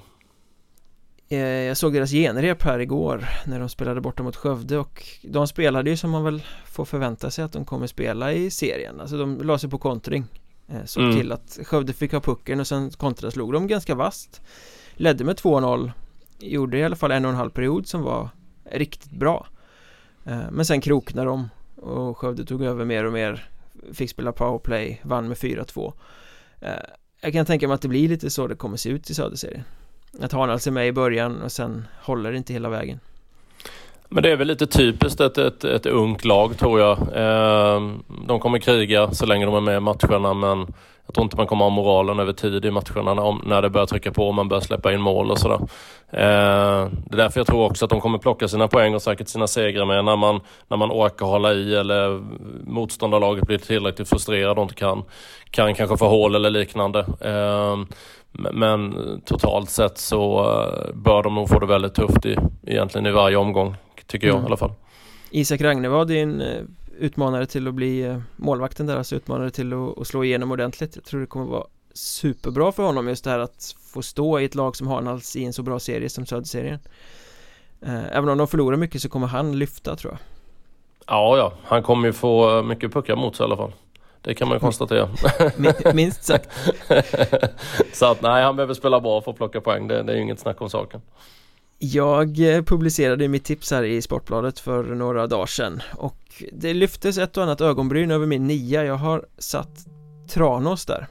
Eh, 1.29 1.39
jag 1.39 1.77
såg 1.77 1.94
deras 1.94 2.12
genrep 2.12 2.63
här 2.63 2.79
igår 2.79 3.25
när 3.46 3.60
de 3.60 3.70
spelade 3.70 4.01
borta 4.01 4.24
mot 4.24 4.36
Skövde 4.36 4.77
och 4.77 5.03
de 5.24 5.48
spelade 5.48 5.89
ju 5.89 5.98
som 5.98 6.12
man 6.12 6.24
väl 6.24 6.44
får 6.65 6.86
förvänta 6.86 7.32
sig 7.32 7.44
att 7.44 7.53
de 7.53 7.65
kommer 7.65 7.88
spela 7.88 8.34
i 8.34 8.51
serien. 8.51 9.01
Alltså 9.01 9.17
de 9.17 9.41
la 9.44 9.58
sig 9.58 9.70
på 9.70 9.77
kontring 9.77 10.25
eh, 10.67 10.86
Såg 10.86 11.03
mm. 11.03 11.15
till 11.15 11.32
att 11.32 11.60
Skövde 11.63 11.94
fick 11.94 12.12
ha 12.12 12.20
pucken 12.20 12.60
och 12.60 12.67
sen 12.67 12.89
kontra 12.89 13.32
slog 13.32 13.53
de 13.53 13.67
ganska 13.67 13.96
vast 13.96 14.41
Ledde 14.94 15.24
med 15.24 15.36
2-0 15.36 15.91
Gjorde 16.39 16.77
i 16.77 16.84
alla 16.84 16.96
fall 16.96 17.12
en 17.12 17.25
och 17.25 17.32
en 17.32 17.38
halv 17.38 17.50
period 17.50 17.88
som 17.88 18.01
var 18.01 18.29
riktigt 18.72 19.12
bra. 19.12 19.48
Eh, 20.25 20.51
Men 20.51 20.65
sen 20.65 20.82
kroknade 20.82 21.29
de 21.29 21.50
och 21.75 22.17
Skövde 22.17 22.46
tog 22.46 22.63
över 22.63 22.86
mer 22.86 23.03
och 23.03 23.13
mer 23.13 23.50
Fick 23.94 24.10
spela 24.10 24.32
powerplay, 24.32 25.01
vann 25.03 25.27
med 25.27 25.38
4-2 25.38 25.94
Jag 27.22 27.34
kan 27.34 27.46
tänka 27.46 27.67
mig 27.67 27.75
att 27.75 27.82
det 27.82 27.88
blir 27.88 28.10
lite 28.10 28.29
så 28.29 28.48
det 28.48 28.55
kommer 28.55 28.77
se 28.77 28.89
ut 28.89 29.10
i 29.10 29.13
Söderserien 29.13 29.63
att 30.22 30.32
Hanals 30.32 30.68
är 30.68 30.72
med 30.72 30.88
i 30.88 30.92
början 30.92 31.42
och 31.42 31.52
sen 31.52 31.88
håller 32.02 32.32
det 32.32 32.38
inte 32.38 32.54
hela 32.54 32.70
vägen. 32.70 33.00
Men 34.10 34.24
det 34.24 34.32
är 34.32 34.36
väl 34.36 34.48
lite 34.48 34.68
typiskt 34.68 35.22
ett, 35.22 35.38
ett, 35.38 35.64
ett 35.64 35.86
ungt 35.86 36.26
lag 36.26 36.58
tror 36.58 36.80
jag. 36.80 36.98
Ehm, 37.16 38.04
de 38.28 38.40
kommer 38.40 38.60
kriga 38.60 39.12
så 39.12 39.26
länge 39.26 39.46
de 39.46 39.56
är 39.56 39.62
med 39.62 39.78
i 39.78 39.80
matcherna 39.80 40.34
men 40.34 40.74
jag 41.06 41.14
tror 41.14 41.24
inte 41.24 41.38
man 41.38 41.48
kommer 41.48 41.66
ha 41.66 41.70
moralen 41.70 42.20
över 42.20 42.34
tid 42.34 42.66
i 42.66 42.72
matcherna 42.72 43.40
när 43.44 43.62
det 43.62 43.70
börjar 43.70 43.86
trycka 43.86 44.12
på 44.12 44.28
och 44.28 44.36
man 44.36 44.48
börjar 44.48 44.62
släppa 44.62 44.94
in 44.94 45.02
mål 45.02 45.32
och 45.32 45.40
sådär. 45.40 45.60
Ehm, 46.12 46.90
det 47.06 47.14
är 47.14 47.18
därför 47.18 47.40
jag 47.40 47.48
tror 47.48 47.66
också 47.66 47.86
att 47.86 47.92
de 47.92 48.02
kommer 48.02 48.18
plocka 48.18 48.48
sina 48.48 48.68
poäng 48.68 48.96
och 48.96 49.02
säkert 49.02 49.28
sina 49.28 49.48
segrar 49.48 49.86
med 49.86 50.06
när 50.06 50.16
man, 50.16 50.40
när 50.68 50.78
man 50.78 50.92
orkar 50.92 51.26
hålla 51.26 51.54
i 51.54 51.76
eller 51.76 52.22
motståndarlaget 52.70 53.48
blir 53.48 53.58
tillräckligt 53.58 54.10
frustrerad 54.10 54.58
och 54.58 54.64
inte 54.64 54.76
kan, 54.76 55.04
kan 55.50 55.74
kanske 55.74 55.98
få 55.98 56.08
hål 56.08 56.36
eller 56.36 56.50
liknande. 56.50 57.00
Ehm, 57.22 57.88
men 58.54 58.96
totalt 59.25 59.70
sett 59.70 59.98
så 59.98 60.39
eh, 60.39 60.96
bör 60.96 61.24
de 61.24 61.36
nog 61.36 61.50
få 61.50 61.60
det 61.60 61.65
väldigt 61.65 61.94
tufft 61.94 62.25
i, 62.25 62.38
egentligen 62.63 63.06
i 63.06 63.12
varje 63.12 63.38
omgång, 63.38 63.75
tycker 64.08 64.27
jag 64.27 64.34
mm. 64.34 64.44
i 64.44 64.48
alla 64.48 64.58
fall. 64.58 64.72
Isak 65.30 65.62
Ragnevall, 65.62 66.08
din 66.08 66.42
eh, 66.42 66.62
utmanare 67.00 67.46
till 67.46 67.68
att 67.68 67.74
bli 67.74 68.01
eh, 68.01 68.20
målvakten 68.36 68.86
där, 68.86 68.98
alltså 68.98 69.15
utmanare 69.15 69.51
till 69.51 69.74
att, 69.74 70.08
slå 70.08 70.24
igenom 70.24 70.51
ordentligt. 70.51 70.96
Jag 70.96 71.06
tror 71.06 71.22
det 71.22 71.27
kommer 71.27 71.46
vara 71.46 71.65
superbra 71.94 72.72
för 72.72 72.84
honom 72.84 73.08
just 73.08 73.24
det 73.24 73.30
här 73.30 73.39
att 73.39 73.75
få 73.94 74.01
stå 74.01 74.39
i 74.39 74.46
ett 74.46 74.56
lag 74.56 74.75
som 74.75 74.88
Hanhals 74.88 75.36
i 75.36 75.46
en 75.46 75.53
så 75.53 75.64
bra 75.64 75.79
serie 75.79 76.10
som 76.10 76.25
Söderserien. 76.25 76.79
Även 78.12 78.29
om 78.29 78.38
de 78.38 78.48
förlorar 78.48 78.77
mycket 78.77 79.01
så 79.01 79.10
kommer 79.10 79.27
han 79.27 79.60
lyfta 79.60 79.96
tror 79.96 80.14
jag. 80.14 80.20
Ja, 81.07 81.38
ja, 81.38 81.53
han 81.64 81.83
kommer 81.83 82.07
ju 82.07 82.14
få 82.14 82.64
mycket 82.64 82.94
puckar 82.94 83.16
mot 83.16 83.36
sig 83.36 83.44
i 83.44 83.46
alla 83.46 83.57
fall. 83.57 83.72
Det 84.25 84.33
kan 84.35 84.48
man 84.48 84.55
ju 84.55 84.59
konstatera. 84.59 85.09
Minst 85.94 86.24
sagt. 86.24 86.50
så 87.94 88.05
att 88.05 88.22
nej, 88.22 88.44
han 88.44 88.55
behöver 88.55 88.74
spela 88.74 89.00
bra 89.01 89.22
för 89.22 89.31
att 89.31 89.38
plocka 89.38 89.61
poäng. 89.61 89.88
Det, 89.88 90.03
det 90.03 90.11
är 90.11 90.16
ju 90.16 90.22
inget 90.22 90.40
snack 90.40 90.61
om 90.61 90.70
saken. 90.70 91.01
Jag 91.79 92.55
eh, 92.55 92.64
publicerade 92.64 93.27
mitt 93.27 93.46
tips 93.46 93.72
här 93.72 93.83
i 93.83 94.01
Sportbladet 94.01 94.59
för 94.59 94.83
några 94.83 95.27
dagar 95.27 95.46
sedan 95.46 95.81
och 95.96 96.44
det 96.51 96.74
lyftes 96.74 97.18
ett 97.18 97.38
och 97.38 97.44
annat 97.44 97.61
ögonbryn 97.61 98.11
över 98.11 98.25
min 98.25 98.48
nia. 98.48 98.83
Jag 98.83 98.96
har 98.96 99.25
satt 99.38 99.85
Tranås 100.29 100.85
där. 100.85 101.07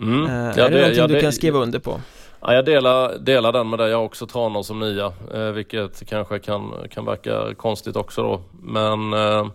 Mm. 0.00 0.24
Äh, 0.24 0.30
ja, 0.32 0.40
är 0.40 0.54
det, 0.54 0.68
det 0.68 0.70
någonting 0.70 0.98
ja, 0.98 1.06
du 1.06 1.14
det, 1.14 1.20
kan 1.20 1.32
skriva 1.32 1.58
under 1.58 1.78
på? 1.78 2.00
Ja, 2.40 2.54
jag 2.54 2.64
delar, 2.64 3.18
delar 3.18 3.52
den 3.52 3.70
med 3.70 3.78
dig. 3.78 3.90
Jag 3.90 3.96
har 3.96 4.04
också 4.04 4.26
Tranås 4.26 4.66
som 4.66 4.80
nia, 4.80 5.12
eh, 5.34 5.40
vilket 5.40 6.06
kanske 6.08 6.38
kan, 6.38 6.72
kan 6.90 7.04
verka 7.04 7.54
konstigt 7.54 7.96
också 7.96 8.22
då. 8.22 8.42
Men 8.62 9.12
Eh, 9.12 9.46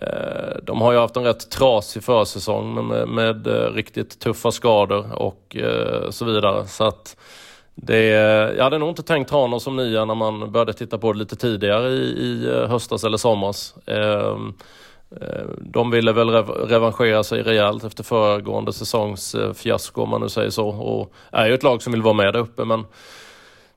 Eh, 0.00 0.56
de 0.62 0.80
har 0.80 0.92
ju 0.92 0.98
haft 0.98 1.16
en 1.16 1.24
rätt 1.24 1.50
trasig 1.50 2.04
försäsong 2.04 2.86
med, 2.88 3.08
med 3.08 3.46
eh, 3.46 3.72
riktigt 3.72 4.20
tuffa 4.20 4.50
skador 4.50 5.22
och 5.22 5.56
eh, 5.56 6.10
så 6.10 6.24
vidare. 6.24 6.66
Så 6.66 6.84
att 6.84 7.16
det, 7.74 8.04
jag 8.56 8.64
hade 8.64 8.78
nog 8.78 8.88
inte 8.88 9.02
tänkt 9.02 9.30
ha 9.30 9.46
någon 9.46 9.60
som 9.60 9.76
nia 9.76 10.04
när 10.04 10.14
man 10.14 10.52
började 10.52 10.72
titta 10.72 10.98
på 10.98 11.12
det 11.12 11.18
lite 11.18 11.36
tidigare 11.36 11.88
i, 11.88 12.02
i 12.02 12.66
höstas 12.68 13.04
eller 13.04 13.16
somras. 13.16 13.74
De 15.58 15.90
ville 15.90 16.12
väl 16.12 16.30
revanschera 16.68 17.24
sig 17.24 17.42
rejält 17.42 17.84
efter 17.84 18.04
föregående 18.04 18.72
säsongs 18.72 19.36
fiasko 19.54 20.02
om 20.02 20.08
man 20.08 20.20
nu 20.20 20.28
säger 20.28 20.50
så 20.50 20.68
och 20.68 21.12
är 21.30 21.46
ju 21.46 21.54
ett 21.54 21.62
lag 21.62 21.82
som 21.82 21.92
vill 21.92 22.02
vara 22.02 22.14
med 22.14 22.34
där 22.34 22.40
uppe 22.40 22.64
men 22.64 22.84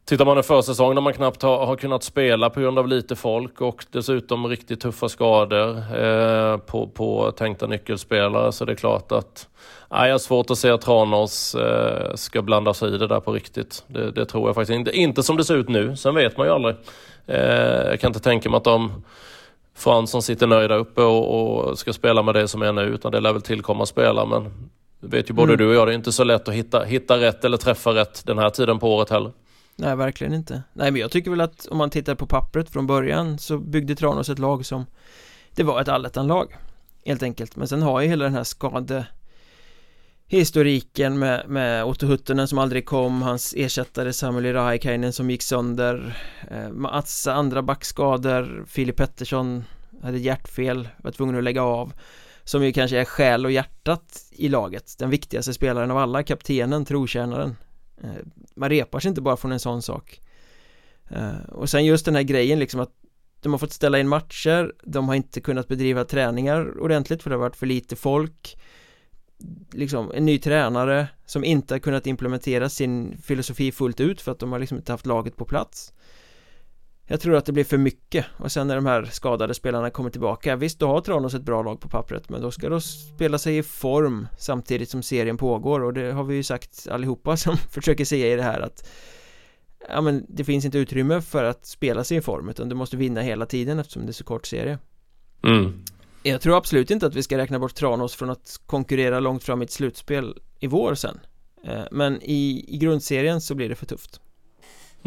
Tittar 0.06 0.26
man 0.26 0.38
en 0.38 0.44
försäsong 0.44 0.96
när 0.96 1.02
man 1.02 1.14
knappt 1.14 1.42
har, 1.42 1.66
har 1.66 1.76
kunnat 1.76 2.04
spela 2.04 2.50
på 2.50 2.60
grund 2.60 2.80
av 2.80 2.88
lite 2.88 3.16
folk 3.16 3.62
och 3.62 3.86
dessutom 3.92 4.48
riktigt 4.48 4.80
tuffa 4.80 5.10
skador 5.10 5.78
eh, 5.78 6.58
på, 6.58 6.88
på 6.88 7.32
tänkta 7.32 7.68
nyckelspelare 7.68 8.52
så 8.52 8.66
det 8.66 8.72
är 8.72 8.76
klart 8.76 9.12
att 9.12 9.48
nej, 9.92 10.08
jag 10.08 10.14
har 10.14 10.20
svårt 10.20 10.50
att 10.50 10.58
se 10.58 10.70
att 10.70 10.82
Tranås 10.82 11.56
eh, 11.56 12.16
ska 12.16 12.42
blanda 12.42 12.74
sig 12.74 12.96
i 12.96 12.98
det 12.98 13.08
där 13.08 13.20
på 13.20 13.32
riktigt. 13.32 13.84
Det, 13.88 14.12
det, 14.12 14.26
tror 14.26 14.48
jag 14.48 14.56
faktiskt 14.56 14.76
inte. 14.76 14.92
Inte 14.92 15.24
som 15.24 15.38
det 15.38 15.44
ser 15.44 15.56
ut 15.56 15.70
nu, 15.70 15.96
sen 15.96 16.16
vet 16.16 16.38
man 16.38 16.48
ju 16.48 16.54
aldrig. 16.54 16.76
Eh, 17.26 17.90
jag 17.90 18.00
kan 18.00 18.10
inte 18.10 18.20
tänka 18.20 18.50
mig 18.50 18.58
att 18.58 18.64
de 18.64 19.04
Fransson 19.76 20.22
sitter 20.22 20.48
nöjda 20.48 20.76
uppe 20.76 21.02
och, 21.02 21.68
och, 21.68 21.80
ska 21.80 21.94
spela 21.94 22.24
med 22.24 22.36
det 22.36 22.48
som 22.48 22.62
är 22.62 22.72
nu 22.72 22.82
utan 22.82 23.12
det 23.12 23.20
lär 23.20 23.34
väl 23.34 23.42
tillkomma 23.42 23.86
spelare 23.86 24.26
men 24.26 24.70
vet 25.00 25.30
ju 25.30 25.34
både 25.34 25.54
mm. 25.54 25.58
du 25.58 25.68
och 25.68 25.76
jag, 25.76 25.88
det 25.88 25.94
är 25.94 25.96
inte 25.96 26.12
så 26.12 26.24
lätt 26.24 26.48
att 26.48 26.54
hitta, 26.54 26.84
hitta 26.84 27.18
rätt 27.18 27.46
eller 27.46 27.58
träffa 27.58 27.94
rätt 27.94 28.26
den 28.26 28.38
här 28.38 28.50
tiden 28.50 28.80
på 28.80 28.96
året 28.96 29.10
heller. 29.10 29.32
Nej, 29.76 29.96
verkligen 29.96 30.34
inte. 30.34 30.64
Nej, 30.74 30.92
men 30.92 31.02
jag 31.02 31.12
tycker 31.12 31.32
väl 31.32 31.42
att 31.42 31.66
om 31.66 31.78
man 31.78 31.90
tittar 31.90 32.16
på 32.16 32.28
pappret 32.28 32.70
från 32.70 32.88
början 32.88 33.40
så 33.40 33.58
byggde 33.58 33.96
Tranås 33.96 34.30
ett 34.30 34.40
lag 34.40 34.66
som 34.66 34.86
det 35.56 35.64
var 35.64 35.82
ett 35.82 35.88
allettan-lag 35.88 36.58
helt 37.06 37.24
enkelt. 37.24 37.56
Men 37.56 37.68
sen 37.68 37.82
har 37.82 38.02
ju 38.02 38.08
hela 38.08 38.24
den 38.24 38.34
här 38.34 38.44
skade 38.44 39.06
historiken 40.28 41.20
med, 41.20 41.50
med 41.50 41.86
Otto 41.86 42.08
Huttunen 42.08 42.48
som 42.48 42.58
aldrig 42.58 42.86
kom, 42.86 43.22
hans 43.22 43.54
ersättare 43.58 44.14
Samuel 44.14 44.54
Rahikainen 44.54 45.14
som 45.14 45.30
gick 45.30 45.42
sönder, 45.42 46.18
eh, 46.52 46.70
massa 46.70 47.34
andra 47.34 47.62
backskador, 47.62 48.66
Filip 48.68 48.96
Pettersson 48.96 49.64
hade 50.04 50.18
hjärtfel, 50.18 50.90
var 50.98 51.12
tvungen 51.12 51.38
att 51.38 51.44
lägga 51.44 51.64
av 51.64 51.94
som 52.44 52.64
ju 52.64 52.74
kanske 52.74 53.00
är 53.00 53.06
själ 53.06 53.46
och 53.46 53.52
hjärtat 53.52 54.26
i 54.32 54.50
laget, 54.50 54.96
den 55.00 55.10
viktigaste 55.10 55.54
spelaren 55.54 55.92
av 55.92 55.98
alla, 55.98 56.24
kaptenen, 56.24 56.86
trotjänaren 56.86 57.56
Eh, 58.04 58.10
man 58.56 58.70
repar 58.70 59.00
sig 59.00 59.10
inte 59.10 59.22
bara 59.22 59.38
från 59.38 59.52
en 59.52 59.60
sån 59.60 59.82
sak. 59.82 60.22
Eh, 61.10 61.50
och 61.50 61.70
sen 61.70 61.86
just 61.86 62.06
den 62.06 62.16
här 62.16 62.24
grejen 62.24 62.60
liksom 62.60 62.80
att 62.80 62.92
De 63.42 63.52
har 63.52 63.60
fått 63.60 63.74
ställa 63.74 64.00
in 64.00 64.08
matcher 64.08 64.74
De 64.84 65.08
har 65.08 65.16
inte 65.16 65.42
kunnat 65.42 65.68
bedriva 65.68 66.06
träningar 66.06 66.80
ordentligt 66.80 67.24
för 67.24 67.30
det 67.30 67.36
har 67.36 67.42
varit 67.42 67.56
för 67.56 67.66
lite 67.66 67.96
folk. 67.96 68.58
Liksom 69.72 70.12
en 70.12 70.26
ny 70.26 70.40
tränare 70.40 71.08
som 71.26 71.44
inte 71.44 71.74
har 71.74 71.80
kunnat 71.80 72.08
implementera 72.08 72.70
sin 72.70 73.18
filosofi 73.18 73.72
fullt 73.72 74.00
ut 74.00 74.22
för 74.22 74.32
att 74.32 74.40
de 74.40 74.52
har 74.52 74.60
liksom 74.60 74.78
inte 74.78 74.92
haft 74.92 75.06
laget 75.06 75.36
på 75.36 75.46
plats 75.46 75.94
jag 77.08 77.22
tror 77.22 77.36
att 77.36 77.46
det 77.46 77.52
blir 77.52 77.64
för 77.64 77.78
mycket 77.78 78.26
och 78.38 78.52
sen 78.52 78.68
när 78.68 78.76
de 78.76 78.86
här 78.86 79.04
skadade 79.06 79.54
spelarna 79.54 79.90
kommer 79.90 80.10
tillbaka 80.10 80.56
Visst, 80.56 80.80
då 80.80 80.88
har 80.88 81.02
Tranås 81.02 81.34
ett 81.34 81.42
bra 81.42 81.64
lag 81.64 81.80
på 81.80 81.90
pappret 81.90 82.30
men 82.30 82.42
då 82.42 82.52
ska 82.52 82.70
de 82.70 82.82
spela 82.82 83.38
sig 83.38 83.58
i 83.58 83.64
form 83.64 84.28
samtidigt 84.38 84.90
som 84.90 85.04
serien 85.04 85.38
pågår 85.38 85.84
och 85.84 85.94
det 85.94 86.12
har 86.12 86.24
vi 86.24 86.36
ju 86.36 86.44
sagt 86.44 86.88
allihopa 86.92 87.38
som 87.38 87.58
försöker 87.58 88.06
säga 88.06 88.34
i 88.34 88.36
det 88.36 88.44
här 88.44 88.60
att 88.60 88.88
Ja 89.90 90.02
men 90.02 90.26
det 90.30 90.44
finns 90.44 90.66
inte 90.66 90.78
utrymme 90.78 91.22
för 91.22 91.44
att 91.44 91.66
spela 91.66 92.04
sig 92.04 92.18
i 92.18 92.22
form 92.22 92.50
utan 92.50 92.70
du 92.70 92.76
måste 92.76 92.98
vinna 92.98 93.22
hela 93.22 93.46
tiden 93.46 93.80
eftersom 93.80 94.06
det 94.06 94.12
är 94.12 94.14
så 94.14 94.24
kort 94.24 94.46
serie. 94.46 94.80
Mm. 95.44 95.84
Jag 96.24 96.42
tror 96.42 96.58
absolut 96.58 96.92
inte 96.92 97.06
att 97.06 97.16
vi 97.16 97.24
ska 97.24 97.38
räkna 97.38 97.60
bort 97.60 97.76
Tranås 97.76 98.16
från 98.16 98.30
att 98.30 98.62
konkurrera 98.66 99.20
långt 99.20 99.44
fram 99.44 99.62
i 99.62 99.66
ett 99.66 99.72
slutspel 99.72 100.40
i 100.60 100.68
vår 100.68 100.96
sen. 100.96 101.20
Eh, 101.64 101.84
Men 101.92 102.22
i, 102.22 102.66
i 102.68 102.78
grundserien 102.78 103.42
så 103.42 103.56
blir 103.56 103.70
det 103.70 103.76
för 103.76 103.86
tufft 103.86 104.22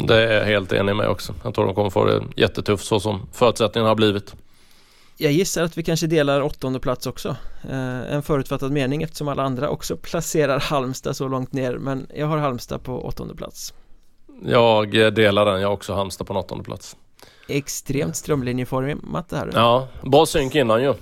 det 0.07 0.23
är 0.23 0.33
jag 0.37 0.45
helt 0.45 0.73
enig 0.73 0.95
med 0.95 1.07
också. 1.07 1.33
Jag 1.43 1.55
tror 1.55 1.65
de 1.65 1.75
kommer 1.75 1.89
få 1.89 2.05
det 2.05 2.21
jättetufft 2.35 2.85
så 2.85 2.99
som 2.99 3.27
förutsättningarna 3.33 3.89
har 3.89 3.95
blivit. 3.95 4.35
Jag 5.17 5.31
gissar 5.31 5.63
att 5.63 5.77
vi 5.77 5.83
kanske 5.83 6.07
delar 6.07 6.41
åttonde 6.41 6.79
plats 6.79 7.07
också 7.07 7.35
eh, 7.69 8.13
En 8.13 8.23
förutfattad 8.23 8.71
mening 8.71 9.03
eftersom 9.03 9.27
alla 9.27 9.43
andra 9.43 9.69
också 9.69 9.97
placerar 10.01 10.59
Halmstad 10.59 11.15
så 11.15 11.27
långt 11.27 11.53
ner 11.53 11.77
Men 11.77 12.07
jag 12.15 12.27
har 12.27 12.37
Halmstad 12.37 12.83
på 12.83 13.05
åttonde 13.05 13.35
plats 13.35 13.73
Jag 14.45 15.13
delar 15.13 15.45
den, 15.45 15.61
jag 15.61 15.67
har 15.67 15.73
också 15.73 15.93
Halmstad 15.93 16.27
på 16.27 16.33
åttonde 16.33 16.63
plats 16.63 16.97
Extremt 17.47 18.15
strömlinjeformat 18.15 19.29
det 19.29 19.37
här. 19.37 19.51
Ja, 19.53 19.87
bra 20.01 20.25
synk 20.25 20.55
innan 20.55 20.83
ju. 20.83 20.93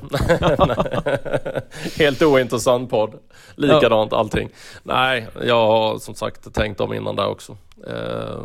Helt 1.98 2.22
ointressant 2.22 2.90
podd. 2.90 3.14
Likadant 3.56 4.14
allting. 4.14 4.50
Nej, 4.84 5.28
jag 5.44 5.68
har 5.68 6.00
som 6.00 6.16
sagt 6.16 6.54
tänkt 6.54 6.80
om 6.80 6.94
innan 6.94 7.16
där 7.16 7.28
också. 7.28 7.58
Eh, 7.88 8.44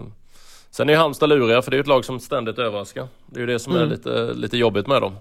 sen 0.72 0.88
är 0.88 0.96
Halmstad 0.96 1.28
luriga 1.28 1.62
för 1.62 1.70
det 1.70 1.76
är 1.76 1.80
ett 1.80 1.86
lag 1.86 2.04
som 2.04 2.20
ständigt 2.20 2.58
överraskar. 2.58 3.08
Det 3.26 3.36
är 3.36 3.40
ju 3.40 3.46
det 3.46 3.58
som 3.58 3.72
mm. 3.72 3.84
är 3.84 3.90
lite, 3.90 4.34
lite 4.34 4.56
jobbigt 4.56 4.86
med 4.86 5.02
dem. 5.02 5.16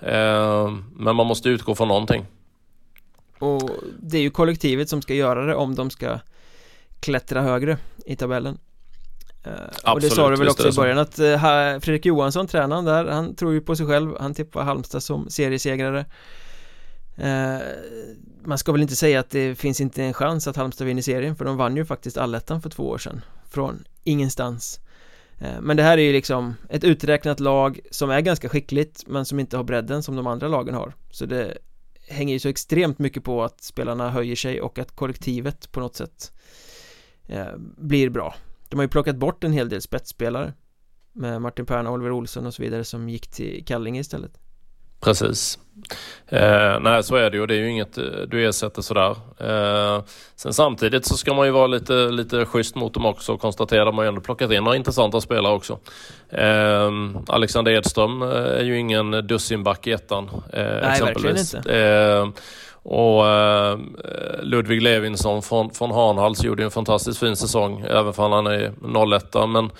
Eh, 0.00 0.70
men 0.96 1.16
man 1.16 1.26
måste 1.26 1.48
utgå 1.48 1.74
från 1.74 1.88
någonting. 1.88 2.26
Och 3.38 3.70
det 3.98 4.18
är 4.18 4.22
ju 4.22 4.30
kollektivet 4.30 4.88
som 4.88 5.02
ska 5.02 5.14
göra 5.14 5.46
det 5.46 5.54
om 5.54 5.74
de 5.74 5.90
ska 5.90 6.18
klättra 7.00 7.42
högre 7.42 7.78
i 8.06 8.16
tabellen. 8.16 8.58
Absolut, 9.42 9.94
och 9.94 10.00
det 10.00 10.10
sa 10.10 10.30
du 10.30 10.36
väl 10.36 10.48
också 10.48 10.68
i 10.68 10.72
början 10.72 10.98
att 10.98 11.18
uh, 11.18 11.38
Fredrik 11.80 12.06
Johansson, 12.06 12.46
tränaren 12.46 12.84
där, 12.84 13.06
han 13.06 13.34
tror 13.34 13.52
ju 13.52 13.60
på 13.60 13.76
sig 13.76 13.86
själv, 13.86 14.14
han 14.20 14.34
tippar 14.34 14.62
Halmstad 14.62 15.02
som 15.02 15.30
seriesegrare 15.30 16.04
uh, 17.18 17.58
Man 18.44 18.58
ska 18.58 18.72
väl 18.72 18.82
inte 18.82 18.96
säga 18.96 19.20
att 19.20 19.30
det 19.30 19.54
finns 19.54 19.80
inte 19.80 20.04
en 20.04 20.14
chans 20.14 20.48
att 20.48 20.56
Halmstad 20.56 20.86
vinner 20.86 21.02
serien 21.02 21.36
för 21.36 21.44
de 21.44 21.56
vann 21.56 21.76
ju 21.76 21.84
faktiskt 21.84 22.16
allettan 22.16 22.62
för 22.62 22.70
två 22.70 22.88
år 22.88 22.98
sedan 22.98 23.20
från 23.50 23.84
ingenstans. 24.04 24.80
Eh, 25.38 25.60
men 25.60 25.76
det 25.76 25.82
här 25.82 25.98
är 25.98 26.02
ju 26.02 26.12
liksom 26.12 26.54
ett 26.68 26.84
uträknat 26.84 27.40
lag 27.40 27.80
som 27.90 28.10
är 28.10 28.20
ganska 28.20 28.48
skickligt 28.48 29.04
men 29.06 29.24
som 29.24 29.40
inte 29.40 29.56
har 29.56 29.64
bredden 29.64 30.02
som 30.02 30.16
de 30.16 30.26
andra 30.26 30.48
lagen 30.48 30.74
har. 30.74 30.94
Så 31.10 31.26
det 31.26 31.58
hänger 32.08 32.34
ju 32.34 32.38
så 32.38 32.48
extremt 32.48 32.98
mycket 32.98 33.24
på 33.24 33.44
att 33.44 33.62
spelarna 33.62 34.10
höjer 34.10 34.36
sig 34.36 34.60
och 34.60 34.78
att 34.78 34.96
kollektivet 34.96 35.72
på 35.72 35.80
något 35.80 35.96
sätt 35.96 36.32
eh, 37.26 37.56
blir 37.76 38.10
bra. 38.10 38.34
De 38.68 38.76
har 38.78 38.84
ju 38.84 38.88
plockat 38.88 39.16
bort 39.16 39.44
en 39.44 39.52
hel 39.52 39.68
del 39.68 39.82
spetsspelare 39.82 40.52
Med 41.12 41.42
Martin 41.42 41.66
Perna, 41.66 41.90
Oliver 41.90 42.12
Olsson 42.12 42.46
och 42.46 42.54
så 42.54 42.62
vidare 42.62 42.84
som 42.84 43.08
gick 43.08 43.26
till 43.26 43.64
Kallinge 43.66 44.00
istället. 44.00 44.38
Precis. 45.00 45.58
Eh, 46.28 46.80
Nej 46.80 47.02
så 47.02 47.16
är 47.16 47.30
det 47.30 47.36
ju. 47.36 47.46
Det 47.46 47.54
är 47.54 47.58
ju 47.58 47.70
inget 47.70 47.98
du 48.28 48.48
ersätter 48.48 48.82
sådär. 48.82 49.16
Eh, 49.38 50.02
Sen 50.36 50.52
samtidigt 50.52 51.06
så 51.06 51.16
ska 51.16 51.34
man 51.34 51.46
ju 51.46 51.52
vara 51.52 51.66
lite, 51.66 51.92
lite 51.92 52.44
schysst 52.44 52.74
mot 52.74 52.94
dem 52.94 53.06
också 53.06 53.32
och 53.32 53.40
konstatera 53.40 53.88
att 53.88 53.94
har 53.94 54.02
ju 54.02 54.08
ändå 54.08 54.20
plockat 54.20 54.50
in 54.50 54.64
några 54.64 54.76
intressanta 54.76 55.20
spelare 55.20 55.52
också. 55.52 55.78
Eh, 56.28 56.90
Alexander 57.26 57.72
Edström 57.72 58.22
eh, 58.22 58.28
är 58.28 58.62
ju 58.62 58.78
ingen 58.78 59.10
dussinback 59.26 59.86
i 59.86 59.92
ettan 59.92 60.30
eh, 60.52 60.62
Nej 60.62 61.00
verkligen 61.00 61.36
inte. 61.36 61.58
Eh, 61.58 62.28
och 62.82 63.28
eh, 63.28 63.78
Ludvig 64.42 64.82
Levinsson 64.82 65.42
från, 65.42 65.70
från 65.70 65.90
Hanhals 65.90 66.44
gjorde 66.44 66.64
en 66.64 66.70
fantastiskt 66.70 67.18
fin 67.18 67.36
säsong, 67.36 67.84
även 67.90 68.12
för 68.12 68.28
han 68.28 68.46
är 68.46 68.72
01 69.16 69.34
men 69.48 69.70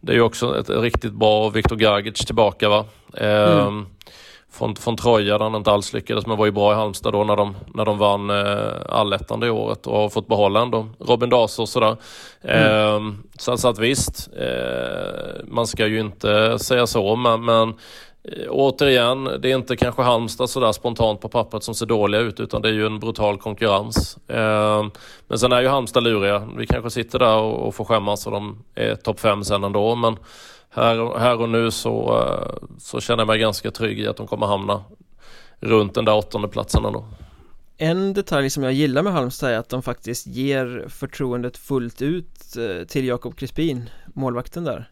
det 0.00 0.12
är 0.12 0.16
ju 0.16 0.22
också 0.22 0.60
ett 0.60 0.70
riktigt 0.70 1.12
bra 1.12 1.48
Viktor 1.48 1.76
Gagic 1.76 2.26
tillbaka 2.26 2.68
va. 2.68 2.84
Eh, 3.14 3.60
mm. 3.60 3.86
Från, 4.50 4.76
från 4.76 4.96
Troja 4.96 5.38
där 5.38 5.44
han 5.44 5.54
inte 5.54 5.70
alls 5.70 5.92
lyckades 5.92 6.26
men 6.26 6.36
var 6.36 6.46
ju 6.46 6.52
bra 6.52 6.72
i 6.72 6.74
Halmstad 6.74 7.12
då 7.12 7.24
när 7.24 7.36
de, 7.36 7.56
när 7.74 7.84
de 7.84 7.98
vann 7.98 8.30
eh, 8.30 8.72
allettan 8.88 9.40
det 9.40 9.50
året 9.50 9.86
och 9.86 9.96
har 9.96 10.08
fått 10.08 10.28
behålla 10.28 10.60
ändå 10.60 10.86
Robin 10.98 11.30
Daser 11.30 11.62
och 11.62 11.68
sådär. 11.68 11.96
Mm. 12.42 13.06
Eh, 13.06 13.14
så, 13.38 13.56
så 13.56 13.68
att 13.68 13.78
visst, 13.78 14.28
eh, 14.36 15.44
man 15.44 15.66
ska 15.66 15.86
ju 15.86 16.00
inte 16.00 16.58
säga 16.58 16.86
så 16.86 17.16
men, 17.16 17.44
men 17.44 17.74
Eh, 18.32 18.46
återigen, 18.48 19.24
det 19.24 19.50
är 19.50 19.56
inte 19.56 19.76
kanske 19.76 20.02
Halmstad 20.02 20.50
sådär 20.50 20.72
spontant 20.72 21.20
på 21.20 21.28
pappret 21.28 21.62
som 21.62 21.74
ser 21.74 21.86
dåliga 21.86 22.20
ut 22.20 22.40
utan 22.40 22.62
det 22.62 22.68
är 22.68 22.72
ju 22.72 22.86
en 22.86 22.98
brutal 22.98 23.38
konkurrens. 23.38 24.18
Eh, 24.28 24.86
men 25.28 25.38
sen 25.38 25.52
är 25.52 25.60
ju 25.60 25.68
Halmstad 25.68 26.02
luriga. 26.02 26.48
Vi 26.56 26.66
kanske 26.66 26.90
sitter 26.90 27.18
där 27.18 27.36
och, 27.36 27.74
får 27.74 27.84
skämmas 27.84 28.26
och 28.26 28.32
de 28.32 28.64
är 28.74 28.94
topp 28.94 29.20
fem 29.20 29.44
sen 29.44 29.64
ändå. 29.64 29.94
Men 29.94 30.16
här, 30.70 31.18
här 31.18 31.40
och 31.40 31.48
nu 31.48 31.70
så, 31.70 32.22
eh, 32.22 32.68
så 32.78 33.00
känner 33.00 33.20
jag 33.20 33.26
mig 33.26 33.38
ganska 33.38 33.70
trygg 33.70 34.00
i 34.00 34.06
att 34.06 34.16
de 34.16 34.26
kommer 34.26 34.46
hamna 34.46 34.84
runt 35.60 35.94
den 35.94 36.04
där 36.04 36.16
åttonde 36.16 36.48
platsen 36.48 36.84
ändå. 36.84 37.04
En 37.76 38.14
detalj 38.14 38.50
som 38.50 38.62
jag 38.62 38.72
gillar 38.72 39.02
med 39.02 39.12
Halmstad 39.12 39.50
är 39.50 39.58
att 39.58 39.68
de 39.68 39.82
faktiskt 39.82 40.26
ger 40.26 40.86
förtroendet 40.88 41.56
fullt 41.56 42.02
ut 42.02 42.56
till 42.88 43.04
Jakob 43.06 43.36
Crispin, 43.36 43.90
målvakten 44.14 44.64
där. 44.64 44.90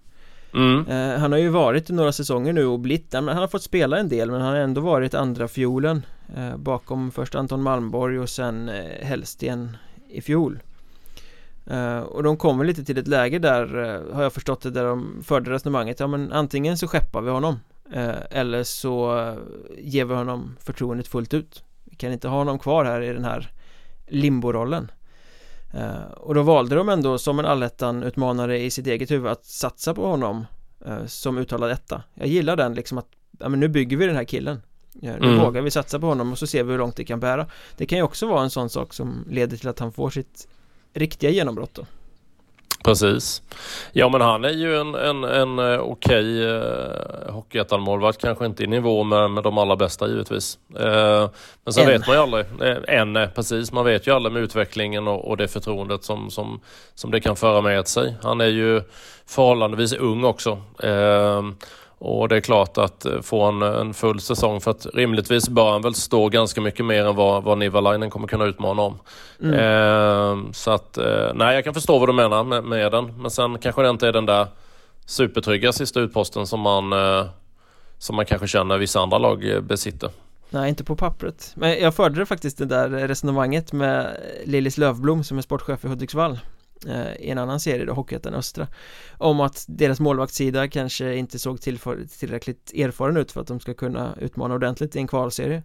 Mm. 0.56 0.86
Eh, 0.88 1.20
han 1.20 1.32
har 1.32 1.38
ju 1.38 1.48
varit 1.48 1.90
i 1.90 1.92
några 1.92 2.12
säsonger 2.12 2.52
nu 2.52 2.66
och 2.66 2.78
blivit, 2.78 3.14
han 3.14 3.28
har 3.28 3.48
fått 3.48 3.62
spela 3.62 3.98
en 3.98 4.08
del 4.08 4.30
men 4.30 4.40
han 4.40 4.50
har 4.50 4.60
ändå 4.60 4.80
varit 4.80 5.14
andra 5.14 5.48
fiolen 5.48 6.02
eh, 6.36 6.56
Bakom 6.56 7.10
först 7.10 7.34
Anton 7.34 7.62
Malmborg 7.62 8.18
och 8.18 8.28
sen 8.28 8.68
eh, 8.68 9.06
Hellsten 9.06 9.76
i 10.08 10.20
fjol 10.20 10.58
och 12.08 12.22
de 12.22 12.36
kommer 12.36 12.64
lite 12.64 12.84
till 12.84 12.98
ett 12.98 13.08
läge 13.08 13.38
där, 13.38 13.66
har 14.12 14.22
jag 14.22 14.32
förstått 14.32 14.60
det, 14.60 14.70
där 14.70 14.84
de 14.84 15.22
förde 15.24 15.50
resonemanget 15.50 16.00
Ja 16.00 16.06
men 16.06 16.32
antingen 16.32 16.78
så 16.78 16.88
skeppar 16.88 17.20
vi 17.20 17.30
honom 17.30 17.60
Eller 18.30 18.64
så 18.64 19.34
ger 19.78 20.04
vi 20.04 20.14
honom 20.14 20.56
förtroendet 20.60 21.08
fullt 21.08 21.34
ut. 21.34 21.62
Vi 21.84 21.96
kan 21.96 22.12
inte 22.12 22.28
ha 22.28 22.38
honom 22.38 22.58
kvar 22.58 22.84
här 22.84 23.00
i 23.00 23.12
den 23.12 23.24
här 23.24 23.50
limborollen. 24.06 24.90
Eh, 25.74 26.12
och 26.16 26.34
då 26.34 26.42
valde 26.42 26.76
de 26.76 26.88
ändå 26.88 27.18
som 27.18 27.38
en 27.38 27.46
allettan-utmanare 27.46 28.58
i 28.58 28.70
sitt 28.70 28.86
eget 28.86 29.10
huvud 29.10 29.32
att 29.32 29.44
satsa 29.44 29.94
på 29.94 30.06
honom 30.06 30.44
som 31.06 31.38
uttalad 31.38 31.70
etta. 31.70 32.02
Jag 32.14 32.28
gillar 32.28 32.56
den 32.56 32.74
liksom 32.74 32.98
att, 32.98 33.08
ja 33.38 33.48
men 33.48 33.60
nu 33.60 33.68
bygger 33.68 33.96
vi 33.96 34.06
den 34.06 34.16
här 34.16 34.24
killen. 34.24 34.62
Ja, 34.92 35.12
Nu 35.20 35.26
mm. 35.26 35.40
vågar 35.40 35.62
vi 35.62 35.70
satsa 35.70 35.98
på 35.98 36.06
honom 36.06 36.32
och 36.32 36.38
så 36.38 36.46
ser 36.46 36.64
vi 36.64 36.70
hur 36.72 36.78
långt 36.78 36.96
det 36.96 37.04
kan 37.04 37.20
bära. 37.20 37.46
Det 37.76 37.86
kan 37.86 37.98
ju 37.98 38.04
också 38.04 38.26
vara 38.26 38.42
en 38.42 38.50
sån 38.50 38.70
sak 38.70 38.94
som 38.94 39.24
leder 39.30 39.56
till 39.56 39.68
att 39.68 39.78
han 39.78 39.92
får 39.92 40.10
sitt 40.10 40.48
riktiga 40.96 41.30
genombrott 41.30 41.74
då 41.74 41.86
Precis. 42.86 43.42
Ja 43.92 44.08
men 44.08 44.20
han 44.20 44.44
är 44.44 44.50
ju 44.50 44.80
en, 44.80 44.94
en, 44.94 45.24
en 45.24 45.58
eh, 45.58 45.80
okej 45.80 46.44
eh, 46.44 47.32
hockeyettan-målvakt, 47.32 48.20
kanske 48.20 48.46
inte 48.46 48.64
i 48.64 48.66
nivå 48.66 49.04
med, 49.04 49.30
med 49.30 49.44
de 49.44 49.58
allra 49.58 49.76
bästa 49.76 50.08
givetvis. 50.08 50.58
Eh, 50.78 51.30
men 51.64 51.72
sen 51.72 51.84
en. 51.84 51.90
vet 51.90 52.06
man 52.06 52.16
ju 52.16 52.22
aldrig. 52.22 52.44
Eh, 52.62 52.76
en, 53.00 53.16
eh, 53.16 53.28
precis. 53.28 53.72
Man 53.72 53.84
vet 53.84 54.06
ju 54.06 54.14
aldrig 54.14 54.32
med 54.32 54.42
utvecklingen 54.42 55.08
och, 55.08 55.28
och 55.28 55.36
det 55.36 55.48
förtroendet 55.48 56.04
som, 56.04 56.30
som, 56.30 56.60
som 56.94 57.10
det 57.10 57.20
kan 57.20 57.36
föra 57.36 57.60
med 57.60 57.88
sig. 57.88 58.14
Han 58.22 58.40
är 58.40 58.46
ju 58.46 58.82
förhållandevis 59.26 59.92
ung 59.92 60.24
också. 60.24 60.50
Eh, 60.82 61.42
och 61.98 62.28
det 62.28 62.36
är 62.36 62.40
klart 62.40 62.78
att 62.78 63.04
eh, 63.04 63.20
få 63.20 63.42
en, 63.42 63.62
en 63.62 63.94
full 63.94 64.20
säsong 64.20 64.60
för 64.60 64.70
att 64.70 64.86
rimligtvis 64.94 65.48
bör 65.48 65.70
han 65.70 65.82
väl 65.82 65.94
stå 65.94 66.28
ganska 66.28 66.60
mycket 66.60 66.84
mer 66.84 67.04
än 67.04 67.16
vad, 67.16 67.44
vad 67.44 67.58
Nivalainen 67.58 68.10
kommer 68.10 68.28
kunna 68.28 68.44
utmana 68.44 68.82
om. 68.82 68.98
Mm. 69.42 69.54
Eh, 69.54 70.52
så 70.52 70.70
att, 70.70 70.98
eh, 70.98 71.34
nej 71.34 71.54
jag 71.54 71.64
kan 71.64 71.74
förstå 71.74 71.98
vad 71.98 72.08
du 72.08 72.12
menar 72.12 72.44
med, 72.44 72.64
med, 72.64 72.92
den. 72.92 73.22
Men 73.22 73.30
sen 73.30 73.58
kanske 73.58 73.82
det 73.82 73.90
inte 73.90 74.08
är 74.08 74.12
den 74.12 74.26
där 74.26 74.46
supertrygga 75.06 75.72
sista 75.72 76.00
utposten 76.00 76.46
som 76.46 76.60
man, 76.60 76.92
eh, 76.92 77.26
som 77.98 78.16
man 78.16 78.26
kanske 78.26 78.46
känner 78.46 78.78
vissa 78.78 79.00
andra 79.00 79.18
lag 79.18 79.50
eh, 79.50 79.60
besitter. 79.60 80.10
Nej, 80.50 80.68
inte 80.68 80.84
på 80.84 80.96
pappret. 80.96 81.52
Men 81.54 81.80
jag 81.80 81.94
förde 81.94 82.26
faktiskt 82.26 82.58
det 82.58 82.64
där 82.66 82.88
resonemanget 82.88 83.72
med 83.72 84.16
Lillis 84.44 84.78
Lövblom 84.78 85.24
som 85.24 85.38
är 85.38 85.42
sportchef 85.42 85.84
i 85.84 85.88
Hudiksvall 85.88 86.38
i 87.18 87.30
en 87.30 87.38
annan 87.38 87.60
serie 87.60 87.84
då, 87.84 87.92
Hockeyettan 87.92 88.34
Östra 88.34 88.66
om 89.18 89.40
att 89.40 89.64
deras 89.68 90.00
målvaktssida 90.00 90.68
kanske 90.68 91.14
inte 91.14 91.38
såg 91.38 91.60
tillräckligt 91.60 92.72
erfaren 92.74 93.16
ut 93.16 93.32
för 93.32 93.40
att 93.40 93.46
de 93.46 93.60
ska 93.60 93.74
kunna 93.74 94.14
utmana 94.20 94.54
ordentligt 94.54 94.96
i 94.96 94.98
en 94.98 95.06
kvalserie. 95.06 95.62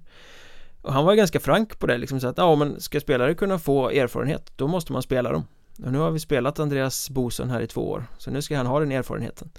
Och 0.82 0.94
han 0.94 1.06
var 1.06 1.16
ganska 1.16 1.40
frank 1.40 1.80
på 1.80 1.88
det 1.88 1.98
liksom 1.98 2.20
så 2.20 2.28
att 2.28 2.38
ja 2.38 2.56
men 2.56 2.82
ska 2.82 3.00
spelare 3.00 3.36
kunna 3.36 3.60
få 3.60 3.90
erfarenhet 3.90 4.52
då 4.56 4.68
måste 4.68 4.94
man 4.94 5.02
spela 5.02 5.32
dem. 5.32 5.46
Och 5.86 5.92
nu 5.92 5.98
har 5.98 6.12
vi 6.12 6.20
spelat 6.20 6.60
Andreas 6.60 7.10
Boson 7.10 7.50
här 7.50 7.62
i 7.62 7.68
två 7.68 7.90
år 7.90 8.06
så 8.18 8.32
nu 8.32 8.42
ska 8.42 8.58
han 8.58 8.66
ha 8.66 8.80
den 8.80 8.92
erfarenheten. 8.92 9.50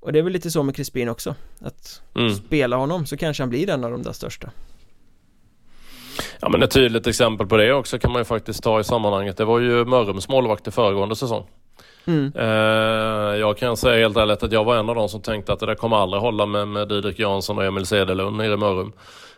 Och 0.00 0.12
det 0.12 0.18
är 0.18 0.22
väl 0.22 0.32
lite 0.32 0.50
så 0.50 0.62
med 0.62 0.76
Crispin 0.76 1.08
också 1.08 1.34
att 1.60 2.02
mm. 2.16 2.34
spela 2.34 2.76
honom 2.76 3.06
så 3.06 3.16
kanske 3.16 3.42
han 3.42 3.50
blir 3.50 3.70
en 3.70 3.84
av 3.84 3.90
de 3.90 4.02
där 4.02 4.12
största 4.12 4.50
Ja 6.44 6.50
men 6.50 6.62
ett 6.62 6.70
tydligt 6.70 7.06
exempel 7.06 7.46
på 7.46 7.56
det 7.56 7.72
också 7.72 7.98
kan 7.98 8.12
man 8.12 8.20
ju 8.20 8.24
faktiskt 8.24 8.62
ta 8.62 8.80
i 8.80 8.84
sammanhanget. 8.84 9.36
Det 9.36 9.44
var 9.44 9.58
ju 9.58 9.84
Mörrums 9.84 10.28
målvakt 10.28 10.68
i 10.68 10.70
föregående 10.70 11.16
säsong. 11.16 11.46
Mm. 12.06 12.32
Eh, 12.36 13.38
jag 13.38 13.58
kan 13.58 13.76
säga 13.76 14.02
helt 14.02 14.16
ärligt 14.16 14.42
att 14.42 14.52
jag 14.52 14.64
var 14.64 14.76
en 14.76 14.88
av 14.88 14.94
de 14.94 15.08
som 15.08 15.20
tänkte 15.20 15.52
att 15.52 15.60
det 15.60 15.66
där 15.66 15.74
kommer 15.74 15.96
aldrig 15.96 16.22
hålla 16.22 16.46
med, 16.46 16.68
med 16.68 16.88
Didrik 16.88 17.18
Jansson 17.18 17.58
och 17.58 17.64
Emil 17.64 17.86
Cederlund 17.86 18.36
nere 18.36 18.52
i 18.52 18.56
Mörrum. 18.56 18.92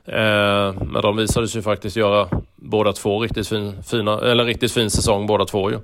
Eh, 0.05 0.83
men 0.83 1.03
de 1.03 1.17
visade 1.17 1.49
sig 1.49 1.63
faktiskt 1.63 1.97
göra 1.97 2.29
båda 2.57 2.93
två 2.93 3.21
riktigt 3.21 3.49
fin, 3.49 3.83
fina, 3.83 4.21
eller 4.21 4.45
riktigt 4.45 4.73
fin 4.73 4.91
säsong 4.91 5.27
båda 5.27 5.45
två 5.45 5.71
ju. 5.71 5.79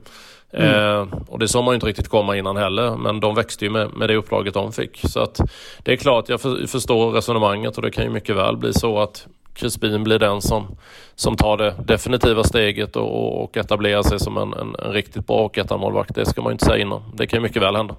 Mm. 0.52 0.74
Eh, 0.74 1.06
och 1.28 1.38
det 1.38 1.48
såg 1.48 1.64
man 1.64 1.72
ju 1.72 1.74
inte 1.74 1.86
riktigt 1.86 2.08
komma 2.08 2.36
innan 2.36 2.56
heller, 2.56 2.96
men 2.96 3.20
de 3.20 3.34
växte 3.34 3.64
ju 3.64 3.70
med, 3.70 3.96
med 3.96 4.08
det 4.08 4.16
uppdraget 4.16 4.54
de 4.54 4.72
fick. 4.72 5.00
Så 5.04 5.20
att 5.20 5.40
det 5.82 5.92
är 5.92 5.96
klart, 5.96 6.28
jag 6.28 6.40
för, 6.40 6.66
förstår 6.66 7.10
resonemanget 7.10 7.76
och 7.76 7.82
det 7.82 7.90
kan 7.90 8.04
ju 8.04 8.10
mycket 8.10 8.36
väl 8.36 8.56
bli 8.56 8.72
så 8.72 8.98
att 8.98 9.26
Crispin 9.54 10.04
blir 10.04 10.18
den 10.18 10.42
som, 10.42 10.76
som 11.14 11.36
tar 11.36 11.56
det 11.56 11.74
definitiva 11.86 12.44
steget 12.44 12.96
och, 12.96 13.42
och 13.44 13.56
etablerar 13.56 14.02
sig 14.02 14.20
som 14.20 14.36
en, 14.36 14.52
en, 14.52 14.74
en 14.78 14.92
riktigt 14.92 15.26
bra 15.26 15.42
hockeyettan-målvakt. 15.42 16.14
Det 16.14 16.26
ska 16.26 16.42
man 16.42 16.50
ju 16.50 16.52
inte 16.52 16.64
säga 16.64 16.82
innan. 16.82 17.02
Det 17.14 17.26
kan 17.26 17.36
ju 17.36 17.42
mycket 17.42 17.62
väl 17.62 17.76
hända. 17.76 17.96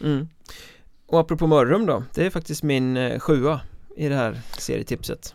Mm. 0.00 0.28
Och 1.06 1.20
apropå 1.20 1.46
Mörrum 1.46 1.86
då, 1.86 2.02
det 2.14 2.26
är 2.26 2.30
faktiskt 2.30 2.62
min 2.62 2.96
eh, 2.96 3.18
sjua 3.18 3.60
i 3.96 4.08
det 4.08 4.14
här 4.14 4.40
serietipset. 4.58 5.34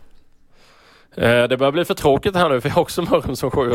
Eh, 1.16 1.44
det 1.44 1.56
börjar 1.56 1.72
bli 1.72 1.84
för 1.84 1.94
tråkigt 1.94 2.34
här 2.34 2.48
nu 2.48 2.60
för 2.60 2.68
jag 2.68 2.74
har 2.74 2.82
också 2.82 3.02
Mörrum 3.02 3.36
som 3.36 3.50
sjua. 3.50 3.74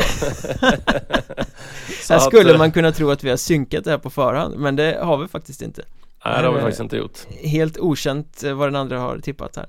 här 2.08 2.18
skulle 2.18 2.52
att, 2.52 2.58
man 2.58 2.72
kunna 2.72 2.92
tro 2.92 3.10
att 3.10 3.24
vi 3.24 3.30
har 3.30 3.36
synkat 3.36 3.84
det 3.84 3.90
här 3.90 3.98
på 3.98 4.10
förhand 4.10 4.54
men 4.58 4.76
det 4.76 4.98
har 5.02 5.16
vi 5.16 5.28
faktiskt 5.28 5.62
inte. 5.62 5.82
Nej, 6.24 6.42
det 6.42 6.48
har 6.48 6.54
vi 6.54 6.60
faktiskt 6.60 6.80
inte 6.80 6.96
gjort 6.96 7.18
Helt 7.42 7.78
okänt 7.78 8.44
eh, 8.44 8.54
vad 8.54 8.68
den 8.68 8.76
andra 8.76 8.98
har 8.98 9.18
tippat 9.18 9.56
här 9.56 9.66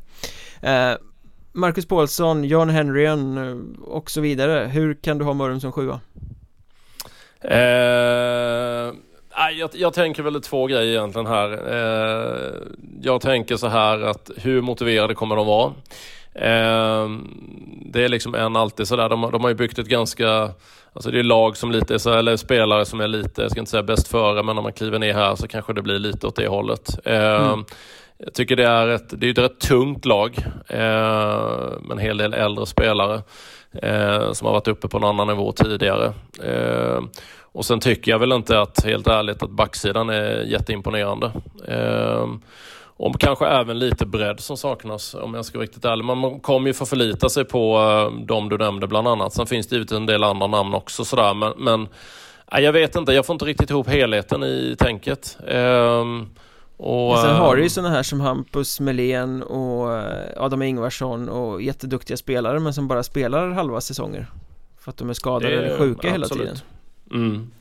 eh, 0.91 0.97
Marcus 1.55 1.85
Paulsson, 1.85 2.43
John 2.43 2.69
Henryen 2.69 3.37
eh, 3.37 3.83
och 3.83 4.11
så 4.11 4.21
vidare 4.21 4.67
Hur 4.67 4.93
kan 4.93 5.17
du 5.17 5.25
ha 5.25 5.33
Mörrum 5.33 5.59
som 5.59 5.71
sjua? 5.71 5.99
Eh, 7.41 8.93
jag, 9.59 9.69
jag 9.73 9.93
tänker 9.93 10.23
väl 10.23 10.41
två 10.41 10.67
grejer 10.67 10.91
egentligen 10.91 11.27
här. 11.27 11.51
Eh, 11.73 12.53
jag 13.01 13.21
tänker 13.21 13.57
så 13.57 13.67
här 13.67 14.01
att 14.01 14.31
hur 14.37 14.61
motiverade 14.61 15.15
kommer 15.15 15.35
de 15.35 15.47
vara? 15.47 15.73
Eh, 16.33 17.09
det 17.85 18.03
är 18.03 18.09
liksom 18.09 18.35
en 18.35 18.55
alltid 18.55 18.87
sådär, 18.87 19.09
de, 19.09 19.21
de 19.31 19.41
har 19.41 19.49
ju 19.49 19.55
byggt 19.55 19.79
ett 19.79 19.87
ganska 19.87 20.49
Alltså 20.93 21.11
det 21.11 21.19
är 21.19 21.23
lag 21.23 21.57
som 21.57 21.71
lite, 21.71 21.99
så, 21.99 22.13
eller 22.13 22.37
spelare 22.37 22.85
som 22.85 23.01
är 23.01 23.07
lite, 23.07 23.41
jag 23.41 23.51
ska 23.51 23.59
inte 23.59 23.71
säga 23.71 23.83
bäst 23.83 24.07
före, 24.07 24.43
men 24.43 24.55
när 24.55 24.63
man 24.63 24.73
kliver 24.73 24.99
ner 24.99 25.13
här 25.13 25.35
så 25.35 25.47
kanske 25.47 25.73
det 25.73 25.81
blir 25.81 25.99
lite 25.99 26.27
åt 26.27 26.35
det 26.35 26.47
hållet. 26.47 26.99
Eh, 27.05 27.45
mm. 27.45 27.65
Jag 28.17 28.33
tycker 28.33 28.55
det 28.55 28.67
är 28.67 28.87
ett, 28.87 29.19
det 29.19 29.27
är 29.27 29.31
ett 29.31 29.37
rätt 29.37 29.59
tungt 29.59 30.05
lag 30.05 30.37
eh, 30.67 30.79
med 31.81 31.91
en 31.91 31.99
hel 31.99 32.17
del 32.17 32.33
äldre 32.33 32.65
spelare 32.65 33.21
eh, 33.81 34.31
som 34.31 34.45
har 34.45 34.53
varit 34.53 34.67
uppe 34.67 34.87
på 34.87 34.97
en 34.97 35.03
annan 35.03 35.27
nivå 35.27 35.51
tidigare. 35.51 36.13
Eh, 36.43 37.01
och 37.41 37.65
sen 37.65 37.79
tycker 37.79 38.11
jag 38.11 38.19
väl 38.19 38.31
inte 38.31 38.59
att, 38.59 38.85
helt 38.85 39.07
ärligt, 39.07 39.43
att 39.43 39.49
backsidan 39.49 40.09
är 40.09 40.43
jätteimponerande. 40.43 41.31
Eh, 41.67 42.27
och 42.97 43.19
kanske 43.19 43.47
även 43.47 43.79
lite 43.79 44.05
bredd 44.05 44.39
som 44.39 44.57
saknas 44.57 45.13
om 45.13 45.33
jag 45.33 45.45
ska 45.45 45.57
vara 45.57 45.65
riktigt 45.65 45.85
ärlig. 45.85 46.05
Man 46.05 46.39
kommer 46.39 46.67
ju 46.67 46.73
få 46.73 46.85
förlita 46.85 47.29
sig 47.29 47.45
på 47.45 47.77
eh, 47.77 48.25
de 48.25 48.49
du 48.49 48.57
nämnde 48.57 48.87
bland 48.87 49.07
annat. 49.07 49.33
Sen 49.33 49.45
finns 49.45 49.67
det 49.67 49.75
givetvis 49.75 49.97
en 49.97 50.05
del 50.05 50.23
andra 50.23 50.47
namn 50.47 50.73
också 50.73 51.05
sådär 51.05 51.33
men, 51.33 51.53
men 51.57 51.87
jag 52.51 52.71
vet 52.73 52.95
inte, 52.95 53.13
jag 53.13 53.25
får 53.25 53.33
inte 53.33 53.45
riktigt 53.45 53.69
ihop 53.69 53.87
helheten 53.89 54.43
i 54.43 54.75
tänket. 54.79 55.37
Eh, 55.47 56.05
och, 56.77 57.19
sen 57.19 57.35
har 57.35 57.55
du 57.55 57.63
ju 57.63 57.69
sådana 57.69 57.89
här 57.89 58.03
som 58.03 58.21
Hampus 58.21 58.79
Melén 58.79 59.43
och 59.43 59.93
eh, 59.93 60.43
Adam 60.43 60.61
Ingvarsson 60.61 61.29
och 61.29 61.61
jätteduktiga 61.61 62.17
spelare 62.17 62.59
men 62.59 62.73
som 62.73 62.87
bara 62.87 63.03
spelar 63.03 63.49
halva 63.49 63.81
säsonger. 63.81 64.27
För 64.79 64.91
att 64.91 64.97
de 64.97 65.09
är 65.09 65.13
skadade 65.13 65.53
eller 65.53 65.77
sjuka 65.77 66.11
hela 66.11 66.27
tiden. 66.27 66.57
Mm. 67.11 67.51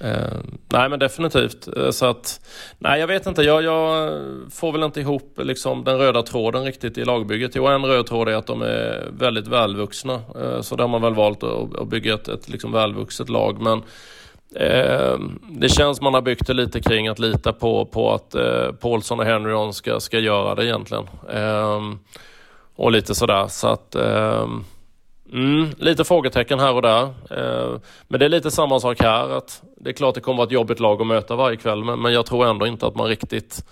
Eh, 0.00 0.38
nej 0.72 0.88
men 0.88 0.98
definitivt. 0.98 1.68
Eh, 1.76 1.90
så 1.90 2.06
att, 2.06 2.40
nej 2.78 3.00
jag 3.00 3.06
vet 3.06 3.26
inte, 3.26 3.42
jag, 3.42 3.62
jag, 3.62 4.12
får 4.50 4.72
väl 4.72 4.82
inte 4.82 5.00
ihop 5.00 5.38
liksom, 5.42 5.84
den 5.84 5.98
röda 5.98 6.22
tråden 6.22 6.64
riktigt 6.64 6.98
i 6.98 7.04
lagbygget. 7.04 7.54
Jo 7.54 7.66
en 7.66 7.84
röd 7.84 8.06
tråd 8.06 8.28
är 8.28 8.34
att 8.34 8.46
de 8.46 8.62
är 8.62 9.08
väldigt 9.18 9.46
välvuxna. 9.46 10.14
Eh, 10.14 10.60
så 10.60 10.76
där 10.76 10.84
har 10.84 10.88
man 10.88 11.02
väl 11.02 11.14
valt 11.14 11.42
att, 11.42 11.76
att 11.76 11.88
bygga 11.88 12.14
ett, 12.14 12.28
ett 12.28 12.48
liksom 12.48 12.72
välvuxet 12.72 13.28
lag. 13.28 13.60
Men 13.60 13.82
eh, 14.56 15.18
det 15.50 15.68
känns 15.68 15.96
som 15.96 16.04
man 16.04 16.14
har 16.14 16.22
byggt 16.22 16.46
det 16.46 16.54
lite 16.54 16.80
kring 16.80 17.08
att 17.08 17.18
lita 17.18 17.52
på, 17.52 17.84
på 17.84 18.12
att 18.12 18.34
eh, 18.34 18.72
Paulsson 18.80 19.20
och 19.20 19.26
Henryon 19.26 19.74
ska, 19.74 20.00
ska 20.00 20.18
göra 20.18 20.54
det 20.54 20.64
egentligen. 20.64 21.04
Eh, 21.32 21.80
och 22.76 22.92
lite 22.92 23.14
sådär. 23.14 23.46
Så 23.48 23.68
att 23.68 23.94
ehm, 23.94 24.64
Mm, 25.32 25.70
lite 25.78 26.04
frågetecken 26.04 26.60
här 26.60 26.74
och 26.74 26.82
där. 26.82 27.02
Eh, 27.30 27.80
men 28.08 28.20
det 28.20 28.26
är 28.26 28.28
lite 28.28 28.50
samma 28.50 28.80
sak 28.80 29.02
här. 29.02 29.30
Att 29.30 29.62
det 29.76 29.90
är 29.90 29.94
klart 29.94 30.14
det 30.14 30.20
kommer 30.20 30.36
vara 30.36 30.46
ett 30.46 30.52
jobbigt 30.52 30.80
lag 30.80 31.00
att 31.00 31.06
möta 31.06 31.36
varje 31.36 31.56
kväll 31.56 31.84
men, 31.84 32.02
men 32.02 32.12
jag 32.12 32.26
tror 32.26 32.46
ändå 32.46 32.66
inte 32.66 32.86
att 32.86 32.94
man 32.96 33.06
riktigt 33.06 33.64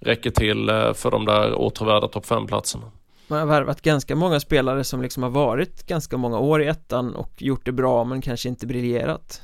räcker 0.00 0.30
till 0.30 0.68
eh, 0.68 0.92
för 0.92 1.10
de 1.10 1.24
där 1.24 1.54
återvärda 1.54 2.08
topp 2.08 2.26
5-platserna. 2.26 2.90
Man 3.28 3.38
har 3.38 3.46
värvat 3.46 3.82
ganska 3.82 4.16
många 4.16 4.40
spelare 4.40 4.84
som 4.84 5.02
liksom 5.02 5.22
har 5.22 5.30
varit 5.30 5.86
ganska 5.86 6.16
många 6.16 6.38
år 6.38 6.62
i 6.62 6.66
ettan 6.66 7.14
och 7.14 7.42
gjort 7.42 7.64
det 7.64 7.72
bra 7.72 8.04
men 8.04 8.20
kanske 8.20 8.48
inte 8.48 8.66
briljerat. 8.66 9.42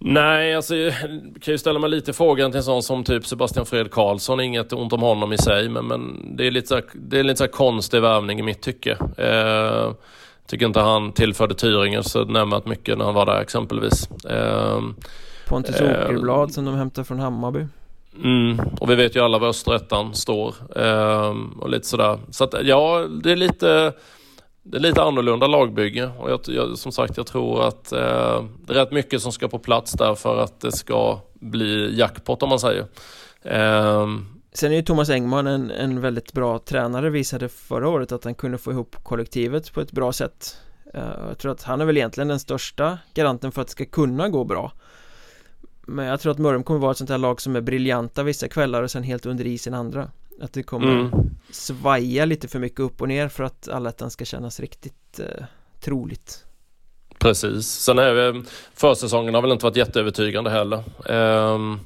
Nej, 0.00 0.54
alltså 0.54 0.76
jag 0.76 0.94
kan 1.40 1.54
ju 1.54 1.58
ställa 1.58 1.78
mig 1.78 1.90
lite 1.90 2.12
frågan 2.12 2.50
till 2.50 2.58
en 2.58 2.64
sån 2.64 2.82
som 2.82 3.04
typ 3.04 3.26
Sebastian 3.26 3.66
Fred 3.66 3.90
Karlsson. 3.90 4.40
Inget 4.40 4.72
ont 4.72 4.92
om 4.92 5.00
honom 5.02 5.32
i 5.32 5.38
sig, 5.38 5.68
men, 5.68 5.86
men 5.86 6.32
det 6.36 6.46
är 6.46 6.50
lite 6.50 6.66
så 6.66 6.74
här, 6.74 6.84
det 6.94 7.18
är 7.18 7.24
lite 7.24 7.38
så 7.38 7.48
konstig 7.48 8.02
värvning 8.02 8.38
i 8.38 8.42
mitt 8.42 8.60
tycke. 8.60 8.96
Eh, 9.16 9.92
tycker 10.46 10.66
inte 10.66 10.80
han 10.80 11.12
tillförde 11.12 11.54
Tyringen 11.54 12.04
så 12.04 12.24
nämnvärt 12.24 12.66
mycket 12.66 12.98
när 12.98 13.04
han 13.04 13.14
var 13.14 13.26
där 13.26 13.40
exempelvis. 13.40 14.10
Eh, 14.24 14.80
Pontus 15.48 15.80
Åkerblad 15.80 16.48
eh, 16.48 16.52
som 16.52 16.64
de 16.64 16.74
hämtar 16.74 17.04
från 17.04 17.20
Hammarby. 17.20 17.66
Mm, 18.24 18.60
och 18.80 18.90
vi 18.90 18.94
vet 18.94 19.16
ju 19.16 19.20
alla 19.20 19.38
var 19.38 19.48
Österettan 19.48 20.14
står. 20.14 20.54
Eh, 20.76 21.34
och 21.58 21.70
lite 21.70 21.86
sådär. 21.86 22.18
Så 22.30 22.44
att 22.44 22.54
ja, 22.62 23.06
det 23.22 23.32
är 23.32 23.36
lite 23.36 23.92
det 24.70 24.76
är 24.76 24.80
lite 24.80 25.02
annorlunda 25.02 25.46
lagbygge. 25.46 26.10
Och 26.18 26.30
jag, 26.30 26.40
jag, 26.46 26.78
som 26.78 26.92
sagt 26.92 27.16
jag 27.16 27.26
tror 27.26 27.68
att 27.68 27.92
eh, 27.92 28.44
det 28.66 28.72
är 28.72 28.74
rätt 28.74 28.92
mycket 28.92 29.22
som 29.22 29.32
ska 29.32 29.48
på 29.48 29.58
plats 29.58 29.92
där 29.92 30.14
för 30.14 30.38
att 30.38 30.60
det 30.60 30.72
ska 30.72 31.20
bli 31.34 31.98
jackpot 31.98 32.42
om 32.42 32.48
man 32.48 32.60
säger. 32.60 32.86
Eh, 33.42 34.06
Sen 34.52 34.72
är 34.72 34.76
ju 34.76 34.82
Thomas 34.82 35.10
Engman 35.10 35.46
en, 35.46 35.70
en 35.70 36.00
väldigt 36.00 36.32
bra 36.32 36.58
tränare 36.58 37.10
visade 37.10 37.48
förra 37.48 37.88
året 37.88 38.12
att 38.12 38.24
han 38.24 38.34
kunde 38.34 38.58
få 38.58 38.72
ihop 38.72 38.96
kollektivet 39.02 39.72
på 39.72 39.80
ett 39.80 39.92
bra 39.92 40.12
sätt. 40.12 40.56
Eh, 40.94 41.02
Jag 41.28 41.38
tror 41.38 41.52
att 41.52 41.62
han 41.62 41.80
är 41.80 41.84
väl 41.84 41.96
egentligen 41.96 42.28
den 42.28 42.40
största 42.40 42.98
garanten 43.14 43.52
för 43.52 43.62
att 43.62 43.68
det 43.68 43.72
ska 43.72 43.84
kunna 43.84 44.28
gå 44.28 44.44
bra. 44.44 44.72
Men 45.86 46.06
jag 46.06 46.20
tror 46.20 46.32
att 46.32 46.38
Mörrum 46.38 46.62
kommer 46.62 46.80
vara 46.80 46.90
ett 46.90 46.98
sånt 46.98 47.10
här 47.10 47.18
lag 47.18 47.40
som 47.40 47.56
är 47.56 47.60
briljanta 47.60 48.22
vissa 48.22 48.48
kvällar 48.48 48.82
och 48.82 48.90
sen 48.90 49.02
helt 49.02 49.26
under 49.26 49.46
isen 49.46 49.74
andra. 49.74 50.10
Att 50.40 50.52
det 50.52 50.62
kommer 50.62 51.00
mm. 51.00 51.10
svaja 51.50 52.24
lite 52.24 52.48
för 52.48 52.58
mycket 52.58 52.80
upp 52.80 53.00
och 53.00 53.08
ner 53.08 53.28
för 53.28 53.44
att 53.44 53.68
allettan 53.68 54.10
ska 54.10 54.24
kännas 54.24 54.60
riktigt 54.60 55.20
uh, 55.20 55.44
troligt 55.80 56.44
Precis, 57.18 57.66
sen 57.66 57.98
är 57.98 58.42
försäsongen 58.74 59.34
har 59.34 59.42
väl 59.42 59.52
inte 59.52 59.64
varit 59.64 59.76
jätteövertygande 59.76 60.50
heller 60.50 60.84
um 61.10 61.80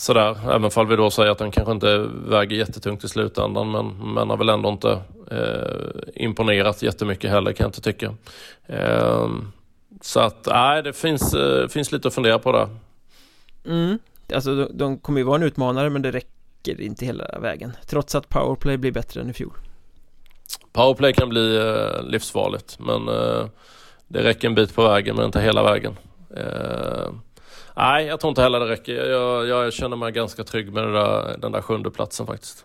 sådär. 0.00 0.54
Även 0.54 0.70
fall 0.70 0.86
vi 0.86 0.96
då 0.96 1.10
säger 1.10 1.30
att 1.30 1.38
den 1.38 1.50
kanske 1.50 1.72
inte 1.72 1.98
väger 2.26 2.56
jättetungt 2.56 3.04
i 3.04 3.08
slutändan 3.08 3.70
men, 3.70 4.14
men 4.14 4.30
har 4.30 4.36
väl 4.36 4.48
ändå 4.48 4.68
inte 4.68 5.02
eh, 5.30 6.22
imponerat 6.24 6.82
jättemycket 6.82 7.30
heller 7.30 7.52
kan 7.52 7.64
jag 7.64 7.68
inte 7.68 7.80
tycka. 7.80 8.14
Eh, 8.66 9.28
så 10.00 10.20
att 10.20 10.46
nej, 10.46 10.82
det 10.82 10.92
finns, 10.92 11.34
eh, 11.34 11.68
finns 11.68 11.92
lite 11.92 12.08
att 12.08 12.14
fundera 12.14 12.38
på 12.38 12.52
där. 12.52 12.68
Mm. 13.66 13.98
Alltså 14.34 14.54
de, 14.54 14.78
de 14.78 14.98
kommer 14.98 15.20
ju 15.20 15.24
vara 15.24 15.36
en 15.36 15.42
utmanare 15.42 15.90
men 15.90 16.02
det 16.02 16.10
räcker 16.10 16.39
inte 16.68 17.06
hela 17.06 17.38
vägen. 17.38 17.72
Trots 17.86 18.14
att 18.14 18.28
powerplay 18.28 18.76
blir 18.76 18.92
bättre 18.92 19.20
än 19.20 19.30
i 19.30 19.32
fjol. 19.32 19.52
Powerplay 20.72 21.12
kan 21.12 21.28
bli 21.28 21.56
eh, 21.56 22.02
livsfarligt 22.02 22.78
men 22.78 23.08
eh, 23.08 23.46
det 24.08 24.22
räcker 24.22 24.48
en 24.48 24.54
bit 24.54 24.74
på 24.74 24.88
vägen 24.88 25.16
men 25.16 25.24
inte 25.24 25.40
hela 25.40 25.62
vägen. 25.62 25.96
Eh, 26.36 27.12
Nej, 27.76 28.06
jag 28.06 28.20
tror 28.20 28.28
inte 28.28 28.42
heller 28.42 28.60
det 28.60 28.68
räcker. 28.68 28.92
Jag, 28.92 29.48
jag 29.48 29.72
känner 29.72 29.96
mig 29.96 30.12
ganska 30.12 30.44
trygg 30.44 30.72
med 30.72 30.82
där, 30.82 31.36
den 31.38 31.52
där 31.52 31.62
sjunde 31.62 31.90
platsen 31.90 32.26
faktiskt. 32.26 32.64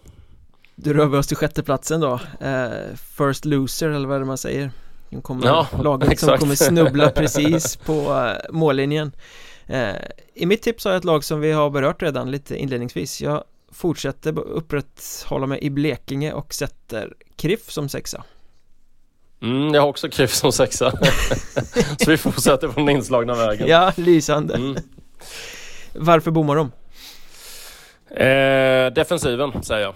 Du 0.75 0.93
rör 0.93 1.05
vi 1.05 1.17
oss 1.17 1.27
till 1.27 1.38
sjätte 1.38 1.63
platsen 1.63 2.01
då. 2.01 2.19
Eh, 2.39 2.95
first 3.17 3.45
loser 3.45 3.89
eller 3.89 4.08
vad 4.08 4.15
är 4.15 4.19
det 4.19 4.25
man 4.25 4.38
säger? 4.38 4.71
De 5.10 5.21
kommer, 5.21 5.45
ja, 5.45 5.67
laget 5.84 6.12
exakt. 6.12 6.29
som 6.29 6.38
kommer 6.38 6.55
snubbla 6.55 7.10
precis 7.15 7.75
på 7.75 7.93
eh, 7.93 8.51
mållinjen. 8.53 9.12
Eh, 9.67 9.95
I 10.34 10.45
mitt 10.45 10.62
tips 10.62 10.86
har 10.86 10.91
jag 10.91 10.97
ett 10.97 11.03
lag 11.03 11.23
som 11.23 11.39
vi 11.39 11.51
har 11.51 11.69
berört 11.69 12.01
redan 12.01 12.31
lite 12.31 12.58
inledningsvis. 12.58 13.21
Jag 13.21 13.43
fortsätter 13.76 14.40
upprätthålla 14.40 15.48
mig 15.48 15.60
i 15.62 15.70
Blekinge 15.70 16.34
och 16.34 16.54
sätter 16.54 17.14
Kriff 17.36 17.72
som 17.72 17.90
sexa. 17.90 18.24
Mm, 19.42 19.74
jag 19.74 19.82
har 19.82 19.90
också 19.90 20.10
Kriff 20.10 20.34
som 20.34 20.52
sexa. 20.52 20.92
Så 21.98 22.12
vi 22.12 22.18
fortsätter 22.18 22.68
på 22.68 22.80
den 22.80 22.90
inslagna 22.90 23.34
vägen. 23.36 23.68
Ja, 23.68 23.92
lysande. 23.98 24.56
Mm. 24.56 24.76
Varför 25.94 26.32
bommar 26.32 26.56
de? 26.56 26.72
Eh, 28.24 28.94
defensiven 28.94 29.64
säger 29.64 29.82
jag. 29.82 29.96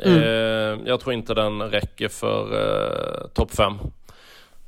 Mm. 0.00 0.22
Eh, 0.22 0.88
jag 0.88 1.00
tror 1.00 1.12
inte 1.12 1.34
den 1.34 1.62
räcker 1.62 2.08
för 2.08 2.54
eh, 2.60 3.28
topp 3.28 3.54
5. 3.54 3.74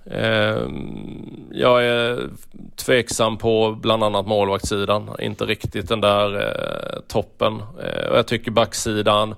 Ehm, 0.06 1.48
jag 1.52 1.84
är 1.84 2.28
tveksam 2.76 3.38
på 3.38 3.78
bland 3.82 4.04
annat 4.04 4.26
målvaktssidan. 4.26 5.10
Inte 5.18 5.44
riktigt 5.44 5.88
den 5.88 6.00
där 6.00 6.34
eh, 6.34 7.00
toppen. 7.08 7.52
Ehm, 7.52 8.10
och 8.10 8.18
jag 8.18 8.26
tycker 8.26 8.50
backsidan 8.50 9.34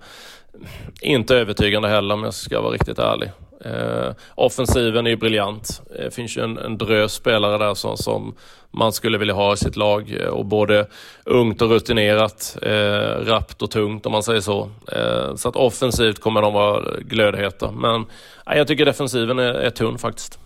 inte 1.00 1.36
övertygande 1.36 1.88
heller 1.88 2.14
om 2.14 2.24
jag 2.24 2.34
ska 2.34 2.60
vara 2.60 2.74
riktigt 2.74 2.98
ärlig. 2.98 3.30
Eh, 3.64 4.12
offensiven 4.34 5.06
är 5.06 5.10
ju 5.10 5.16
briljant. 5.16 5.82
Det 5.96 6.14
finns 6.14 6.36
ju 6.36 6.42
en, 6.42 6.58
en 6.58 6.78
drös 6.78 7.12
spelare 7.12 7.58
där 7.58 7.74
som, 7.74 7.96
som, 7.96 8.34
man 8.70 8.92
skulle 8.92 9.18
vilja 9.18 9.34
ha 9.34 9.52
i 9.52 9.56
sitt 9.56 9.76
lag. 9.76 10.16
Eh, 10.20 10.28
och 10.28 10.44
både 10.44 10.86
ungt 11.24 11.62
och 11.62 11.70
rutinerat, 11.70 12.56
eh, 12.62 13.24
rappt 13.24 13.62
och 13.62 13.70
tungt 13.70 14.06
om 14.06 14.12
man 14.12 14.22
säger 14.22 14.40
så. 14.40 14.70
Ehm, 14.92 15.36
så 15.36 15.48
att 15.48 15.56
offensivt 15.56 16.20
kommer 16.20 16.42
de 16.42 16.52
vara 16.52 16.82
glödheta. 17.00 17.70
Men 17.70 18.06
jag 18.46 18.68
tycker 18.68 18.84
defensiven 18.84 19.38
är, 19.38 19.54
är 19.54 19.70
tunn 19.70 19.98
faktiskt. 19.98 20.41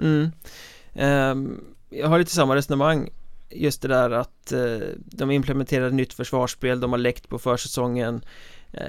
Mm. 0.00 0.30
Um, 0.94 1.64
jag 1.90 2.08
har 2.08 2.18
lite 2.18 2.30
samma 2.30 2.56
resonemang. 2.56 3.10
Just 3.50 3.82
det 3.82 3.88
där 3.88 4.10
att 4.10 4.52
uh, 4.52 4.78
de 4.96 5.30
implementerar 5.30 5.90
nytt 5.90 6.12
försvarsspel, 6.12 6.80
de 6.80 6.90
har 6.90 6.98
läckt 6.98 7.28
på 7.28 7.38
försäsongen. 7.38 8.24
Uh, 8.74 8.80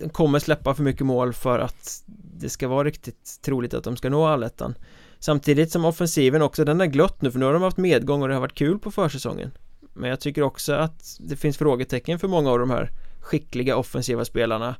De 0.00 0.08
kommer 0.08 0.38
släppa 0.38 0.74
för 0.74 0.82
mycket 0.82 1.06
mål 1.06 1.32
för 1.32 1.58
att 1.58 2.02
det 2.40 2.48
ska 2.48 2.68
vara 2.68 2.84
riktigt 2.84 3.38
troligt 3.42 3.74
att 3.74 3.84
de 3.84 3.96
ska 3.96 4.10
nå 4.10 4.26
allettan 4.26 4.74
Samtidigt 5.18 5.70
som 5.70 5.84
offensiven 5.84 6.42
också, 6.42 6.64
den 6.64 6.80
är 6.80 6.86
glött 6.86 7.22
nu 7.22 7.30
för 7.30 7.38
nu 7.38 7.44
har 7.44 7.52
de 7.52 7.62
haft 7.62 7.76
medgång 7.76 8.22
och 8.22 8.28
det 8.28 8.34
har 8.34 8.40
varit 8.40 8.54
kul 8.54 8.78
på 8.78 8.90
försäsongen. 8.90 9.50
Men 9.92 10.10
jag 10.10 10.20
tycker 10.20 10.42
också 10.42 10.72
att 10.72 11.16
det 11.20 11.36
finns 11.36 11.58
frågetecken 11.58 12.18
för 12.18 12.28
många 12.28 12.50
av 12.50 12.58
de 12.58 12.70
här 12.70 12.90
skickliga 13.20 13.76
offensiva 13.76 14.24
spelarna. 14.24 14.74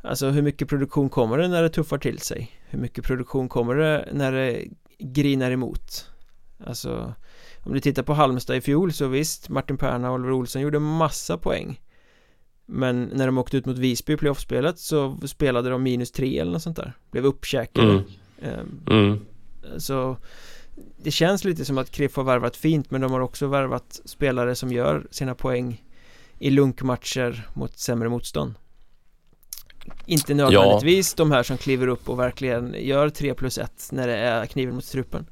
Alltså 0.00 0.28
hur 0.28 0.42
mycket 0.42 0.68
produktion 0.68 1.08
kommer 1.08 1.38
det 1.38 1.48
när 1.48 1.62
det 1.62 1.68
tuffar 1.68 1.98
till 1.98 2.18
sig? 2.18 2.50
Hur 2.68 2.78
mycket 2.78 3.04
produktion 3.04 3.48
kommer 3.48 3.74
det 3.74 4.08
när 4.12 4.32
det 4.32 4.64
grinar 5.02 5.50
emot? 5.50 6.10
Alltså 6.66 7.14
om 7.64 7.74
du 7.74 7.80
tittar 7.80 8.02
på 8.02 8.14
Halmstad 8.14 8.56
i 8.56 8.60
fjol 8.60 8.92
så 8.92 9.06
visst 9.06 9.48
Martin 9.48 9.76
Perna 9.76 10.08
och 10.08 10.14
Oliver 10.14 10.32
Olsson 10.32 10.62
gjorde 10.62 10.78
massa 10.78 11.38
poäng 11.38 11.80
Men 12.66 13.04
när 13.04 13.26
de 13.26 13.38
åkte 13.38 13.56
ut 13.56 13.66
mot 13.66 13.78
Visby 13.78 14.12
i 14.12 14.16
playoffspelet 14.16 14.78
så 14.78 15.18
spelade 15.26 15.70
de 15.70 15.82
minus 15.82 16.10
tre 16.10 16.38
eller 16.38 16.52
något 16.52 16.62
sånt 16.62 16.76
där 16.76 16.92
Blev 17.10 17.26
uppkäkade 17.26 17.90
mm. 17.90 18.04
Ehm, 18.42 18.80
mm. 18.90 19.20
Så 19.78 20.16
det 20.96 21.10
känns 21.10 21.44
lite 21.44 21.64
som 21.64 21.78
att 21.78 21.90
Kriff 21.90 22.16
har 22.16 22.24
värvat 22.24 22.56
fint 22.56 22.90
men 22.90 23.00
de 23.00 23.12
har 23.12 23.20
också 23.20 23.46
värvat 23.46 24.00
spelare 24.04 24.54
som 24.54 24.72
gör 24.72 25.06
sina 25.10 25.34
poäng 25.34 25.84
i 26.38 26.50
lunkmatcher 26.50 27.48
mot 27.54 27.78
sämre 27.78 28.08
motstånd 28.08 28.54
Inte 30.06 30.34
nödvändigtvis 30.34 31.14
ja. 31.18 31.24
de 31.24 31.32
här 31.32 31.42
som 31.42 31.56
kliver 31.56 31.86
upp 31.86 32.08
och 32.08 32.18
verkligen 32.18 32.74
gör 32.78 33.08
3 33.08 33.34
plus 33.34 33.58
1 33.58 33.88
när 33.92 34.06
det 34.06 34.16
är 34.16 34.46
kniven 34.46 34.74
mot 34.74 34.84
strupen 34.84 35.26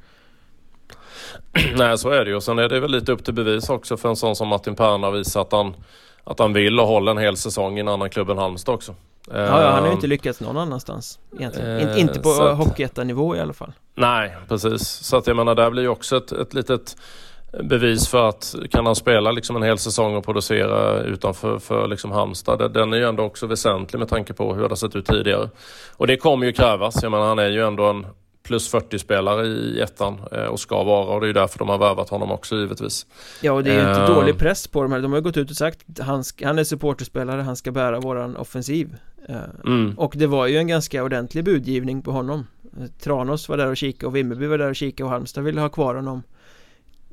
Nej 1.76 1.98
så 1.98 2.10
är 2.10 2.24
det 2.24 2.30
ju 2.30 2.36
och 2.36 2.42
sen 2.42 2.58
är 2.58 2.68
det 2.68 2.80
väl 2.80 2.90
lite 2.90 3.12
upp 3.12 3.24
till 3.24 3.34
bevis 3.34 3.70
också 3.70 3.96
för 3.96 4.08
en 4.08 4.16
sån 4.16 4.36
som 4.36 4.48
Martin 4.48 4.74
Perna 4.74 5.10
visar 5.10 5.40
att 5.40 5.52
han 5.52 5.74
att 6.24 6.38
han 6.38 6.52
vill 6.52 6.80
och 6.80 6.86
håller 6.86 7.12
en 7.12 7.18
hel 7.18 7.36
säsong 7.36 7.76
i 7.76 7.80
en 7.80 7.88
annan 7.88 8.10
klubb 8.10 8.30
än 8.30 8.38
Halmstad 8.38 8.74
också. 8.74 8.94
Ja, 9.30 9.36
ja 9.36 9.70
han 9.70 9.80
har 9.80 9.86
ju 9.86 9.92
inte 9.92 10.06
ehm, 10.06 10.10
lyckats 10.10 10.40
någon 10.40 10.56
annanstans 10.56 11.18
egentligen. 11.38 11.70
Uh, 11.70 12.00
inte 12.00 12.20
på 12.20 12.30
Hockeyettan-nivå 12.30 13.36
i 13.36 13.40
alla 13.40 13.52
fall. 13.52 13.72
Nej, 13.94 14.36
precis. 14.48 14.88
Så 14.88 15.16
att 15.16 15.26
jag 15.26 15.36
menar, 15.36 15.54
där 15.54 15.70
blir 15.70 15.82
ju 15.82 15.88
också 15.88 16.16
ett, 16.16 16.32
ett 16.32 16.54
litet 16.54 16.96
bevis 17.62 18.08
för 18.08 18.28
att 18.28 18.54
kan 18.70 18.86
han 18.86 18.94
spela 18.94 19.32
liksom 19.32 19.56
en 19.56 19.62
hel 19.62 19.78
säsong 19.78 20.16
och 20.16 20.24
producera 20.24 21.02
utanför 21.02 21.58
för 21.58 21.88
liksom 21.88 22.10
Halmstad. 22.10 22.72
Den 22.72 22.92
är 22.92 22.96
ju 22.96 23.08
ändå 23.08 23.22
också 23.22 23.46
väsentlig 23.46 23.98
med 23.98 24.08
tanke 24.08 24.32
på 24.32 24.54
hur 24.54 24.62
det 24.62 24.68
har 24.68 24.76
sett 24.76 24.96
ut 24.96 25.06
tidigare. 25.06 25.50
Och 25.96 26.06
det 26.06 26.16
kommer 26.16 26.46
ju 26.46 26.52
krävas. 26.52 27.02
Jag 27.02 27.12
menar 27.12 27.26
han 27.26 27.38
är 27.38 27.50
ju 27.50 27.66
ändå 27.66 27.84
en 27.84 28.06
plus 28.42 28.74
40-spelare 28.74 29.46
i 29.46 29.80
ettan 29.80 30.20
eh, 30.32 30.44
och 30.44 30.60
ska 30.60 30.84
vara 30.84 31.14
och 31.14 31.20
det 31.20 31.28
är 31.28 31.32
därför 31.32 31.58
de 31.58 31.68
har 31.68 31.78
värvat 31.78 32.08
honom 32.08 32.30
också 32.30 32.56
givetvis. 32.56 33.06
Ja 33.40 33.52
och 33.52 33.64
det 33.64 33.70
är 33.70 33.74
ju 33.74 33.88
inte 33.88 34.12
uh, 34.12 34.16
dålig 34.16 34.38
press 34.38 34.66
på 34.66 34.82
dem 34.82 34.92
här. 34.92 35.00
De 35.00 35.12
har 35.12 35.18
ju 35.18 35.22
gått 35.22 35.36
ut 35.36 35.50
och 35.50 35.56
sagt 35.56 36.00
han, 36.00 36.24
han 36.42 36.58
är 36.58 36.64
supporterspelare, 36.64 37.42
han 37.42 37.56
ska 37.56 37.70
bära 37.70 38.00
våran 38.00 38.36
offensiv. 38.36 38.96
Uh, 39.28 39.36
mm. 39.66 39.98
Och 39.98 40.14
det 40.16 40.26
var 40.26 40.46
ju 40.46 40.56
en 40.56 40.68
ganska 40.68 41.04
ordentlig 41.04 41.44
budgivning 41.44 42.02
på 42.02 42.10
honom. 42.12 42.46
Tranås 43.00 43.48
var 43.48 43.56
där 43.56 43.66
och 43.66 43.76
kika 43.76 44.06
och 44.06 44.16
Vimmerby 44.16 44.46
var 44.46 44.58
där 44.58 44.68
och 44.68 44.76
kika 44.76 45.04
och 45.04 45.10
Halmstad 45.10 45.44
ville 45.44 45.60
ha 45.60 45.68
kvar 45.68 45.94
honom. 45.94 46.22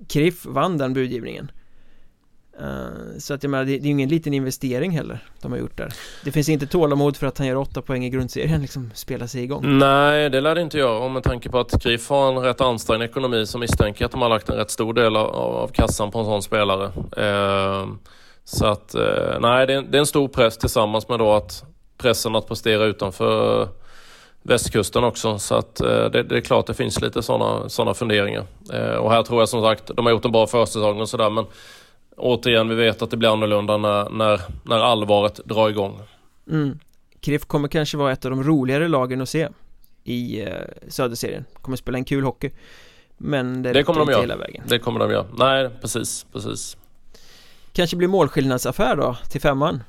Kriff 0.10 0.46
vann 0.46 0.78
den 0.78 0.94
budgivningen. 0.94 1.52
Uh, 2.62 3.18
så 3.20 3.34
att 3.34 3.44
jag 3.44 3.50
menar, 3.50 3.66
det, 3.66 3.72
det 3.72 3.78
är 3.78 3.84
ju 3.84 3.90
ingen 3.90 4.10
liten 4.10 4.34
investering 4.34 4.92
heller 4.92 5.20
de 5.42 5.52
har 5.52 5.60
gjort 5.60 5.78
där. 5.78 5.94
Det 6.24 6.32
finns 6.32 6.50
inte 6.50 6.68
tålamod 6.68 7.18
för 7.18 7.28
att 7.28 7.38
han 7.38 7.48
gör 7.48 7.56
åtta 7.56 7.82
poäng 7.82 8.06
i 8.06 8.10
grundserien 8.10 8.62
liksom 8.62 8.92
spela 8.94 9.28
sig 9.28 9.44
igång. 9.44 9.80
Nej, 9.80 10.30
det 10.30 10.42
lär 10.42 10.56
det 10.56 10.62
inte 10.62 10.78
göra. 10.78 11.00
Och 11.00 11.12
med 11.12 11.24
tanke 11.24 11.50
på 11.50 11.60
att 11.60 11.84
Kriff 11.84 12.10
har 12.10 12.32
en 12.32 12.38
rätt 12.38 12.62
ansträngd 12.62 13.04
ekonomi 13.04 13.46
så 13.46 13.58
misstänker 13.58 14.02
jag 14.02 14.06
att 14.06 14.12
de 14.12 14.22
har 14.22 14.30
lagt 14.30 14.50
en 14.50 14.56
rätt 14.56 14.72
stor 14.72 14.94
del 14.94 15.16
av, 15.16 15.36
av 15.36 15.68
kassan 15.68 16.12
på 16.12 16.20
en 16.20 16.26
sån 16.26 16.44
spelare. 16.44 16.86
Uh, 17.18 17.88
Så 18.44 18.66
att, 18.66 18.96
uh, 18.96 19.40
nej 19.40 19.68
det 19.68 19.74
är, 19.74 19.82
det 19.82 19.98
är 19.98 20.00
en 20.00 20.06
stor 20.06 20.28
press 20.28 20.58
tillsammans 20.58 21.10
med 21.10 21.20
då 21.20 21.34
att 21.34 21.64
pressen 21.98 22.36
att 22.36 22.48
prestera 22.48 22.84
utanför 22.84 23.68
västkusten 24.48 25.04
också. 25.04 25.40
Så 25.40 25.56
att 25.56 25.76
det, 25.76 26.24
det, 26.24 26.38
är 26.38 26.42
klart 26.42 26.68
det 26.68 26.74
finns 26.74 27.02
lite 27.02 27.24
sådana 27.24 27.70
såna 27.70 27.94
funderingar. 27.94 28.46
och 29.00 29.12
här 29.12 29.24
tror 29.24 29.42
jag 29.42 29.50
som 29.50 29.62
sagt, 29.62 29.92
de 29.96 30.06
har 30.06 30.14
gjort 30.14 30.26
en 30.26 30.32
bra 30.32 30.48
försäsong 30.48 31.02
och 31.02 31.10
sådär 31.10 31.30
men 31.30 31.46
återigen, 32.18 32.70
vi 32.70 32.76
vet 32.76 33.02
att 33.02 33.12
det 33.12 33.18
blir 33.18 33.34
annorlunda 33.34 33.78
när, 33.78 34.10
när, 34.10 34.42
när 34.64 34.80
allvaret 34.80 35.40
drar 35.46 35.70
igång. 35.70 36.00
Mm. 36.50 36.80
KRIF 37.20 37.46
kommer 37.46 37.68
kanske 37.68 37.98
vara 37.98 38.12
ett 38.12 38.26
av 38.26 38.32
de 38.32 38.44
roligare 38.44 38.88
lagen 38.88 39.22
att 39.22 39.30
se 39.30 39.48
i 40.04 40.42
eh, 40.42 40.54
Söderserien. 40.88 41.46
Kommer 41.62 41.78
spela 41.78 41.98
en 41.98 42.06
kul 42.06 42.24
hockey. 42.24 42.52
Men 43.18 43.64
det, 43.64 43.74
det 43.74 43.84
kommer 43.84 44.00
de 44.00 44.12
göra. 44.12 44.22
hela 44.22 44.38
vägen. 44.38 44.64
Det 44.68 44.80
kommer 44.80 45.00
de 45.00 45.12
göra. 45.12 45.26
Nej, 45.38 45.70
precis, 45.82 46.26
precis. 46.34 46.78
Kanske 47.74 47.96
blir 47.96 48.08
målskillnadsaffär 48.08 48.96
då 48.96 49.18
till 49.32 49.42
femman. 49.42 49.84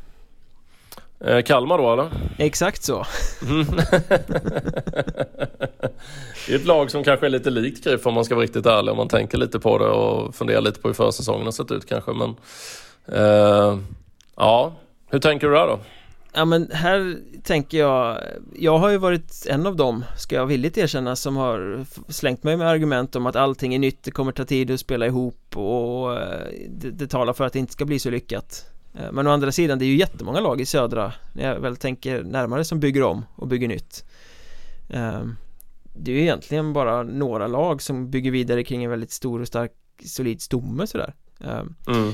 Eh, 1.21 1.43
Kalmar 1.43 1.79
då 1.79 1.93
eller? 1.93 2.11
Exakt 2.39 2.83
så. 2.83 3.07
Mm. 3.49 3.67
det 6.47 6.53
är 6.53 6.57
ett 6.57 6.67
lag 6.67 6.91
som 6.91 7.05
kanske 7.05 7.27
är 7.27 7.31
lite 7.31 7.51
likt 7.51 7.85
KIF 7.85 8.07
om 8.07 8.15
man 8.15 8.25
ska 8.25 8.35
vara 8.35 8.45
riktigt 8.45 8.67
ärlig. 8.67 8.91
Om 8.93 8.97
man 8.97 9.09
tänker 9.09 9.39
lite 9.39 9.59
på 9.59 9.79
det 9.79 9.89
och 9.89 10.35
funderar 10.35 10.61
lite 10.61 10.81
på 10.81 10.89
hur 10.89 10.95
försäsongen 10.95 11.45
har 11.45 11.53
sett 11.53 11.71
ut 11.71 11.87
kanske. 11.87 12.13
Men 12.13 12.37
eh, 13.13 13.79
ja, 14.37 14.73
hur 15.11 15.19
tänker 15.19 15.49
du 15.49 15.55
där 15.55 15.67
då? 15.67 15.79
Ja 16.33 16.45
men 16.45 16.71
här 16.73 17.17
tänker 17.43 17.79
jag 17.79 18.19
Jag 18.59 18.79
har 18.79 18.89
ju 18.89 18.97
varit 18.97 19.47
en 19.49 19.67
av 19.67 19.77
dem 19.77 20.05
Ska 20.19 20.37
jag 20.37 20.47
villigt 20.47 20.79
erkänna 20.79 21.17
som 21.17 21.37
har 21.37 21.85
slängt 22.09 22.43
mig 22.43 22.57
med 22.57 22.69
argument 22.69 23.17
om 23.17 23.27
att 23.27 23.37
allting 23.37 23.75
är 23.75 23.79
nytt 23.79 24.03
Det 24.03 24.11
kommer 24.11 24.33
ta 24.33 24.45
tid 24.45 24.71
att 24.71 24.81
spela 24.81 25.07
ihop 25.07 25.57
och 25.57 26.17
eh, 26.17 26.47
det, 26.69 26.91
det 26.91 27.07
talar 27.07 27.33
för 27.33 27.45
att 27.45 27.53
det 27.53 27.59
inte 27.59 27.73
ska 27.73 27.85
bli 27.85 27.99
så 27.99 28.11
lyckat 28.11 28.65
men 28.93 29.27
å 29.27 29.31
andra 29.31 29.53
sidan, 29.53 29.79
det 29.79 29.85
är 29.85 29.87
ju 29.87 29.97
jättemånga 29.97 30.41
lag 30.41 30.61
i 30.61 30.67
södra 30.67 31.13
När 31.33 31.53
jag 31.53 31.61
väl 31.61 31.77
tänker 31.77 32.23
närmare 32.23 32.65
som 32.65 32.81
bygger 32.81 33.03
om 33.03 33.25
och 33.35 33.49
bygger 33.49 33.69
nytt. 33.69 34.05
Ehm, 34.91 35.37
Det 36.01 36.11
är 36.11 36.15
ju 36.15 36.23
egentligen 36.23 36.73
bara 36.73 37.03
några 37.03 37.47
lag 37.47 37.83
som 37.83 38.11
bygger 38.11 38.31
vidare 38.31 38.65
kring 38.65 38.85
en 38.85 38.91
väldigt 38.91 39.11
stor 39.11 39.41
och 39.41 39.47
stark 39.47 39.73
solid 40.05 40.43
stomme 40.43 40.87
sådär. 40.87 41.15
Ehm, 41.41 41.75
mm. 41.87 42.13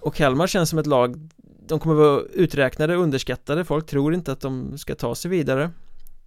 Och 0.00 0.14
Kalmar 0.14 0.46
känns 0.46 0.70
som 0.70 0.78
ett 0.78 0.86
lag 0.86 1.30
De 1.66 1.78
kommer 1.78 1.94
vara 1.94 2.20
uträknade, 2.20 2.94
underskattade. 2.94 3.64
Folk 3.64 3.86
tror 3.86 4.14
inte 4.14 4.32
att 4.32 4.40
de 4.40 4.78
ska 4.78 4.94
ta 4.94 5.14
sig 5.14 5.30
vidare. 5.30 5.70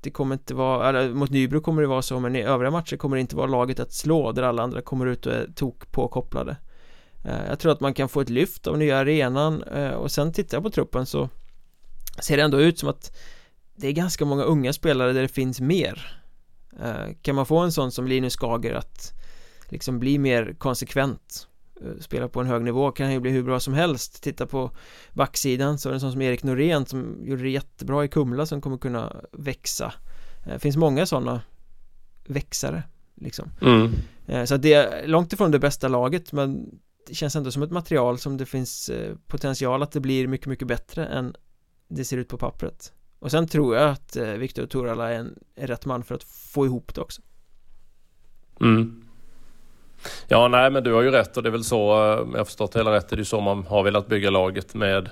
Det 0.02 0.12
kommer 0.12 0.36
inte 0.36 0.54
vara, 0.54 0.90
eller 0.90 1.14
mot 1.14 1.30
Nybro 1.30 1.62
kommer 1.62 1.82
det 1.82 1.88
vara 1.88 2.02
så 2.02 2.20
men 2.20 2.36
i 2.36 2.42
övriga 2.42 2.72
matcher 2.72 2.98
kommer 2.98 3.18
det 3.18 3.22
inte 3.22 3.36
vara 3.36 3.48
laget 3.48 3.80
att 3.80 3.94
slå 3.94 4.32
där 4.32 4.44
alla 4.44 4.64
andra 4.64 4.82
kommer 4.82 5.06
ut 5.06 5.26
och 5.26 5.34
är 5.34 5.48
tok 5.56 5.92
påkopplade. 5.92 6.52
Eh, 6.52 6.58
jag 7.48 7.60
tror 7.60 7.72
att 7.72 7.80
man 7.80 7.94
kan 7.94 8.10
få 8.10 8.22
ett 8.22 8.30
lyft 8.30 8.68
av 8.68 8.78
nya 8.78 8.98
arenan 8.98 9.64
eh, 9.64 9.90
och 9.90 10.12
sen 10.12 10.34
tittar 10.34 10.58
jag 10.58 10.64
på 10.64 10.70
truppen 10.70 11.06
så 11.06 11.30
ser 12.22 12.38
det 12.38 12.44
ändå 12.44 12.62
ut 12.62 12.80
som 12.80 12.90
att 12.90 13.18
det 13.76 13.88
är 13.88 13.92
ganska 13.92 14.26
många 14.26 14.44
unga 14.44 14.74
spelare 14.74 15.14
där 15.14 15.22
det 15.22 15.28
finns 15.28 15.62
mer. 15.62 16.22
Eh, 16.82 17.14
Kan 17.22 17.36
man 17.36 17.46
få 17.46 17.58
en 17.58 17.72
sån 17.72 17.92
som 17.92 18.08
Linus 18.08 18.36
Skager 18.36 18.74
att 18.74 19.14
liksom 19.70 20.00
bli 20.00 20.18
mer 20.18 20.56
konsekvent 20.58 21.48
Spela 22.00 22.28
på 22.28 22.42
en 22.42 22.48
hög 22.48 22.64
nivå 22.64 22.92
kan 22.92 23.14
ju 23.14 23.20
bli 23.20 23.32
hur 23.32 23.44
bra 23.44 23.60
som 23.60 23.74
helst. 23.74 24.24
Titta 24.24 24.46
på 24.46 24.72
backsidan 25.14 25.78
så 25.78 25.90
är 25.90 25.92
det 25.92 25.96
en 25.96 26.00
sån 26.00 26.12
som 26.12 26.22
Erik 26.22 26.44
Norén 26.44 26.86
som 26.86 27.18
gjorde 27.24 27.44
det 27.44 27.50
jättebra 27.50 28.06
i 28.06 28.08
Kumla 28.08 28.46
som 28.46 28.62
kommer 28.62 28.78
kunna 28.78 29.16
växa. 29.32 29.94
Det 30.46 30.60
finns 30.60 30.78
många 30.78 31.06
sådana 31.06 31.42
växare 32.28 32.84
liksom. 33.16 33.52
Mm. 33.62 34.48
Så 34.48 34.58
det 34.58 34.74
är 34.74 35.08
långt 35.08 35.34
ifrån 35.34 35.52
det 35.52 35.60
bästa 35.60 35.88
laget 35.88 36.32
men 36.32 36.80
känns 37.16 37.36
ändå 37.36 37.52
som 37.52 37.64
ett 37.64 37.72
material 37.72 38.18
som 38.18 38.38
det 38.38 38.46
finns 38.46 38.90
eh, 38.90 39.16
potential 39.28 39.84
att 39.84 39.92
det 39.92 40.00
blir 40.00 40.28
mycket, 40.28 40.48
mycket 40.48 40.68
bättre 40.68 41.06
än 41.06 41.36
det 41.88 42.06
ser 42.06 42.18
ut 42.18 42.28
på 42.28 42.38
pappret 42.38 42.94
och 43.20 43.32
sen 43.32 43.48
tror 43.48 43.76
jag 43.76 43.90
att 43.90 44.16
eh, 44.16 44.26
Viktor 44.32 44.66
Torala 44.66 45.10
är 45.10 45.20
en 45.20 45.40
är 45.56 45.68
rätt 45.68 45.86
man 45.86 46.04
för 46.04 46.16
att 46.16 46.24
få 46.24 46.66
ihop 46.66 46.96
det 46.96 47.02
också 47.02 47.22
mm. 48.62 49.04
Ja, 50.28 50.48
nej 50.48 50.72
men 50.72 50.84
du 50.84 50.94
har 50.94 51.02
ju 51.02 51.12
rätt 51.12 51.38
och 51.38 51.44
det 51.44 51.50
är 51.50 51.52
väl 51.52 51.64
så, 51.64 52.12
eh, 52.14 52.20
om 52.20 52.32
jag 52.32 52.40
har 52.40 52.46
förstått 52.46 52.76
hela 52.76 52.92
rätt, 52.92 53.10
det 53.10 53.16
är 53.16 53.18
ju 53.18 53.26
så 53.26 53.42
man 53.42 53.66
har 53.66 53.84
velat 53.84 54.08
bygga 54.08 54.30
laget 54.30 54.74
med 54.74 55.10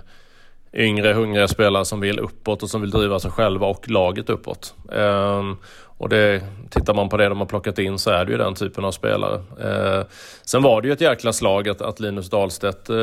yngre, 0.76 1.14
hungriga 1.14 1.48
spelare 1.48 1.86
som 1.86 2.00
vill 2.00 2.20
uppåt 2.20 2.64
och 2.64 2.70
som 2.70 2.82
vill 2.82 2.90
driva 2.90 3.20
sig 3.20 3.32
själva 3.32 3.68
och 3.68 3.90
laget 3.90 4.30
uppåt. 4.30 4.76
Ehm, 4.92 5.58
och 5.98 6.10
det, 6.10 6.42
tittar 6.70 6.94
man 6.94 7.10
på 7.10 7.18
det 7.18 7.30
de 7.30 7.40
har 7.40 7.46
plockat 7.46 7.80
in 7.80 8.00
så 8.00 8.10
är 8.10 8.26
det 8.26 8.32
ju 8.32 8.38
den 8.38 8.56
typen 8.56 8.86
av 8.86 8.92
spelare. 8.92 9.42
Ehm, 9.64 10.04
sen 10.46 10.64
var 10.64 10.82
det 10.82 10.88
ju 10.88 10.94
ett 10.94 11.02
jäkla 11.02 11.34
slag 11.34 11.70
att, 11.70 11.82
att 11.82 12.00
Linus 12.00 12.30
Dahlstedt 12.30 12.90
eh, 12.90 12.96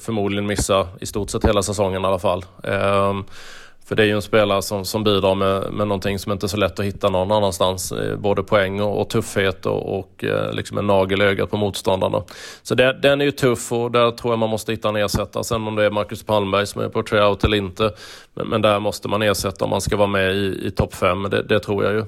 förmodligen 0.00 0.46
missar 0.46 0.86
i 1.00 1.06
stort 1.06 1.30
sett 1.30 1.44
hela 1.44 1.62
säsongen 1.62 2.02
i 2.02 2.06
alla 2.06 2.18
fall. 2.18 2.44
Ehm, 2.64 3.24
för 3.88 3.96
det 3.96 4.02
är 4.02 4.06
ju 4.06 4.12
en 4.12 4.22
spelare 4.22 4.62
som, 4.62 4.84
som 4.84 5.04
bidrar 5.04 5.34
med, 5.34 5.72
med 5.72 5.88
någonting 5.88 6.18
som 6.18 6.32
inte 6.32 6.46
är 6.46 6.48
så 6.48 6.56
lätt 6.56 6.78
att 6.78 6.84
hitta 6.84 7.08
någon 7.08 7.32
annanstans. 7.32 7.92
Eh, 7.92 8.16
både 8.16 8.42
poäng 8.42 8.80
och, 8.80 9.00
och 9.00 9.10
tuffhet 9.10 9.66
och, 9.66 9.98
och 9.98 10.24
eh, 10.24 10.52
liksom 10.52 10.78
en 10.78 10.86
nagel 10.86 11.22
i 11.22 11.24
ögat 11.24 11.50
på 11.50 11.56
motståndarna. 11.56 12.22
Så 12.62 12.74
det, 12.74 12.98
den 13.02 13.20
är 13.20 13.24
ju 13.24 13.30
tuff 13.30 13.72
och 13.72 13.90
där 13.90 14.10
tror 14.10 14.32
jag 14.32 14.38
man 14.38 14.50
måste 14.50 14.72
hitta 14.72 14.88
en 14.88 14.96
ersättare. 14.96 15.44
Sen 15.44 15.66
om 15.66 15.76
det 15.76 15.84
är 15.84 15.90
Marcus 15.90 16.22
Palmberg 16.22 16.66
som 16.66 16.82
är 16.82 16.88
på 16.88 17.02
tryout 17.02 17.44
eller 17.44 17.56
inte. 17.56 17.94
Men, 18.34 18.48
men, 18.48 18.62
där 18.62 18.80
måste 18.80 19.08
man 19.08 19.22
ersätta 19.22 19.64
om 19.64 19.70
man 19.70 19.80
ska 19.80 19.96
vara 19.96 20.08
med 20.08 20.34
i, 20.34 20.66
i 20.66 20.70
topp 20.70 20.94
5. 20.94 21.22
Det, 21.30 21.42
det, 21.42 21.60
tror 21.60 21.84
jag 21.84 21.92
ju. 21.92 22.04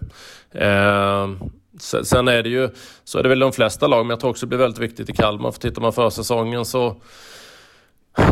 Eh, 0.63 1.29
sen 2.03 2.29
är 2.29 2.43
det 2.43 2.49
ju, 2.49 2.69
så 3.05 3.19
är 3.19 3.23
det 3.23 3.29
väl 3.29 3.39
de 3.39 3.53
flesta 3.53 3.87
lag, 3.87 4.07
men 4.07 4.11
jag 4.11 4.21
tror 4.21 4.31
också 4.31 4.47
det 4.47 4.49
blir 4.49 4.59
väldigt 4.59 4.81
viktigt 4.81 5.11
i 5.11 5.13
Kalmar. 5.13 5.51
För 5.51 5.61
tittar 5.61 5.83
man 5.83 5.93
för 5.93 6.11
säsongen 6.11 6.65
så 6.65 6.97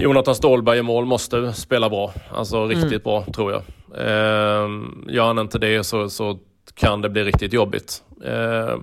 Jonathan 0.01 0.34
Ståhlberg 0.34 0.78
i 0.78 0.82
mål 0.82 1.05
måste 1.05 1.53
spela 1.53 1.91
bra. 1.91 2.12
Alltså 2.30 2.66
riktigt 2.66 2.91
mm. 2.91 3.03
bra 3.03 3.24
tror 3.34 3.53
jag. 3.53 3.62
Eh, 3.95 4.70
gör 5.09 5.24
han 5.24 5.39
inte 5.39 5.59
det 5.59 5.84
så, 5.84 6.09
så 6.09 6.39
kan 6.74 7.03
det 7.03 7.09
bli 7.09 7.24
riktigt 7.24 7.53
jobbigt. 7.53 8.03
Eh, 8.24 8.76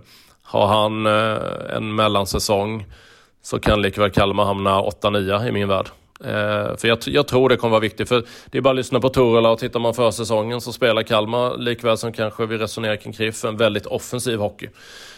har 0.43 0.68
han 0.68 1.06
eh, 1.06 1.76
en 1.78 1.95
mellansäsong 1.95 2.86
så 3.41 3.60
kan 3.60 3.82
likväl 3.82 4.12
Kalmar 4.12 4.45
hamna 4.45 4.82
8-9 4.82 5.47
i 5.47 5.51
min 5.51 5.68
värld. 5.68 5.89
Eh, 6.24 6.78
för 6.78 6.88
jag, 6.88 6.97
jag, 7.06 7.28
tror 7.28 7.49
det 7.49 7.58
kommer 7.58 7.72
vara 7.72 7.82
viktigt. 7.82 8.10
För 8.10 8.24
det 8.45 8.58
är 8.58 8.62
bara 8.62 8.70
att 8.70 8.76
lyssna 8.76 8.99
på 8.99 9.10
Torela 9.10 9.49
och 9.49 9.60
tittar 9.60 9.80
man 9.80 9.93
för 9.93 10.12
säsongen 10.12 10.62
så 10.62 10.74
spelar 10.74 11.04
Kalmar 11.04 11.58
likväl 11.58 11.97
som 11.97 12.14
kanske 12.14 12.45
vi 12.45 12.58
resonerar 12.58 12.95
kring 12.95 13.14
Kriff 13.14 13.45
en 13.45 13.58
väldigt 13.58 13.86
offensiv 13.86 14.39
hockey. 14.39 14.70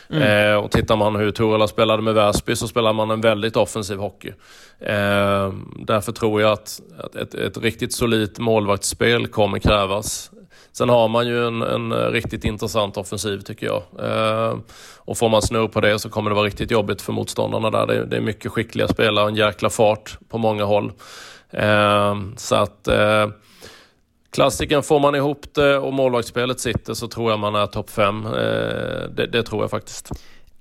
Mm. 0.10 0.52
Eh, 0.52 0.56
och 0.56 0.72
tittar 0.72 0.96
man 0.96 1.16
hur 1.16 1.32
Torella 1.32 1.68
spelade 1.68 2.04
med 2.04 2.14
Väsby 2.14 2.56
så 2.56 2.68
spelar 2.68 2.94
man 2.94 3.12
en 3.12 3.22
väldigt 3.22 3.56
offensiv 3.56 3.98
hockey. 3.98 4.34
Eh, 4.80 5.54
därför 5.80 6.12
tror 6.12 6.42
jag 6.42 6.52
att, 6.52 6.82
att 6.98 7.16
ett, 7.16 7.34
ett, 7.34 7.58
riktigt 7.58 7.94
solidt 7.94 8.40
målvaktsspel 8.40 9.28
kommer 9.28 9.60
krävas. 9.60 10.32
Sen 10.72 10.90
har 10.90 11.08
man 11.08 11.28
ju 11.28 11.48
en, 11.48 11.62
en 11.62 11.94
riktigt 11.94 12.46
intressant 12.46 12.98
offensiv 12.98 13.40
tycker 13.40 13.66
jag. 13.66 13.84
Eh, 14.00 14.58
och 14.98 15.18
får 15.18 15.30
man 15.30 15.42
snurr 15.42 15.68
på 15.68 15.82
det 15.82 16.00
så 16.00 16.10
kommer 16.10 16.30
det 16.30 16.36
vara 16.36 16.46
riktigt 16.46 16.72
jobbigt 16.72 17.02
för 17.02 17.14
motståndarna 17.14 17.72
där. 17.72 17.88
Det, 17.88 18.06
det 18.06 18.18
är 18.18 18.22
mycket 18.22 18.52
skickliga 18.52 18.88
spelare 18.88 19.24
och 19.24 19.30
en 19.30 19.36
jäkla 19.36 19.70
fart 19.70 20.18
på 20.30 20.38
många 20.38 20.64
håll. 20.64 20.92
Eh, 21.52 22.16
så 22.38 22.56
att 22.56 22.88
eh, 22.88 23.28
Klassiken 24.36 24.84
får 24.84 25.00
man 25.00 25.16
ihop 25.16 25.54
det 25.54 25.78
och 25.78 25.94
målvaktsspelet 25.94 26.60
sitter 26.60 26.94
så 26.94 27.08
tror 27.08 27.32
jag 27.32 27.40
man 27.40 27.56
är 27.56 27.68
topp 27.68 27.90
5. 27.90 28.26
Eh, 28.26 28.32
det, 29.16 29.28
det, 29.32 29.44
tror 29.44 29.64
jag 29.64 29.72
faktiskt. 29.72 30.10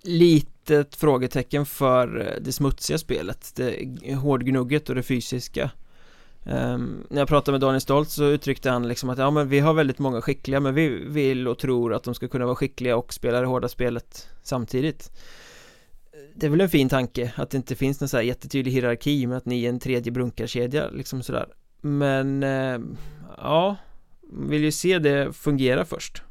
Litet 0.02 0.96
frågetecken 0.96 1.66
för 1.66 2.20
eh, 2.20 2.42
det 2.42 2.52
smutsiga 2.52 2.98
spelet, 2.98 3.52
det 3.56 4.14
hårdgnugget 4.14 4.88
och 4.88 4.94
det 4.94 5.02
fysiska. 5.02 5.70
Um, 6.46 7.06
när 7.10 7.20
jag 7.20 7.28
pratade 7.28 7.52
med 7.52 7.60
Daniel 7.60 7.80
Stolt 7.80 8.10
så 8.10 8.24
uttryckte 8.24 8.70
han 8.70 8.88
liksom 8.88 9.10
att 9.10 9.18
ja 9.18 9.30
men 9.30 9.48
vi 9.48 9.60
har 9.60 9.74
väldigt 9.74 9.98
många 9.98 10.22
skickliga 10.22 10.60
men 10.60 10.74
vi 10.74 10.88
vill 10.88 11.48
och 11.48 11.58
tror 11.58 11.94
att 11.94 12.04
de 12.04 12.14
ska 12.14 12.28
kunna 12.28 12.44
vara 12.44 12.56
skickliga 12.56 12.96
och 12.96 13.12
spela 13.12 13.40
det 13.40 13.46
hårda 13.46 13.68
spelet 13.68 14.28
samtidigt 14.42 15.10
Det 16.34 16.46
är 16.46 16.50
väl 16.50 16.60
en 16.60 16.68
fin 16.68 16.88
tanke 16.88 17.32
att 17.36 17.50
det 17.50 17.56
inte 17.56 17.74
finns 17.74 18.00
någon 18.00 18.08
så 18.08 18.16
här 18.16 18.24
jättetydlig 18.24 18.72
hierarki 18.72 19.26
med 19.26 19.36
att 19.36 19.46
ni 19.46 19.64
är 19.64 19.68
en 19.68 19.80
tredje 19.80 20.12
brunkarkedja 20.12 20.90
liksom 20.90 21.22
sådär 21.22 21.46
men 21.86 22.42
uh, 22.42 22.80
ja 23.38 23.76
Vill 24.32 24.64
ju 24.64 24.72
se 24.72 24.98
det 24.98 25.32
fungera 25.32 25.84
först 25.84 26.22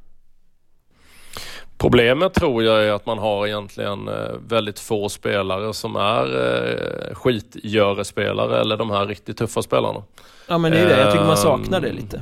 Problemet 1.77 2.33
tror 2.33 2.63
jag 2.63 2.83
är 2.83 2.91
att 2.91 3.05
man 3.05 3.17
har 3.17 3.47
egentligen 3.47 4.07
eh, 4.07 4.13
väldigt 4.47 4.79
få 4.79 5.09
spelare 5.09 5.73
som 5.73 5.95
är 5.95 6.25
eh, 6.25 7.15
skitgörespelare 7.15 8.61
eller 8.61 8.77
de 8.77 8.91
här 8.91 9.05
riktigt 9.05 9.37
tuffa 9.37 9.61
spelarna. 9.61 10.03
Ja 10.47 10.57
men 10.57 10.71
det 10.71 10.77
är 10.77 10.87
det, 10.87 10.99
jag 10.99 11.11
tycker 11.11 11.25
man 11.25 11.37
saknar 11.37 11.81
det 11.81 11.91
lite. 11.91 12.21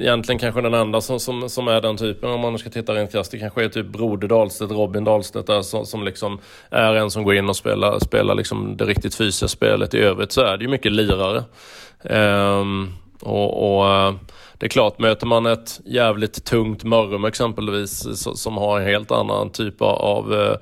Egentligen 0.00 0.38
kanske 0.38 0.60
den 0.60 0.74
enda 0.74 1.00
som, 1.00 1.20
som, 1.20 1.48
som 1.48 1.68
är 1.68 1.80
den 1.80 1.96
typen 1.96 2.30
om 2.30 2.40
man 2.40 2.58
ska 2.58 2.70
titta 2.70 2.94
rent 2.94 3.12
krasst. 3.12 3.30
Det 3.30 3.38
kanske 3.38 3.64
är 3.64 3.68
typ 3.68 3.86
Broder 3.86 4.28
Dahlstedt, 4.28 4.72
Robin 4.72 5.04
Dahlstedt 5.04 5.46
där 5.46 5.62
som, 5.62 5.86
som 5.86 6.04
liksom 6.04 6.38
är 6.70 6.94
en 6.94 7.10
som 7.10 7.24
går 7.24 7.34
in 7.34 7.48
och 7.48 7.56
spelar, 7.56 7.98
spelar 7.98 8.34
liksom 8.34 8.76
det 8.76 8.84
riktigt 8.84 9.14
fysiska 9.14 9.48
spelet. 9.48 9.94
I 9.94 9.98
övrigt 9.98 10.32
så 10.32 10.40
är 10.40 10.56
det 10.56 10.64
ju 10.64 10.70
mycket 10.70 10.92
lirare. 10.92 11.44
Um, 12.02 12.92
och, 13.20 13.78
och 13.78 13.92
eh, 13.92 14.14
det 14.54 14.66
är 14.66 14.70
klart, 14.70 14.98
möter 14.98 15.26
man 15.26 15.46
ett 15.46 15.80
jävligt 15.84 16.44
tungt 16.44 16.84
Mörrum 16.84 17.24
exempelvis 17.24 18.06
eh, 18.06 18.32
som 18.34 18.56
har 18.56 18.80
en 18.80 18.86
helt 18.86 19.10
annan 19.10 19.50
typ 19.50 19.82
av 19.82 20.34
eh, 20.34 20.56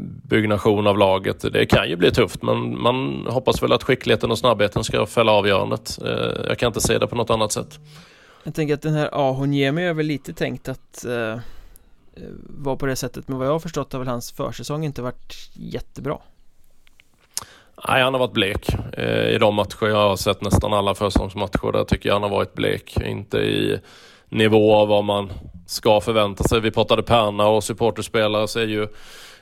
byggnation 0.00 0.86
av 0.86 0.98
laget. 0.98 1.52
Det 1.52 1.66
kan 1.66 1.88
ju 1.88 1.96
bli 1.96 2.10
tufft 2.10 2.42
men 2.42 2.82
man 2.82 3.26
hoppas 3.28 3.62
väl 3.62 3.72
att 3.72 3.82
skickligheten 3.82 4.30
och 4.30 4.38
snabbheten 4.38 4.84
ska 4.84 5.06
fälla 5.06 5.32
avgörandet. 5.32 5.98
Jag 6.48 6.58
kan 6.58 6.66
inte 6.66 6.80
se 6.80 6.98
det 6.98 7.06
på 7.06 7.16
något 7.16 7.30
annat 7.30 7.52
sätt. 7.52 7.78
Jag 8.44 8.54
tänker 8.54 8.74
att 8.74 8.82
den 8.82 8.94
här 8.94 9.08
Ahonjemi 9.12 9.84
är 9.84 9.94
väl 9.94 10.06
lite 10.06 10.32
tänkt 10.32 10.68
att 10.68 11.04
eh, 11.04 11.38
vara 12.58 12.76
på 12.76 12.86
det 12.86 12.96
sättet 12.96 13.28
men 13.28 13.38
vad 13.38 13.46
jag 13.46 13.52
har 13.52 13.58
förstått 13.58 13.92
har 13.92 14.00
väl 14.00 14.08
hans 14.08 14.32
försäsong 14.32 14.84
inte 14.84 15.02
varit 15.02 15.50
jättebra. 15.54 16.18
Nej, 17.88 18.02
han 18.02 18.14
har 18.14 18.18
varit 18.18 18.32
blek 18.32 18.68
eh, 18.92 19.28
i 19.28 19.38
de 19.38 19.54
matcher 19.54 19.86
jag 19.86 20.08
har 20.08 20.16
sett. 20.16 20.42
Nästan 20.42 20.72
alla 20.72 20.94
försäsongsmatcher 20.94 21.72
där 21.72 21.84
tycker 21.84 22.08
jag 22.08 22.14
han 22.14 22.22
har 22.22 22.30
varit 22.30 22.54
blek. 22.54 22.96
Inte 23.04 23.38
i 23.38 23.80
nivå 24.28 24.74
av 24.74 24.88
vad 24.88 25.04
man 25.04 25.32
ska 25.66 26.00
förvänta 26.00 26.44
sig. 26.44 26.60
Vi 26.60 26.70
pratade 26.70 27.02
Perna 27.02 27.46
och 27.46 27.64
supporterspelare 27.64 28.48
så 28.48 28.60
är 28.60 28.66
ju 28.66 28.88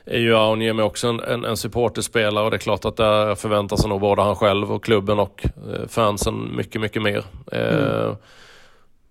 är 0.05 0.19
ju 0.19 0.35
Auniemi 0.35 0.81
också 0.81 1.07
en, 1.07 1.19
en, 1.19 1.45
en 1.45 1.57
supporterspelare 1.57 2.45
och 2.45 2.51
det 2.51 2.57
är 2.57 2.59
klart 2.59 2.85
att 2.85 2.97
där 2.97 3.35
förväntar 3.35 3.77
sig 3.77 3.89
nog 3.89 4.01
både 4.01 4.21
han 4.21 4.35
själv 4.35 4.71
och 4.71 4.83
klubben 4.83 5.19
och 5.19 5.45
eh, 5.45 5.87
fansen 5.87 6.55
mycket, 6.55 6.81
mycket 6.81 7.01
mer. 7.01 7.23
Eh, 7.51 8.03
mm. 8.03 8.15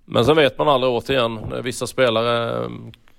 Men 0.04 0.24
sen 0.24 0.36
vet 0.36 0.58
man 0.58 0.68
aldrig 0.68 0.92
återigen, 0.92 1.62
vissa 1.62 1.86
spelare 1.86 2.68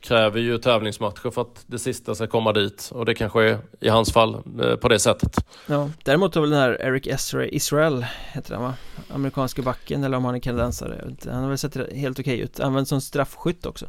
kräver 0.03 0.39
ju 0.39 0.57
tävlingsmatcher 0.57 1.31
för 1.31 1.41
att 1.41 1.63
det 1.67 1.79
sista 1.79 2.15
ska 2.15 2.27
komma 2.27 2.53
dit 2.53 2.91
och 2.93 3.05
det 3.05 3.15
kanske 3.15 3.43
är 3.43 3.57
i 3.79 3.89
hans 3.89 4.13
fall 4.13 4.35
eh, 4.61 4.75
på 4.75 4.87
det 4.87 4.99
sättet. 4.99 5.45
Ja, 5.67 5.89
däremot 6.03 6.35
har 6.35 6.41
väl 6.41 6.49
den 6.49 6.59
här 6.59 6.81
Eric 6.81 7.07
Esra 7.07 7.45
Israel 7.45 8.05
heter 8.31 8.53
han 8.53 8.63
va? 8.63 8.73
Amerikanska 9.13 9.61
backen 9.61 10.03
eller 10.03 10.17
om 10.17 10.25
han 10.25 10.35
är 10.35 10.39
kanadensare. 10.39 11.15
Han 11.25 11.41
har 11.41 11.49
väl 11.49 11.57
sett 11.57 11.93
helt 11.93 12.19
okej 12.19 12.39
ut, 12.39 12.59
använd 12.59 12.87
som 12.87 13.01
straffskytt 13.01 13.65
också. 13.65 13.85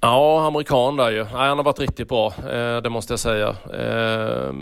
Ja, 0.00 0.46
amerikan 0.46 0.96
där 0.96 1.10
ju. 1.10 1.24
Nej, 1.24 1.32
han 1.32 1.56
har 1.56 1.64
varit 1.64 1.80
riktigt 1.80 2.08
bra, 2.08 2.26
eh, 2.26 2.82
det 2.82 2.90
måste 2.90 3.12
jag 3.12 3.20
säga. 3.20 3.48
Eh, 3.48 4.52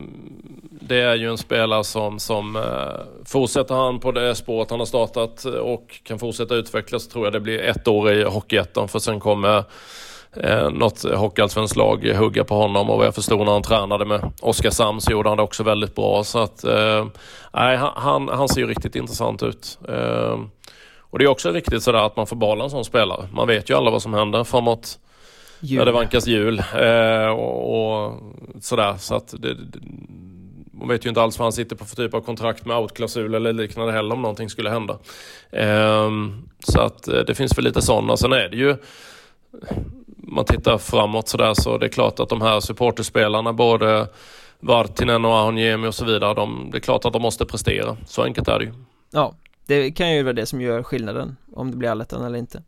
det 0.70 1.00
är 1.00 1.14
ju 1.14 1.30
en 1.30 1.38
spelare 1.38 1.84
som, 1.84 2.18
som 2.18 2.56
eh, 2.56 3.22
fortsätter 3.24 3.74
han 3.74 4.00
på 4.00 4.12
det 4.12 4.34
spåret 4.34 4.70
han 4.70 4.78
har 4.78 4.86
startat 4.86 5.44
och 5.44 6.00
kan 6.02 6.18
fortsätta 6.18 6.54
utvecklas 6.54 7.08
tror 7.08 7.26
jag 7.26 7.32
det 7.32 7.40
blir 7.40 7.58
ett 7.58 7.88
år 7.88 8.12
i 8.12 8.24
Hockeyettan 8.24 8.88
för 8.88 8.98
sen 8.98 9.20
kommer 9.20 9.64
eh, 10.36 10.70
något 10.70 11.02
hockeyallsvenskt 11.02 11.76
lag 11.76 12.04
hugga 12.04 12.44
på 12.44 12.54
honom 12.54 12.90
och 12.90 12.96
vad 12.96 13.06
jag 13.06 13.14
förstod 13.14 13.38
när 13.38 13.52
han 13.52 13.62
tränade 13.62 14.04
med 14.04 14.32
Oskarshamn 14.40 15.00
så 15.00 15.12
gjorde 15.12 15.28
han 15.28 15.36
det 15.36 15.42
också 15.42 15.62
väldigt 15.62 15.94
bra. 15.94 16.24
Så 16.24 16.38
att, 16.38 16.64
eh, 16.64 17.06
han, 17.94 18.28
han 18.28 18.48
ser 18.48 18.60
ju 18.60 18.66
riktigt 18.66 18.96
intressant 18.96 19.42
ut. 19.42 19.78
Eh, 19.88 20.38
och 21.10 21.18
det 21.18 21.24
är 21.24 21.28
också 21.28 21.50
viktigt 21.50 21.82
sådär 21.82 22.06
att 22.06 22.16
man 22.16 22.26
får 22.26 22.36
behålla 22.36 22.64
en 22.64 22.70
sån 22.70 22.84
spelare. 22.84 23.28
Man 23.32 23.48
vet 23.48 23.70
ju 23.70 23.74
alla 23.74 23.90
vad 23.90 24.02
som 24.02 24.14
händer 24.14 24.44
framåt 24.44 24.98
jul. 25.60 25.78
när 25.78 25.86
det 25.86 25.92
vankas 25.92 26.26
jul 26.26 26.58
eh, 26.58 27.26
och, 27.26 28.04
och, 28.06 28.20
sådär. 28.60 28.94
Så 28.98 29.14
att 29.14 29.34
det, 29.38 29.54
det, 29.54 29.78
man 30.72 30.88
vet 30.88 31.04
ju 31.04 31.08
inte 31.08 31.22
alls 31.22 31.38
vad 31.38 31.44
han 31.44 31.52
sitter 31.52 31.76
på 31.76 31.84
för 31.84 31.96
typ 31.96 32.14
av 32.14 32.20
kontrakt 32.20 32.66
med 32.66 32.76
outklausul 32.76 33.34
eller 33.34 33.52
liknande 33.52 33.92
heller 33.92 34.14
om 34.14 34.22
någonting 34.22 34.50
skulle 34.50 34.70
hända. 34.70 34.98
Eh, 35.50 36.10
så 36.58 36.80
att 36.80 37.08
eh, 37.08 37.18
det 37.18 37.34
finns 37.34 37.58
väl 37.58 37.64
lite 37.64 37.82
sådana. 37.82 38.16
Sen 38.16 38.32
är 38.32 38.48
det 38.48 38.56
ju 38.56 38.76
man 40.22 40.44
tittar 40.44 40.78
framåt 40.78 41.28
sådär 41.28 41.54
så 41.54 41.78
det 41.78 41.86
är 41.86 41.90
klart 41.90 42.20
att 42.20 42.28
de 42.28 42.40
här 42.42 42.60
supporterspelarna 42.60 43.52
både 43.52 44.08
Vartinen 44.60 45.24
och 45.24 45.38
Ahonjemi 45.38 45.88
och 45.88 45.94
så 45.94 46.04
vidare, 46.04 46.34
de, 46.34 46.68
det 46.72 46.78
är 46.78 46.80
klart 46.80 47.04
att 47.04 47.12
de 47.12 47.22
måste 47.22 47.46
prestera. 47.46 47.96
Så 48.06 48.22
enkelt 48.22 48.48
är 48.48 48.58
det 48.58 48.64
ju. 48.64 48.72
Ja, 49.10 49.34
det 49.66 49.90
kan 49.90 50.14
ju 50.14 50.22
vara 50.22 50.32
det 50.32 50.46
som 50.46 50.60
gör 50.60 50.82
skillnaden 50.82 51.36
om 51.52 51.70
det 51.70 51.76
blir 51.76 51.88
allettan 51.88 52.24
eller 52.24 52.38
inte. 52.38 52.62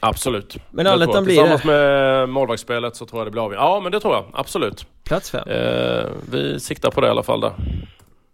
Absolut. 0.00 0.56
Men 0.70 0.86
allettan 0.86 1.24
blir 1.24 1.34
Tillsammans 1.34 1.64
med 1.64 2.28
målvaktsspelet 2.28 2.96
så 2.96 3.06
tror 3.06 3.20
jag 3.20 3.26
det 3.26 3.30
blir 3.30 3.42
avgörande. 3.42 3.70
Ja, 3.70 3.80
men 3.80 3.92
det 3.92 4.00
tror 4.00 4.14
jag. 4.14 4.24
Absolut. 4.32 4.86
Plats 5.04 5.30
fem. 5.30 5.48
Eh, 5.48 6.06
vi 6.30 6.60
siktar 6.60 6.90
på 6.90 7.00
det 7.00 7.06
i 7.06 7.10
alla 7.10 7.22
fall 7.22 7.40
där. 7.40 7.52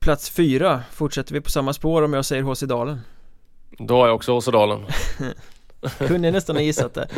Plats 0.01 0.31
fyra. 0.31 0.83
Fortsätter 0.93 1.35
vi 1.35 1.41
på 1.41 1.51
samma 1.51 1.73
spår 1.73 2.03
om 2.03 2.13
jag 2.13 2.25
säger 2.25 2.43
HC 2.43 2.63
Dalen? 2.63 3.01
Då 3.79 3.97
har 4.01 4.07
jag 4.07 4.17
också 4.17 4.39
HC 4.39 4.47
Dalen. 4.47 4.87
Kunde 5.99 6.31
nästan 6.31 6.57
ha 6.57 6.63
gissat 6.63 6.95
det. 6.95 7.09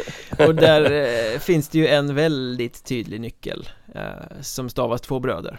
Och 0.47 0.55
där 0.55 0.93
eh, 0.93 1.39
finns 1.39 1.69
det 1.69 1.79
ju 1.79 1.87
en 1.87 2.15
väldigt 2.15 2.85
tydlig 2.85 3.21
nyckel 3.21 3.69
eh, 3.95 4.03
Som 4.41 4.69
stavas 4.71 5.01
två 5.01 5.21
bröder. 5.21 5.59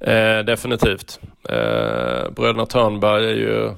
Eh, 0.00 0.38
Definitivt. 0.38 1.20
Eh, 1.48 2.30
Bröderna 2.30 2.66
Törnberg 2.66 3.24
är 3.24 3.34
ju 3.34 3.70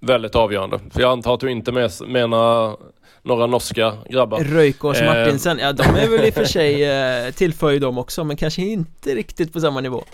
väldigt 0.00 0.34
avgörande. 0.34 0.80
För 0.90 1.00
jag 1.00 1.12
antar 1.12 1.34
att 1.34 1.40
du 1.40 1.50
inte 1.50 1.72
menar 2.06 2.76
några 3.22 3.46
norska 3.46 3.92
grabbar. 4.10 4.40
Röjkås 4.40 5.00
Martinsen, 5.00 5.58
ja 5.58 5.72
de 5.72 5.82
är 5.82 6.08
väl 6.08 6.24
i 6.24 6.30
och 6.30 6.34
för 6.34 6.44
sig 6.44 6.84
eh, 6.84 7.30
tillför 7.30 7.70
ju 7.70 7.78
de 7.78 7.98
också 7.98 8.24
men 8.24 8.36
kanske 8.36 8.62
inte 8.62 9.14
riktigt 9.14 9.52
på 9.52 9.60
samma 9.60 9.80
nivå. 9.80 10.04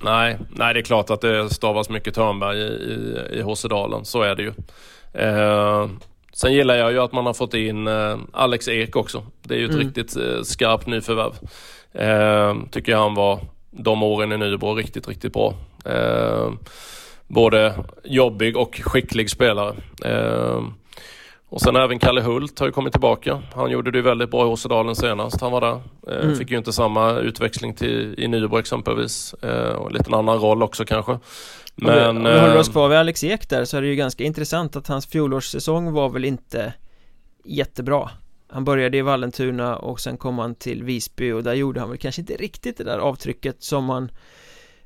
Nej, 0.00 0.38
nej 0.50 0.74
det 0.74 0.80
är 0.80 0.84
klart 0.84 1.10
att 1.10 1.20
det 1.20 1.50
stavas 1.50 1.90
mycket 1.90 2.14
Törnberg 2.14 2.58
i, 2.58 2.62
i, 2.62 3.38
i 3.38 3.42
Håsedalen, 3.42 4.04
så 4.04 4.22
är 4.22 4.34
det 4.34 4.42
ju. 4.42 4.52
Eh, 5.12 5.88
Sen 6.38 6.52
gillar 6.52 6.74
jag 6.74 6.92
ju 6.92 6.98
att 6.98 7.12
man 7.12 7.26
har 7.26 7.34
fått 7.34 7.54
in 7.54 7.86
eh, 7.86 8.18
Alex 8.32 8.68
Ek 8.68 8.96
också. 8.96 9.22
Det 9.42 9.54
är 9.54 9.58
ju 9.58 9.64
ett 9.64 9.70
mm. 9.70 9.86
riktigt 9.86 10.16
eh, 10.16 10.42
skarpt 10.42 10.86
nyförvärv. 10.86 11.32
Eh, 11.92 12.56
tycker 12.70 12.92
jag 12.92 12.98
han 12.98 13.14
var 13.14 13.40
de 13.70 14.02
åren 14.02 14.32
i 14.32 14.36
Nybro 14.36 14.74
riktigt, 14.74 15.08
riktigt 15.08 15.32
bra. 15.32 15.54
Eh, 15.84 16.52
både 17.26 17.74
jobbig 18.04 18.56
och 18.56 18.80
skicklig 18.84 19.30
spelare. 19.30 19.74
Eh, 21.48 21.54
och 21.54 21.60
sen 21.60 21.76
även 21.76 21.98
Kalle 21.98 22.20
Hult 22.20 22.58
har 22.58 22.66
ju 22.66 22.72
kommit 22.72 22.92
tillbaka. 22.92 23.42
Han 23.54 23.70
gjorde 23.70 23.90
det 23.90 24.02
väldigt 24.02 24.30
bra 24.30 24.42
i 24.42 24.48
Åsedalen 24.48 24.96
senast 24.96 25.40
han 25.40 25.52
var 25.52 25.60
där. 25.60 25.80
Eh, 26.08 26.24
mm. 26.24 26.36
Fick 26.36 26.50
ju 26.50 26.58
inte 26.58 26.72
samma 26.72 27.12
utväxling 27.12 27.74
till, 27.74 28.14
i 28.18 28.28
Nybro 28.28 28.58
exempelvis. 28.58 29.34
Eh, 29.34 29.74
och 29.74 29.92
lite 29.92 30.10
en 30.10 30.14
annan 30.14 30.38
roll 30.38 30.62
också 30.62 30.84
kanske. 30.84 31.18
Men, 31.74 32.16
om 32.16 32.24
vi, 32.24 32.40
håller 32.40 32.58
oss 32.58 32.68
kvar 32.68 32.88
vid 32.88 32.98
Alex 32.98 33.24
Ek 33.24 33.48
där 33.48 33.64
så 33.64 33.76
är 33.76 33.80
det 33.80 33.88
ju 33.88 33.96
ganska 33.96 34.24
intressant 34.24 34.76
att 34.76 34.86
hans 34.86 35.06
fjolårssäsong 35.06 35.92
var 35.92 36.08
väl 36.08 36.24
inte 36.24 36.72
jättebra 37.44 38.10
Han 38.48 38.64
började 38.64 38.98
i 38.98 39.02
Vallentuna 39.02 39.76
och 39.76 40.00
sen 40.00 40.16
kom 40.16 40.38
han 40.38 40.54
till 40.54 40.84
Visby 40.84 41.32
och 41.32 41.42
där 41.42 41.54
gjorde 41.54 41.80
han 41.80 41.88
väl 41.88 41.98
kanske 41.98 42.20
inte 42.20 42.36
riktigt 42.36 42.78
det 42.78 42.84
där 42.84 42.98
avtrycket 42.98 43.62
som 43.62 43.84
man 43.84 44.10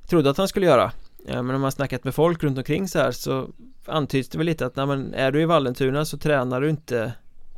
trodde 0.08 0.30
att 0.30 0.36
han 0.36 0.48
skulle 0.48 0.66
göra 0.66 0.92
men 1.24 1.50
om 1.50 1.60
man 1.60 1.72
snackat 1.72 2.04
med 2.04 2.14
folk 2.14 2.42
runt 2.42 2.58
omkring 2.58 2.88
så 2.88 2.98
här 2.98 3.12
så 3.12 3.50
antyds 3.86 4.28
det 4.28 4.38
väl 4.38 4.46
lite 4.46 4.66
att 4.66 4.76
nej, 4.76 4.86
men 4.86 5.14
är 5.14 5.30
du 5.30 5.42
i 5.42 5.44
Vallentuna 5.44 6.04
så 6.04 6.18
tränar 6.18 6.60
du 6.60 6.70
inte 6.70 7.12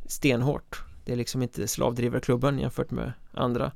stenhårt. 0.05 0.83
Det 1.05 1.11
är 1.11 1.15
liksom 1.15 1.41
inte 1.41 1.67
slavdrivarklubben 1.67 2.59
jämfört 2.59 2.91
med 2.91 3.13
andra. 3.33 3.71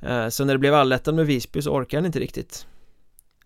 Eh, 0.00 0.28
så 0.28 0.44
när 0.44 0.54
det 0.54 0.58
blev 0.58 0.74
allettan 0.74 1.16
med 1.16 1.26
Visby 1.26 1.62
så 1.62 1.70
orkade 1.70 2.00
han 2.00 2.06
inte 2.06 2.20
riktigt. 2.20 2.66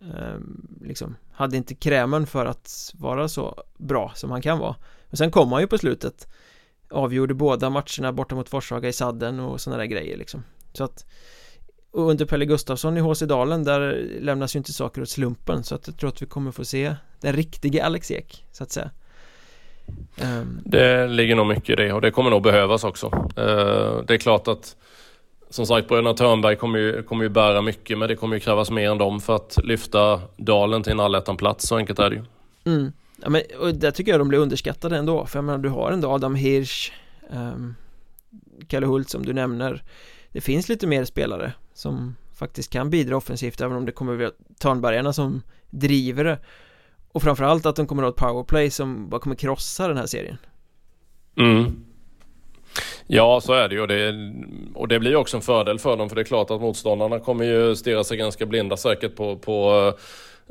Ehm, 0.02 0.66
liksom 0.84 1.16
hade 1.32 1.56
inte 1.56 1.74
krämen 1.74 2.26
för 2.26 2.46
att 2.46 2.92
vara 2.94 3.28
så 3.28 3.62
bra 3.78 4.12
som 4.14 4.30
han 4.30 4.42
kan 4.42 4.58
vara. 4.58 4.76
Men 5.10 5.16
sen 5.16 5.30
kom 5.30 5.52
han 5.52 5.60
ju 5.60 5.66
på 5.66 5.78
slutet. 5.78 6.28
Avgjorde 6.90 7.34
båda 7.34 7.70
matcherna 7.70 8.12
borta 8.12 8.34
mot 8.34 8.48
Forshaga 8.48 8.88
i 8.88 8.92
sadden 8.92 9.40
och 9.40 9.60
sådana 9.60 9.78
där 9.78 9.86
grejer 9.86 10.16
liksom. 10.16 10.44
Så 10.72 10.84
att 10.84 11.06
och 11.92 12.10
under 12.10 12.24
Pelle 12.26 12.44
Gustafsson 12.44 12.96
i 12.96 13.00
HC 13.00 13.20
Dalen 13.22 13.64
där 13.64 14.08
lämnas 14.20 14.56
ju 14.56 14.58
inte 14.58 14.72
saker 14.72 15.02
åt 15.02 15.08
slumpen 15.08 15.64
så 15.64 15.74
att 15.74 15.86
jag 15.86 15.96
tror 15.96 16.08
att 16.08 16.22
vi 16.22 16.26
kommer 16.26 16.52
få 16.52 16.64
se 16.64 16.94
den 17.20 17.32
riktiga 17.32 17.84
Alex 17.84 18.10
Ek 18.10 18.44
så 18.52 18.62
att 18.62 18.70
säga. 18.70 18.90
Um. 20.22 20.60
Det 20.64 21.06
ligger 21.06 21.36
nog 21.36 21.46
mycket 21.46 21.70
i 21.70 21.82
det 21.82 21.92
och 21.92 22.00
det 22.00 22.10
kommer 22.10 22.30
nog 22.30 22.42
behövas 22.42 22.84
också. 22.84 23.06
Uh, 23.38 24.04
Det 24.06 24.14
är 24.14 24.18
klart 24.18 24.48
att 24.48 24.76
som 25.50 25.66
sagt 25.66 25.88
bröderna 25.88 26.14
Törnberg 26.14 26.56
kommer 26.56 26.78
ju, 26.78 27.02
kommer 27.02 27.22
ju 27.24 27.28
bära 27.28 27.62
mycket 27.62 27.98
men 27.98 28.08
det 28.08 28.16
kommer 28.16 28.36
ju 28.36 28.40
krävas 28.40 28.70
mer 28.70 28.90
än 28.90 28.98
dem 28.98 29.20
för 29.20 29.36
att 29.36 29.58
lyfta 29.64 30.20
Dalen 30.36 30.82
till 30.82 30.92
en 30.92 31.00
allettan-plats, 31.00 31.68
så 31.68 31.76
enkelt 31.76 31.98
är 31.98 32.10
det 32.10 32.16
ju. 32.16 32.22
Mm. 32.64 32.92
Ja 33.22 33.30
men 33.30 33.42
och 33.60 33.74
där 33.74 33.90
tycker 33.90 34.12
jag 34.12 34.20
de 34.20 34.28
blir 34.28 34.38
underskattade 34.38 34.96
ändå 34.96 35.26
för 35.26 35.38
jag 35.38 35.44
menar 35.44 35.58
du 35.58 35.68
har 35.68 35.92
ändå 35.92 36.10
Adam 36.10 36.34
Hirsch 36.34 36.92
um, 37.30 37.74
Kalle 38.68 38.86
Hult 38.86 39.10
som 39.10 39.26
du 39.26 39.32
nämner. 39.32 39.82
Det 40.32 40.40
finns 40.40 40.68
lite 40.68 40.86
mer 40.86 41.04
spelare 41.04 41.52
som 41.80 42.16
faktiskt 42.34 42.70
kan 42.70 42.90
bidra 42.90 43.16
offensivt 43.16 43.60
även 43.60 43.76
om 43.76 43.86
det 43.86 43.92
kommer 43.92 44.12
att 44.12 44.18
vara 44.18 44.30
Törnbergarna 44.58 45.12
som 45.12 45.42
driver 45.70 46.24
det 46.24 46.38
och 47.12 47.22
framförallt 47.22 47.66
att 47.66 47.76
de 47.76 47.86
kommer 47.86 48.02
att 48.02 48.20
ha 48.20 48.28
ett 48.28 48.32
powerplay 48.32 48.70
som 48.70 49.08
bara 49.08 49.20
kommer 49.20 49.36
krossa 49.36 49.88
den 49.88 49.96
här 49.96 50.06
serien 50.06 50.38
Mm 51.36 51.84
Ja, 53.06 53.40
så 53.40 53.52
är 53.52 53.68
det 53.68 53.74
ju. 53.74 53.80
Och 53.80 53.88
det, 53.88 54.14
och 54.74 54.88
det 54.88 54.98
blir 54.98 55.16
också 55.16 55.36
en 55.36 55.42
fördel 55.42 55.78
för 55.78 55.96
dem. 55.96 56.08
För 56.08 56.16
det 56.16 56.22
är 56.22 56.24
klart 56.24 56.50
att 56.50 56.60
motståndarna 56.60 57.18
kommer 57.18 57.44
ju 57.44 57.76
stirra 57.76 58.04
sig 58.04 58.16
ganska 58.16 58.46
blinda 58.46 58.76
säkert 58.76 59.16
på, 59.16 59.36
på 59.36 59.92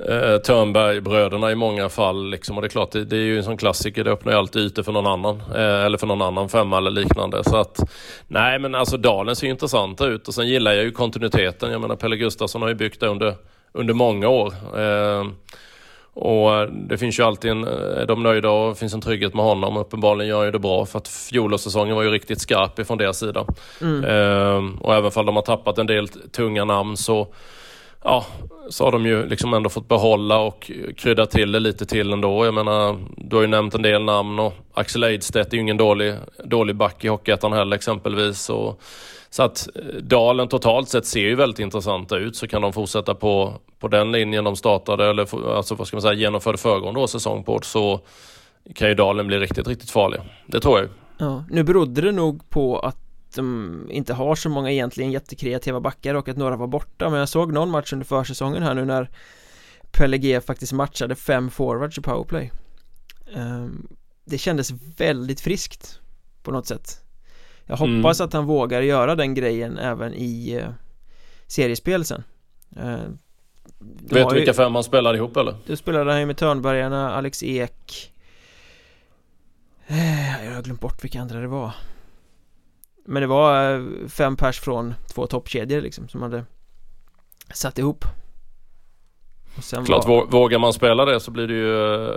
eh, 0.07 0.37
Törnberg-bröderna 0.37 1.51
i 1.51 1.55
många 1.55 1.89
fall. 1.89 2.29
Liksom. 2.29 2.55
Och 2.57 2.61
det 2.61 2.67
är 2.67 2.69
klart, 2.69 2.91
det, 2.91 3.05
det, 3.05 3.15
är 3.15 3.21
ju 3.21 3.37
en 3.37 3.43
sån 3.43 3.57
klassiker. 3.57 4.03
Det 4.03 4.11
öppnar 4.11 4.31
ju 4.31 4.37
alltid 4.37 4.61
ytor 4.61 4.83
för 4.83 4.91
någon 4.91 5.07
annan. 5.07 5.41
Eh, 5.55 5.85
eller 5.85 5.97
för 5.97 6.07
någon 6.07 6.21
annan 6.21 6.49
femma 6.49 6.77
eller 6.77 6.91
liknande. 6.91 7.43
Så 7.43 7.57
att, 7.57 7.79
nej 8.27 8.59
men 8.59 8.75
alltså 8.75 8.97
Dalen 8.97 9.35
ser 9.35 9.47
ju 9.47 9.51
intressanta 9.51 10.05
ut. 10.05 10.27
Och 10.27 10.33
sen 10.33 10.47
gillar 10.47 10.71
jag 10.71 10.83
ju 10.83 10.91
kontinuiteten. 10.91 11.71
Jag 11.71 11.81
menar 11.81 11.95
Pelle 11.95 12.17
Gustafsson 12.17 12.61
har 12.61 12.69
ju 12.69 12.75
byggt 12.75 12.99
det 12.99 13.07
under, 13.07 13.35
under 13.73 13.93
många 13.93 14.27
år. 14.27 14.53
Eh, 14.77 15.25
och 16.13 16.71
det 16.71 16.97
finns 16.97 17.19
ju 17.19 17.23
alltid 17.23 17.51
en, 17.51 17.63
är 17.63 18.05
de 18.05 18.23
nöjda 18.23 18.49
och 18.49 18.77
finns 18.77 18.93
en 18.93 19.01
trygghet 19.01 19.33
med 19.33 19.45
honom. 19.45 19.77
Uppenbarligen 19.77 20.29
gör 20.29 20.45
ju 20.45 20.51
det 20.51 20.59
bra 20.59 20.85
för 20.85 20.97
att 20.97 21.07
fjolårssäsongen 21.07 21.95
var 21.95 22.03
ju 22.03 22.09
riktigt 22.09 22.41
skarp 22.41 22.79
ifrån 22.79 22.97
deras 22.97 23.19
sida. 23.19 23.45
Mm. 23.81 24.03
Ehm, 24.03 24.75
och 24.75 24.95
även 24.95 25.11
om 25.15 25.25
de 25.25 25.35
har 25.35 25.43
tappat 25.43 25.77
en 25.77 25.87
del 25.87 26.07
tunga 26.07 26.65
namn 26.65 26.97
så 26.97 27.27
ja, 28.03 28.25
så 28.69 28.83
har 28.83 28.91
de 28.91 29.05
ju 29.05 29.25
liksom 29.25 29.53
ändå 29.53 29.69
fått 29.69 29.87
behålla 29.87 30.39
och 30.39 30.71
krydda 30.97 31.25
till 31.25 31.51
det 31.51 31.59
lite 31.59 31.85
till 31.85 32.13
ändå. 32.13 32.45
Jag 32.45 32.53
menar, 32.53 32.97
du 33.17 33.35
har 33.35 33.43
ju 33.43 33.47
nämnt 33.47 33.75
en 33.75 33.81
del 33.81 34.03
namn 34.03 34.39
och 34.39 34.53
Axel 34.73 35.03
Eidstedt 35.03 35.53
är 35.53 35.57
ju 35.57 35.61
ingen 35.61 35.77
dålig, 35.77 36.15
dålig 36.43 36.75
back 36.75 37.05
i 37.05 37.07
Hockeyettan 37.07 37.53
heller 37.53 37.75
exempelvis. 37.75 38.49
Och, 38.49 38.81
så 39.29 39.43
att 39.43 39.67
eh, 39.75 40.01
Dalen 40.01 40.47
totalt 40.47 40.89
sett 40.89 41.05
ser 41.05 41.19
ju 41.19 41.35
väldigt 41.35 41.59
intressanta 41.59 42.17
ut 42.17 42.35
så 42.35 42.47
kan 42.47 42.61
de 42.61 42.73
fortsätta 42.73 43.15
på, 43.15 43.53
på 43.79 43.87
den 43.87 44.11
linjen 44.11 44.43
de 44.43 44.55
startade 44.55 45.09
eller 45.09 45.55
alltså, 45.55 45.75
vad 45.75 45.87
ska 45.87 45.97
man 45.97 46.01
säga, 46.01 46.13
genomförde 46.13 46.57
föregående 46.57 46.99
års 46.99 47.09
säsong 47.09 47.43
på 47.43 47.59
så 47.63 47.99
kan 48.75 48.87
ju 48.87 48.95
Dalen 48.95 49.27
bli 49.27 49.39
riktigt, 49.39 49.67
riktigt 49.67 49.91
farlig. 49.91 50.21
Det 50.45 50.59
tror 50.59 50.79
jag 50.79 50.87
Ja, 51.21 51.43
nu 51.49 51.63
berodde 51.63 52.01
det 52.01 52.11
nog 52.11 52.49
på 52.49 52.79
att 52.79 53.08
de 53.35 53.87
inte 53.91 54.13
har 54.13 54.35
så 54.35 54.49
många 54.49 54.71
egentligen 54.71 55.11
jättekreativa 55.11 55.79
backar 55.79 56.15
och 56.15 56.29
att 56.29 56.37
några 56.37 56.55
var 56.55 56.67
borta. 56.67 57.09
Men 57.09 57.19
jag 57.19 57.29
såg 57.29 57.53
någon 57.53 57.69
match 57.69 57.93
under 57.93 58.05
försäsongen 58.05 58.63
här 58.63 58.73
nu 58.73 58.85
när 58.85 59.09
Pelle 59.91 60.17
G 60.17 60.41
faktiskt 60.41 60.73
matchade 60.73 61.15
fem 61.15 61.49
forwards 61.49 61.97
i 61.97 62.01
powerplay. 62.01 62.51
Ehm, 63.35 63.87
Det 64.25 64.37
kändes 64.37 64.71
väldigt 64.97 65.41
friskt 65.41 65.99
på 66.43 66.51
något 66.51 66.67
sätt. 66.67 67.03
Jag 67.65 67.77
hoppas 67.77 68.19
mm. 68.19 68.27
att 68.27 68.33
han 68.33 68.45
vågar 68.45 68.81
göra 68.81 69.15
den 69.15 69.33
grejen 69.33 69.77
även 69.77 70.13
i 70.13 70.61
uh, 70.61 70.69
seriespel 71.47 72.05
sen. 72.05 72.23
Uh, 72.77 72.97
Vet 74.09 74.29
du 74.29 74.35
vilka 74.35 74.53
fem 74.53 74.75
han 74.75 74.83
spelade 74.83 75.17
ihop 75.17 75.37
eller? 75.37 75.55
Då 75.67 75.75
spelade 75.75 76.11
han 76.11 76.19
ju 76.19 76.25
med 76.25 76.37
Törnbergarna, 76.37 77.13
Alex 77.13 77.43
Ek. 77.43 78.13
Uh, 79.91 80.45
Jag 80.45 80.55
har 80.55 80.61
glömt 80.61 80.81
bort 80.81 81.03
vilka 81.03 81.21
andra 81.21 81.39
det 81.39 81.47
var 81.47 81.71
men 83.09 83.21
det 83.21 83.27
var 83.27 83.73
eh, 83.73 84.07
fem 84.07 84.35
pers 84.35 84.59
från 84.59 84.93
två 85.13 85.27
toppkedjor 85.27 85.81
liksom 85.81 86.07
som 86.07 86.21
hade 86.21 86.45
satt 87.53 87.77
ihop. 87.77 88.05
Klart, 89.85 90.07
var... 90.07 90.25
vågar 90.25 90.59
man 90.59 90.73
spela 90.73 91.05
det 91.05 91.19
så 91.19 91.31
blir 91.31 91.47
det 91.47 91.53
ju 91.53 91.93
eh, 91.93 92.13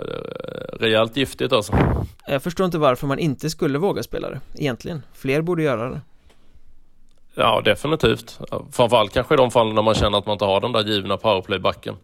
rejält 0.79 1.17
giftigt 1.17 1.53
alltså. 1.53 1.73
Jag 2.27 2.43
förstår 2.43 2.65
inte 2.65 2.77
varför 2.77 3.07
man 3.07 3.19
inte 3.19 3.49
skulle 3.49 3.77
våga 3.77 4.03
spela 4.03 4.29
det 4.29 4.39
egentligen. 4.55 5.01
Fler 5.13 5.41
borde 5.41 5.63
göra 5.63 5.89
det. 5.89 6.01
Ja 7.35 7.61
definitivt. 7.65 8.39
Framförallt 8.71 9.13
kanske 9.13 9.33
i 9.33 9.37
de 9.37 9.51
fallen 9.51 9.75
när 9.75 9.81
man 9.81 9.95
känner 9.95 10.17
att 10.17 10.25
man 10.25 10.33
inte 10.33 10.45
har 10.45 10.61
den 10.61 10.71
där 10.71 10.83
givna 10.83 11.17
powerplaybacken 11.17 11.95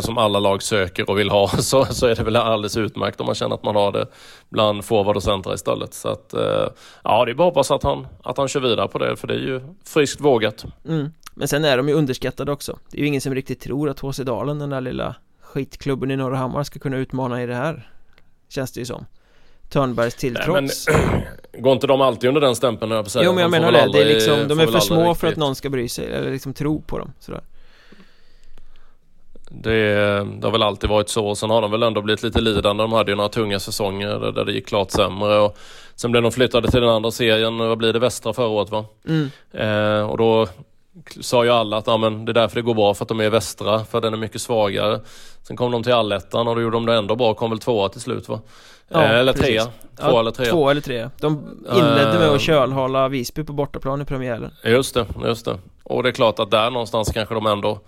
Som 0.00 0.18
alla 0.18 0.38
lag 0.38 0.62
söker 0.62 1.10
och 1.10 1.18
vill 1.18 1.30
ha 1.30 1.48
så, 1.58 1.84
så 1.84 2.06
är 2.06 2.14
det 2.14 2.22
väl 2.22 2.36
alldeles 2.36 2.76
utmärkt 2.76 3.20
om 3.20 3.26
man 3.26 3.34
känner 3.34 3.54
att 3.54 3.62
man 3.62 3.76
har 3.76 3.92
det 3.92 4.06
Bland 4.48 4.84
forward 4.84 5.16
och 5.16 5.22
centra 5.22 5.54
istället. 5.54 5.94
Så 5.94 6.08
att 6.08 6.34
eh, 6.34 6.66
Ja 7.04 7.24
det 7.24 7.30
är 7.30 7.34
bara 7.34 7.48
att 7.48 7.54
hoppas 7.54 7.70
att 7.70 7.82
han, 7.82 8.06
att 8.22 8.38
han 8.38 8.48
kör 8.48 8.60
vidare 8.60 8.88
på 8.88 8.98
det 8.98 9.16
för 9.16 9.28
det 9.28 9.34
är 9.34 9.38
ju 9.38 9.60
friskt 9.84 10.20
vågat. 10.20 10.64
Mm. 10.88 11.12
Men 11.34 11.48
sen 11.48 11.64
är 11.64 11.76
de 11.76 11.88
ju 11.88 11.94
underskattade 11.94 12.52
också. 12.52 12.78
Det 12.90 12.96
är 12.96 13.00
ju 13.00 13.06
ingen 13.06 13.20
som 13.20 13.34
riktigt 13.34 13.60
tror 13.60 13.88
att 13.88 14.00
HC 14.00 14.18
Dalen, 14.18 14.58
den 14.58 14.70
där 14.70 14.80
lilla 14.80 15.14
skitklubben 15.40 16.10
i 16.10 16.16
Norra 16.16 16.36
Hammar 16.36 16.62
ska 16.62 16.78
kunna 16.78 16.96
utmana 16.96 17.42
i 17.42 17.46
det 17.46 17.54
här 17.54 17.88
Känns 18.48 18.72
det 18.72 18.80
ju 18.80 18.86
som. 18.86 19.06
Törnbergs 19.68 20.14
tilltrots. 20.14 20.86
Går 21.58 21.72
inte 21.72 21.86
de 21.86 22.00
alltid 22.00 22.28
under 22.28 22.40
den 22.40 22.56
stämpeln 22.56 22.92
jag? 22.92 23.06
Jo 23.14 23.32
men 23.32 23.42
jag 23.42 23.50
de 23.50 23.50
menar 23.50 23.72
det, 23.72 23.82
aldrig, 23.82 24.06
det 24.06 24.10
är 24.10 24.14
liksom, 24.14 24.48
de 24.48 24.60
är 24.60 24.66
för 24.66 24.80
små 24.80 25.02
riktigt. 25.02 25.20
för 25.20 25.28
att 25.28 25.36
någon 25.36 25.54
ska 25.54 25.70
bry 25.70 25.88
sig 25.88 26.12
eller 26.12 26.30
liksom 26.30 26.54
tro 26.54 26.82
på 26.82 26.98
dem 26.98 27.12
sådär 27.20 27.40
det, 29.54 29.94
det, 30.40 30.46
har 30.46 30.50
väl 30.50 30.62
alltid 30.62 30.90
varit 30.90 31.08
så. 31.08 31.34
Sen 31.34 31.50
har 31.50 31.62
de 31.62 31.70
väl 31.70 31.82
ändå 31.82 32.02
blivit 32.02 32.22
lite 32.22 32.40
lidande. 32.40 32.82
De 32.82 32.92
hade 32.92 33.10
ju 33.10 33.16
några 33.16 33.28
tunga 33.28 33.60
säsonger 33.60 34.32
där, 34.32 34.44
det 34.44 34.52
gick 34.52 34.68
klart 34.68 34.90
sämre. 34.90 35.38
Och 35.38 35.58
sen 35.94 36.10
blev 36.10 36.22
de 36.22 36.32
flyttade 36.32 36.70
till 36.70 36.80
den 36.80 36.90
andra 36.90 37.10
serien, 37.10 37.58
vad 37.58 37.78
blir 37.78 37.92
det, 37.92 37.98
Västra 37.98 38.32
förra 38.32 38.46
året 38.46 38.70
va? 38.70 38.84
Mm. 39.08 39.30
Eh, 39.52 40.10
och 40.10 40.18
då 40.18 40.48
sa 41.20 41.44
ju 41.44 41.50
alla 41.50 41.76
att 41.76 41.86
ja, 41.86 41.96
men 41.96 42.24
det 42.24 42.32
är 42.32 42.34
därför 42.34 42.56
det 42.56 42.62
går 42.62 42.74
bra 42.74 42.94
för 42.94 43.04
att 43.04 43.08
de 43.08 43.20
är 43.20 43.30
västra, 43.30 43.84
för 43.84 44.00
den 44.00 44.12
är 44.12 44.18
mycket 44.18 44.42
svagare. 44.42 45.00
Sen 45.42 45.56
kom 45.56 45.72
de 45.72 45.82
till 45.82 45.92
allettan 45.92 46.48
och 46.48 46.56
då 46.56 46.62
gjorde 46.62 46.76
de 46.76 46.86
det 46.86 46.94
ändå 46.94 47.16
bra, 47.16 47.34
kom 47.34 47.50
väl 47.50 47.58
tvåa 47.58 47.88
till 47.88 48.00
slut 48.00 48.28
va? 48.28 48.40
Ja, 48.88 49.02
eh, 49.02 49.10
eller 49.10 49.32
trea, 49.32 49.64
två 49.64 49.70
ja, 50.00 50.20
eller 50.20 50.30
trea. 50.30 50.50
Två 50.50 50.70
eller 50.70 50.80
tre. 50.80 51.08
De 51.20 51.58
inledde 51.72 52.18
med 52.18 52.28
att 52.28 52.40
kölhala 52.40 53.08
Visby 53.08 53.44
på 53.44 53.52
bortaplan 53.52 54.02
i 54.02 54.04
premiären. 54.04 54.50
Just 54.64 54.94
det, 54.94 55.06
just 55.24 55.44
det. 55.44 55.58
Och 55.82 56.02
det 56.02 56.08
är 56.08 56.12
klart 56.12 56.38
att 56.38 56.50
där 56.50 56.70
någonstans 56.70 57.12
kanske 57.12 57.34
de 57.34 57.46
ändå 57.46 57.70
eh, 57.70 57.78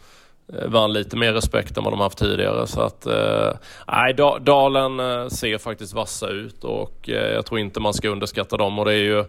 vann 0.47 0.93
lite 0.93 1.17
mer 1.17 1.33
respekt 1.33 1.77
än 1.77 1.85
vad 1.85 1.93
de 1.93 2.01
haft 2.01 2.19
tidigare. 2.19 2.67
Så 2.67 2.81
att, 2.81 3.07
eh, 3.07 3.53
nej, 3.89 4.15
Dalen 4.41 5.01
eh, 5.01 5.29
ser 5.29 5.59
faktiskt 5.59 5.95
vassa 5.95 6.29
ut 6.29 6.65
och 6.65 7.09
eh, 7.09 7.35
jag 7.35 7.47
tror 7.47 7.61
inte 7.61 7.81
man 7.81 7.95
ska 7.95 8.09
underskatta 8.09 8.57
dem. 8.57 8.79
Och 8.79 8.85
det 8.85 8.93
är 8.93 9.05
ju 9.05 9.25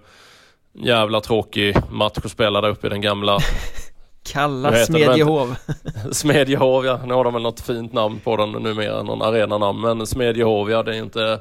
jävla 0.74 1.22
tråkig 1.22 1.76
match 1.91 2.18
att 2.24 2.32
spela 2.32 2.61
där 2.61 2.70
uppe 2.70 2.88
i 2.88 2.89
den 2.89 3.01
gamla 3.01 3.39
Kalla 4.34 4.86
Smedjehov. 4.86 5.55
Smedjehov 6.11 6.86
ja, 6.86 6.99
nu 7.05 7.13
har 7.13 7.24
de 7.24 7.34
väl 7.34 7.43
något 7.43 7.61
fint 7.61 7.93
namn 7.93 8.20
på 8.20 8.38
den 8.38 8.51
numera, 8.51 9.03
någon 9.03 9.22
arenanamn. 9.22 9.82
Men 9.82 10.07
Smedjehov 10.07 10.72
ja, 10.72 10.84
det 10.84 10.95
är 10.95 10.99
inte 10.99 11.39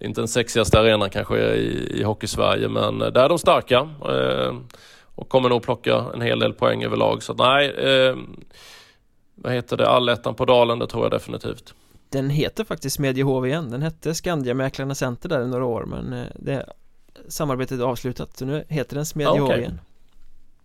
inte 0.00 0.20
den 0.20 0.28
sexigaste 0.28 0.80
arenan 0.80 1.10
kanske 1.10 1.38
i, 1.38 2.00
i 2.00 2.02
Hockeysverige 2.02 2.68
men 2.68 2.98
där 2.98 3.24
är 3.24 3.28
de 3.28 3.38
starka. 3.38 3.88
Eh, 4.08 4.54
och 5.14 5.28
kommer 5.28 5.48
nog 5.48 5.62
plocka 5.62 6.04
en 6.14 6.20
hel 6.20 6.38
del 6.38 6.52
poäng 6.52 6.84
överlag. 6.84 7.22
Så 7.22 7.34
nej 7.34 7.70
eh, 7.70 8.16
vad 9.44 9.52
heter 9.52 9.76
det, 9.76 9.88
allettan 9.88 10.34
på 10.34 10.44
Dalen 10.44 10.78
det 10.78 10.86
tror 10.86 11.04
jag 11.04 11.10
definitivt 11.10 11.74
Den 12.08 12.30
heter 12.30 12.64
faktiskt 12.64 12.96
Smedjehov 12.96 13.46
igen, 13.46 13.70
den 13.70 13.82
hette 13.82 14.14
Skandiamäklarna 14.14 14.94
Center 14.94 15.28
där 15.28 15.42
i 15.42 15.46
några 15.46 15.64
år 15.64 15.84
men 15.84 16.12
eh, 16.12 16.26
det 16.34 16.66
samarbetet 17.28 17.80
är 17.80 17.84
avslutat 17.84 18.36
så 18.36 18.44
nu 18.44 18.64
heter 18.68 18.96
den 18.96 19.06
Smedjehof 19.06 19.40
ah, 19.40 19.44
okay. 19.44 19.60
igen 19.60 19.80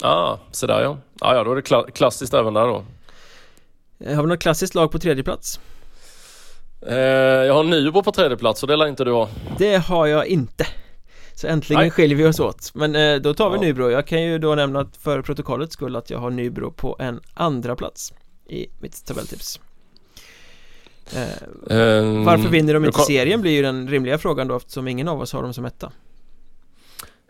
Ja, 0.02 0.10
ah, 0.10 0.40
sådär 0.52 0.82
ja. 0.82 0.98
Ah, 1.20 1.36
ja, 1.36 1.44
då 1.44 1.52
är 1.52 1.56
det 1.56 1.62
kla 1.62 1.86
klassiskt 1.94 2.34
även 2.34 2.54
där 2.54 2.68
då 2.68 2.84
eh, 4.00 4.16
Har 4.16 4.24
vi 4.24 4.30
något 4.30 4.40
klassiskt 4.40 4.76
lag 4.76 4.92
på 4.92 5.00
tredje 5.00 5.24
plats? 5.24 5.60
Eh, 6.88 6.98
jag 6.98 7.54
har 7.54 7.64
Nybro 7.64 8.04
på 8.04 8.12
tredje 8.12 8.38
plats 8.38 8.64
och 8.64 8.68
det 8.70 8.76
lär 8.76 8.88
inte 8.88 9.04
du 9.04 9.12
ha 9.12 9.30
Det 9.58 9.76
har 9.78 10.08
jag 10.08 10.28
inte 10.28 10.68
Så 11.34 11.48
äntligen 11.48 11.82
Nej. 11.82 11.92
skiljer 11.92 12.18
vi 12.18 12.26
oss 12.26 12.40
åt 12.40 12.72
Men 12.74 12.96
eh, 12.96 13.16
då 13.16 13.34
tar 13.34 13.50
vi 13.50 13.56
ja. 13.56 13.62
Nybro 13.62 13.90
Jag 13.90 14.08
kan 14.08 14.24
ju 14.24 14.40
då 14.40 14.56
nämna 14.56 14.80
att 14.80 14.98
för 14.98 15.22
protokollets 15.22 15.74
skull 15.74 15.96
att 15.96 16.10
jag 16.10 16.20
har 16.20 16.30
Nybro 16.30 16.72
på 16.72 16.96
en 17.00 17.20
andra 17.34 17.76
plats 17.76 18.14
I 18.50 18.68
mitt 18.80 19.06
tabelltips 19.06 19.60
eh, 21.14 21.78
um, 21.78 22.26
Varför 22.26 22.50
vinner 22.50 22.74
de 22.74 22.86
inte 22.86 23.00
serien 23.00 23.42
blir 23.42 23.52
ju 23.52 23.62
den 23.62 23.88
rimliga 23.88 24.18
frågan 24.18 24.48
då 24.48 24.56
eftersom 24.56 24.88
ingen 24.88 25.08
av 25.08 25.22
oss 25.22 25.34
har 25.34 25.42
dem 25.42 25.54
som 25.54 25.66
etta 25.66 25.92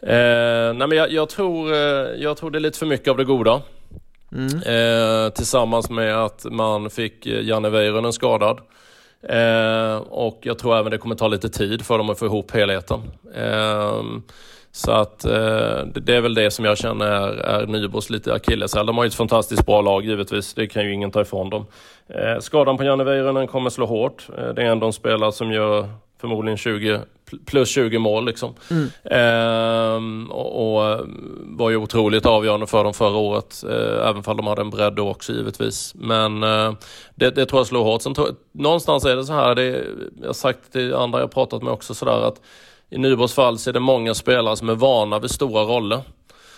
Eh, 0.01 0.73
nej 0.73 0.87
men 0.87 0.91
jag, 0.91 1.11
jag, 1.11 1.29
tror, 1.29 1.73
eh, 1.73 1.79
jag 2.17 2.37
tror 2.37 2.51
det 2.51 2.57
är 2.57 2.59
lite 2.59 2.79
för 2.79 2.85
mycket 2.85 3.07
av 3.07 3.17
det 3.17 3.23
goda. 3.25 3.61
Mm. 4.31 4.55
Eh, 4.55 5.29
tillsammans 5.29 5.89
med 5.89 6.23
att 6.23 6.45
man 6.51 6.89
fick 6.89 7.25
eh, 7.25 7.41
Janne 7.41 7.69
Väyrynen 7.69 8.13
skadad. 8.13 8.59
Eh, 9.23 9.95
och 9.95 10.39
jag 10.41 10.59
tror 10.59 10.77
även 10.77 10.91
det 10.91 10.97
kommer 10.97 11.15
ta 11.15 11.27
lite 11.27 11.49
tid 11.49 11.85
för 11.85 11.97
dem 11.97 12.09
att 12.09 12.19
få 12.19 12.25
ihop 12.25 12.51
helheten. 12.51 13.01
Eh, 13.35 14.03
så 14.71 14.91
att 14.91 15.25
eh, 15.25 15.85
det 15.95 16.15
är 16.15 16.21
väl 16.21 16.33
det 16.33 16.51
som 16.51 16.65
jag 16.65 16.77
känner 16.77 17.05
är, 17.05 17.33
är 17.33 17.67
Nybros 17.67 18.09
lite 18.09 18.33
akilleshäl. 18.33 18.85
De 18.85 18.97
har 18.97 19.03
ju 19.03 19.07
ett 19.07 19.15
fantastiskt 19.15 19.65
bra 19.65 19.81
lag 19.81 20.05
givetvis, 20.05 20.53
det 20.53 20.67
kan 20.67 20.85
ju 20.85 20.93
ingen 20.93 21.11
ta 21.11 21.21
ifrån 21.21 21.49
dem. 21.49 21.65
Eh, 22.07 22.39
skadan 22.39 22.77
på 22.77 22.83
Janne 22.83 23.03
Väyrynen 23.03 23.47
kommer 23.47 23.69
slå 23.69 23.85
hårt. 23.85 24.27
det 24.55 24.61
är 24.61 24.65
ändå 24.65 24.87
en 24.87 24.93
spelare 24.93 25.31
som 25.31 25.51
gör 25.51 25.89
förmodligen 26.21 26.57
20, 26.57 26.99
plus 27.45 27.69
20 27.69 27.99
mål 27.99 28.25
liksom. 28.25 28.53
Mm. 28.71 28.89
Ehm, 29.03 30.31
och, 30.31 30.77
och, 30.77 30.99
var 31.41 31.69
ju 31.69 31.75
otroligt 31.75 32.25
avgörande 32.25 32.67
för 32.67 32.83
dem 32.83 32.93
förra 32.93 33.17
året, 33.17 33.63
eh, 33.69 34.07
även 34.09 34.23
om 34.25 34.37
de 34.37 34.47
hade 34.47 34.61
en 34.61 34.69
bredd 34.69 34.93
då 34.93 35.09
också 35.09 35.33
givetvis. 35.33 35.93
Men 35.95 36.43
eh, 36.43 36.73
det, 37.15 37.29
det, 37.29 37.45
tror 37.45 37.59
jag 37.59 37.67
slår 37.67 37.83
hårt. 37.83 38.01
Sen 38.01 38.13
tror, 38.13 38.35
någonstans 38.51 39.05
är 39.05 39.15
det 39.15 39.23
så 39.23 39.33
här, 39.33 39.55
det, 39.55 39.85
jag 40.19 40.27
har 40.27 40.33
sagt 40.33 40.71
till 40.71 40.93
andra 40.93 41.19
jag 41.19 41.31
pratat 41.31 41.63
med 41.63 41.73
också 41.73 41.93
sådär 41.93 42.27
att 42.27 42.41
i 42.89 42.97
Nybros 42.97 43.33
fall 43.33 43.57
så 43.57 43.69
är 43.69 43.73
det 43.73 43.79
många 43.79 44.13
spelare 44.13 44.55
som 44.55 44.69
är 44.69 44.75
vana 44.75 45.19
vid 45.19 45.31
stora 45.31 45.63
roller. 45.63 46.01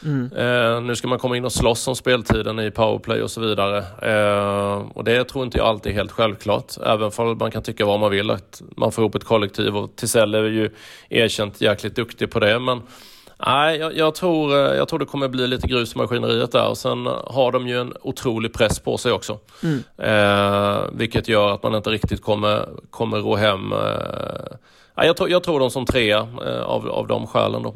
Mm. 0.06 0.32
Eh, 0.36 0.82
nu 0.82 0.96
ska 0.96 1.08
man 1.08 1.20
komma 1.20 1.38
in 1.38 1.46
och 1.46 1.52
slåss 1.52 1.88
om 1.88 1.96
speltiden 1.96 2.60
i 2.60 2.72
powerplay 2.72 3.22
och 3.22 3.32
så 3.32 3.42
vidare. 3.42 3.78
Eh, 4.02 4.86
och 4.94 5.04
det 5.04 5.24
tror 5.24 5.46
inte 5.46 5.58
jag 5.58 5.68
alltid 5.68 5.92
är 5.92 5.96
helt 5.96 6.12
självklart. 6.12 6.78
Även 6.86 7.12
om 7.18 7.38
man 7.38 7.52
kan 7.52 7.64
tycka 7.64 7.86
vad 7.86 8.00
man 8.00 8.12
vill, 8.12 8.32
att 8.32 8.62
man 8.78 8.92
får 8.92 9.02
ihop 9.02 9.16
ett 9.16 9.24
kollektiv. 9.24 9.78
Och 9.78 9.96
Tisell 9.96 10.36
är 10.36 10.44
ju 10.44 10.70
erkänt 11.10 11.62
jäkligt 11.62 11.96
duktig 11.96 12.32
på 12.32 12.40
det. 12.40 12.60
Men 12.60 12.82
nej, 13.46 13.78
jag, 13.78 13.98
jag, 13.98 14.16
tror, 14.16 14.54
eh, 14.54 14.76
jag 14.78 14.88
tror 14.88 15.00
det 15.00 15.06
kommer 15.06 15.28
bli 15.28 15.48
lite 15.48 15.68
grus 15.68 15.96
i 15.96 15.98
maskineriet 15.98 16.52
där. 16.52 16.68
Och 16.68 16.78
sen 16.78 17.06
har 17.26 17.52
de 17.52 17.68
ju 17.68 17.82
en 17.82 17.94
otrolig 18.02 18.54
press 18.54 18.80
på 18.80 18.98
sig 18.98 19.12
också. 19.12 19.40
Mm. 19.64 19.84
Eh, 19.98 20.80
vilket 20.94 21.28
gör 21.28 21.54
att 21.54 21.64
man 21.64 21.76
inte 21.76 21.90
riktigt 21.90 22.22
kommer, 22.22 22.70
kommer 22.90 23.18
rå 23.18 23.36
hem. 23.36 23.74
Eh, 24.98 25.06
jag, 25.06 25.18
tror, 25.18 25.30
jag 25.30 25.44
tror 25.44 25.60
de 25.60 25.72
som 25.72 25.86
trea 25.86 26.20
eh, 26.20 26.62
av, 26.62 26.88
av 26.88 27.08
de 27.08 27.28
skälen 27.28 27.64
då. 27.64 27.76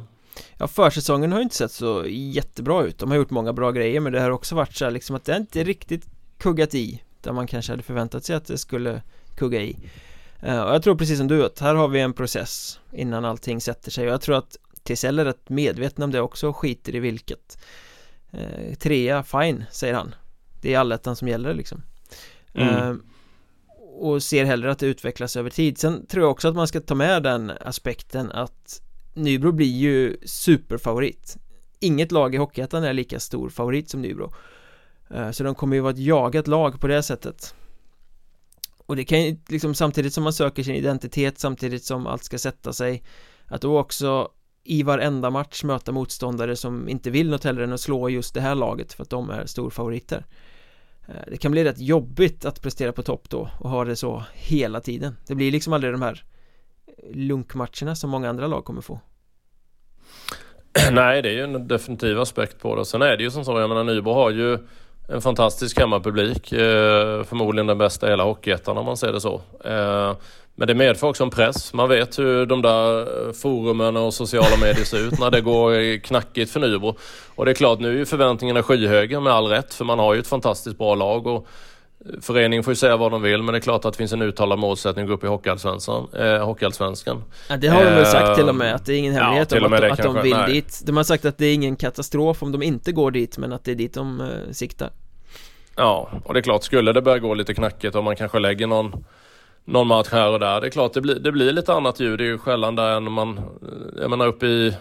Ja 0.57 0.67
försäsongen 0.67 1.31
har 1.31 1.39
ju 1.39 1.43
inte 1.43 1.55
sett 1.55 1.71
så 1.71 2.05
jättebra 2.07 2.83
ut. 2.83 2.97
De 2.97 3.11
har 3.11 3.17
gjort 3.17 3.29
många 3.29 3.53
bra 3.53 3.71
grejer 3.71 3.99
men 3.99 4.13
det 4.13 4.21
har 4.21 4.29
också 4.29 4.55
varit 4.55 4.75
så 4.75 4.85
här 4.85 4.91
liksom 4.91 5.15
att 5.15 5.25
det 5.25 5.37
inte 5.37 5.63
riktigt 5.63 6.05
kuggat 6.37 6.75
i 6.75 7.01
Där 7.21 7.31
man 7.31 7.47
kanske 7.47 7.71
hade 7.71 7.83
förväntat 7.83 8.25
sig 8.25 8.35
att 8.35 8.45
det 8.45 8.57
skulle 8.57 9.01
kugga 9.35 9.61
i. 9.61 9.77
Uh, 10.47 10.61
Och 10.61 10.73
jag 10.73 10.83
tror 10.83 10.95
precis 10.95 11.17
som 11.17 11.27
du 11.27 11.45
att 11.45 11.59
här 11.59 11.75
har 11.75 11.87
vi 11.87 11.99
en 11.99 12.13
process 12.13 12.79
innan 12.91 13.25
allting 13.25 13.61
sätter 13.61 13.91
sig. 13.91 14.07
Och 14.07 14.13
jag 14.13 14.21
tror 14.21 14.37
att 14.37 14.57
TSL 14.83 15.19
är 15.19 15.25
rätt 15.25 15.49
medveten 15.49 16.03
om 16.03 16.11
det 16.11 16.21
också 16.21 16.47
och 16.47 16.57
skiter 16.57 16.95
i 16.95 16.99
vilket. 16.99 17.57
Uh, 18.33 18.75
Trea, 18.75 19.23
fine, 19.23 19.65
säger 19.71 19.93
han. 19.93 20.15
Det 20.61 20.73
är 20.73 20.79
allettan 20.79 21.15
som 21.15 21.27
gäller 21.27 21.53
liksom. 21.53 21.81
Mm 22.53 23.03
och 23.99 24.23
ser 24.23 24.45
hellre 24.45 24.71
att 24.71 24.79
det 24.79 24.85
utvecklas 24.85 25.35
över 25.35 25.49
tid. 25.49 25.77
Sen 25.77 26.05
tror 26.07 26.23
jag 26.23 26.31
också 26.31 26.47
att 26.47 26.55
man 26.55 26.67
ska 26.67 26.81
ta 26.81 26.95
med 26.95 27.23
den 27.23 27.51
aspekten 27.61 28.31
att 28.31 28.81
Nybro 29.13 29.51
blir 29.51 29.71
ju 29.71 30.17
superfavorit. 30.25 31.37
Inget 31.79 32.11
lag 32.11 32.35
i 32.35 32.37
Hockeyettan 32.37 32.83
är 32.83 32.93
lika 32.93 33.19
stor 33.19 33.49
favorit 33.49 33.89
som 33.89 34.01
Nybro. 34.01 34.33
Eh, 35.09 35.31
så 35.31 35.43
de 35.43 35.55
kommer 35.55 35.75
ju 35.75 35.81
vara 35.81 35.93
ett 35.93 35.99
jagat 35.99 36.47
lag 36.47 36.81
på 36.81 36.87
det 36.87 37.03
sättet. 37.03 37.55
Och 38.77 38.95
det 38.95 39.05
kan 39.05 39.23
ju 39.23 39.37
liksom 39.47 39.75
samtidigt 39.75 40.13
som 40.13 40.23
man 40.23 40.33
söker 40.33 40.63
sin 40.63 40.75
identitet 40.75 41.39
samtidigt 41.39 41.83
som 41.83 42.07
allt 42.07 42.23
ska 42.23 42.37
sätta 42.37 42.73
sig 42.73 43.03
Att 43.45 43.61
då 43.61 43.79
också 43.79 44.29
i 44.63 44.83
varenda 44.83 45.29
match 45.29 45.63
möta 45.63 45.91
motståndare 45.91 46.55
som 46.55 46.89
inte 46.89 47.09
vill 47.09 47.29
något 47.29 47.43
hellre 47.43 47.63
än 47.63 47.73
att 47.73 47.81
slå 47.81 48.09
just 48.09 48.33
det 48.33 48.41
här 48.41 48.55
laget 48.55 48.93
för 48.93 49.03
att 49.03 49.09
de 49.09 49.29
är 49.29 49.45
storfavoriter. 49.45 50.25
Eh, 51.07 51.13
det 51.27 51.37
kan 51.37 51.51
bli 51.51 51.63
rätt 51.63 51.79
jobbigt 51.79 52.45
att 52.45 52.61
prestera 52.61 52.91
på 52.91 53.03
topp 53.03 53.29
då 53.29 53.49
och 53.59 53.69
ha 53.69 53.85
det 53.85 53.95
så 53.95 54.23
hela 54.33 54.81
tiden 54.81 55.17
Det 55.27 55.35
blir 55.35 55.51
liksom 55.51 55.73
aldrig 55.73 55.93
de 55.93 56.01
här 56.01 56.23
eh, 56.87 57.15
lunkmatcherna 57.15 57.95
som 57.95 58.09
många 58.09 58.29
andra 58.29 58.47
lag 58.47 58.65
kommer 58.65 58.81
få? 58.81 58.99
Nej, 60.91 61.21
det 61.21 61.29
är 61.29 61.33
ju 61.33 61.43
en 61.43 61.67
definitiv 61.67 62.19
aspekt 62.19 62.59
på 62.59 62.75
det. 62.75 62.85
Sen 62.85 63.01
är 63.01 63.17
det 63.17 63.23
ju 63.23 63.31
som 63.31 63.45
så, 63.45 63.59
jag 63.59 63.69
menar 63.69 63.83
Nybro 63.83 64.13
har 64.13 64.31
ju 64.31 64.57
en 65.07 65.21
fantastisk 65.21 65.79
hemmapublik. 65.79 66.51
Eh, 66.51 67.23
förmodligen 67.23 67.67
den 67.67 67.77
bästa 67.77 68.07
i 68.07 68.09
hela 68.09 68.23
Hockeyettan 68.23 68.77
om 68.77 68.85
man 68.85 68.97
ser 68.97 69.13
det 69.13 69.21
så. 69.21 69.41
Eh, 69.63 70.15
men 70.55 70.67
det 70.67 70.75
medför 70.75 71.07
också 71.07 71.23
en 71.23 71.29
press. 71.29 71.73
Man 71.73 71.89
vet 71.89 72.19
hur 72.19 72.45
de 72.45 72.61
där 72.61 73.33
forumen 73.33 73.97
och 73.97 74.13
sociala 74.13 74.57
medier 74.57 74.85
ser 74.85 75.07
ut 75.07 75.19
när 75.19 75.31
det 75.31 75.41
går 75.41 75.99
knackigt 75.99 76.51
för 76.51 76.59
Nybro. 76.59 76.95
Och 77.35 77.45
det 77.45 77.51
är 77.51 77.55
klart, 77.55 77.79
nu 77.79 77.87
är 77.89 77.97
ju 77.97 78.05
förväntningarna 78.05 78.63
skyhöga 78.63 79.19
med 79.19 79.33
all 79.33 79.47
rätt, 79.47 79.73
för 79.73 79.85
man 79.85 79.99
har 79.99 80.13
ju 80.13 80.19
ett 80.19 80.27
fantastiskt 80.27 80.77
bra 80.77 80.95
lag. 80.95 81.27
Och 81.27 81.47
Föreningen 82.21 82.63
får 82.63 82.71
ju 82.71 82.75
säga 82.75 82.97
vad 82.97 83.11
de 83.11 83.21
vill 83.21 83.43
men 83.43 83.53
det 83.53 83.57
är 83.57 83.61
klart 83.61 83.85
att 83.85 83.93
det 83.93 83.97
finns 83.97 84.13
en 84.13 84.21
uttalad 84.21 84.59
målsättning 84.59 85.03
att 85.03 85.09
gå 85.09 85.15
upp 85.15 85.23
i 85.23 85.27
Hockeyallsvenskan. 85.27 86.07
Eh, 86.13 86.45
Hockeyallsvenskan. 86.45 87.23
Ja, 87.49 87.57
det 87.57 87.67
har 87.67 87.85
de 87.85 87.91
väl 87.91 88.05
sagt 88.05 88.35
till 88.35 88.49
och 88.49 88.55
med 88.55 88.75
att 88.75 88.85
det 88.85 88.93
är 88.93 88.97
ingen 88.97 89.13
hemlighet 89.13 89.51
ja, 89.51 89.65
om 89.65 89.73
att, 89.73 89.83
att 89.83 89.97
de 89.97 90.21
vill 90.21 90.37
nej. 90.37 90.53
dit. 90.53 90.81
De 90.85 90.97
har 90.97 91.03
sagt 91.03 91.25
att 91.25 91.37
det 91.37 91.45
är 91.45 91.53
ingen 91.53 91.75
katastrof 91.75 92.43
om 92.43 92.51
de 92.51 92.63
inte 92.63 92.91
går 92.91 93.11
dit 93.11 93.37
men 93.37 93.53
att 93.53 93.63
det 93.63 93.71
är 93.71 93.75
dit 93.75 93.93
de 93.93 94.21
eh, 94.21 94.27
siktar. 94.51 94.89
Ja, 95.75 96.09
och 96.23 96.33
det 96.33 96.39
är 96.39 96.41
klart 96.41 96.63
skulle 96.63 96.93
det 96.93 97.01
börja 97.01 97.19
gå 97.19 97.33
lite 97.33 97.53
knackigt 97.53 97.95
och 97.95 98.03
man 98.03 98.15
kanske 98.15 98.39
lägger 98.39 98.67
någon 98.67 99.05
någon 99.65 99.87
match 99.87 100.07
här 100.11 100.31
och 100.31 100.39
där. 100.39 100.61
Det 100.61 100.67
är 100.67 100.71
klart 100.71 100.93
det 100.93 101.01
blir, 101.01 101.15
det 101.15 101.31
blir 101.31 101.51
lite 101.51 101.73
annat 101.73 101.99
ljud. 101.99 102.19
Det 102.19 102.23
är 102.23 102.27
ju 102.27 102.37
skällan 102.37 102.75
där 102.75 102.97
än 102.97 103.11
man, 103.11 103.39
jag 104.01 104.09
menar 104.09 104.27
uppe 104.27 104.45
i 104.45 104.75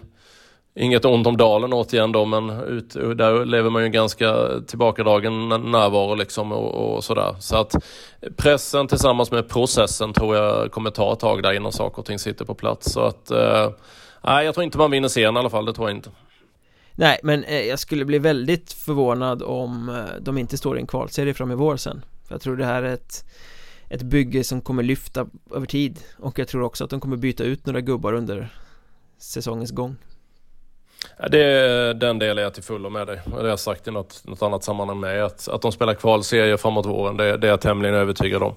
Inget 0.77 1.05
ont 1.05 1.27
om 1.27 1.37
Dalen 1.37 1.73
återigen 1.73 2.13
då, 2.13 2.25
men 2.25 2.51
ut, 2.51 2.91
där 2.91 3.45
lever 3.45 3.71
man 3.71 3.83
ju 3.83 3.89
ganska 3.89 4.49
tillbakadragen 4.67 5.49
närvaro 5.49 6.15
liksom 6.15 6.53
och, 6.53 6.97
och, 6.97 7.05
sådär. 7.05 7.37
Så 7.39 7.57
att 7.57 7.75
pressen 8.37 8.89
tillsammans 8.89 9.31
med 9.31 9.49
processen 9.49 10.13
tror 10.13 10.37
jag 10.37 10.73
kommer 10.73 10.91
ta 10.91 11.13
ett 11.13 11.21
tag 11.21 11.43
där 11.43 11.53
innan 11.53 11.73
saker 11.73 11.99
och 11.99 12.07
ting 12.07 12.19
sitter 12.19 12.45
på 12.45 12.55
plats. 12.55 12.93
Så 12.93 13.01
att, 13.01 13.31
eh, 13.31 13.71
nej, 14.25 14.45
jag 14.45 14.55
tror 14.55 14.65
inte 14.65 14.79
man 14.79 14.91
vinner 14.91 15.09
serien 15.09 15.37
i 15.37 15.39
alla 15.39 15.51
fall, 15.51 15.65
det 15.65 15.73
tror 15.73 15.89
jag 15.89 15.97
inte. 15.97 16.11
Nej, 16.93 17.21
men 17.23 17.45
eh, 17.45 17.61
jag 17.61 17.79
skulle 17.79 18.05
bli 18.05 18.19
väldigt 18.19 18.73
förvånad 18.73 19.43
om 19.43 19.89
eh, 19.89 20.21
de 20.21 20.39
inte 20.39 20.57
står 20.57 20.77
i 20.77 20.81
en 20.81 20.87
kvalserie 20.87 21.35
fram 21.35 21.51
i 21.51 21.55
vår 21.55 21.77
sen. 21.77 22.05
För 22.29 22.35
jag 22.35 22.43
tror 22.43 22.57
det 22.57 22.65
här 22.65 22.83
är 22.83 22.95
ett, 22.95 23.25
ett 23.95 24.03
bygge 24.03 24.45
som 24.45 24.61
kommer 24.61 24.83
lyfta 24.83 25.27
över 25.55 25.67
tid 25.67 25.99
och 26.19 26.39
jag 26.39 26.49
tror 26.49 26.63
också 26.63 26.85
att 26.85 26.91
de 26.91 27.01
kommer 27.01 27.17
byta 27.17 27.45
ut 27.45 27.67
några 27.67 27.81
gubbar 27.81 28.13
under 28.13 28.49
säsongens 29.19 29.71
gång. 29.71 29.97
Ja, 31.19 31.29
det 31.29 31.45
är 31.45 31.95
den 31.95 32.19
delen 32.19 32.45
jag 32.45 32.55
till 32.55 32.63
fullo 32.63 32.91
med 32.91 33.07
dig. 33.07 33.21
Det 33.27 33.33
har 33.33 33.49
jag 33.49 33.59
sagt 33.59 33.89
i 33.89 33.91
något, 33.91 34.23
något 34.25 34.43
annat 34.43 34.65
sammanhang 34.65 35.01
med. 35.01 35.25
Att, 35.25 35.49
att 35.49 35.63
de 35.63 35.73
spelar 35.73 35.95
kvalserier 35.95 36.57
framåt 36.57 36.87
våren, 36.87 37.17
det, 37.17 37.37
det 37.37 37.47
är 37.47 37.51
jag 37.51 37.61
tämligen 37.61 37.95
övertygad 37.95 38.43
om. 38.43 38.55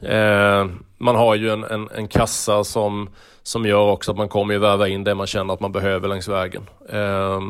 Eh, 0.00 0.66
man 0.98 1.16
har 1.16 1.34
ju 1.34 1.50
en, 1.50 1.64
en, 1.64 1.88
en, 1.94 2.08
kassa 2.08 2.64
som, 2.64 3.08
som 3.42 3.66
gör 3.66 3.90
också 3.90 4.10
att 4.10 4.16
man 4.16 4.28
kommer 4.28 4.54
ju 4.54 4.60
värva 4.60 4.88
in 4.88 5.04
det 5.04 5.14
man 5.14 5.26
känner 5.26 5.54
att 5.54 5.60
man 5.60 5.72
behöver 5.72 6.08
längs 6.08 6.28
vägen. 6.28 6.62
Eh, 6.88 7.40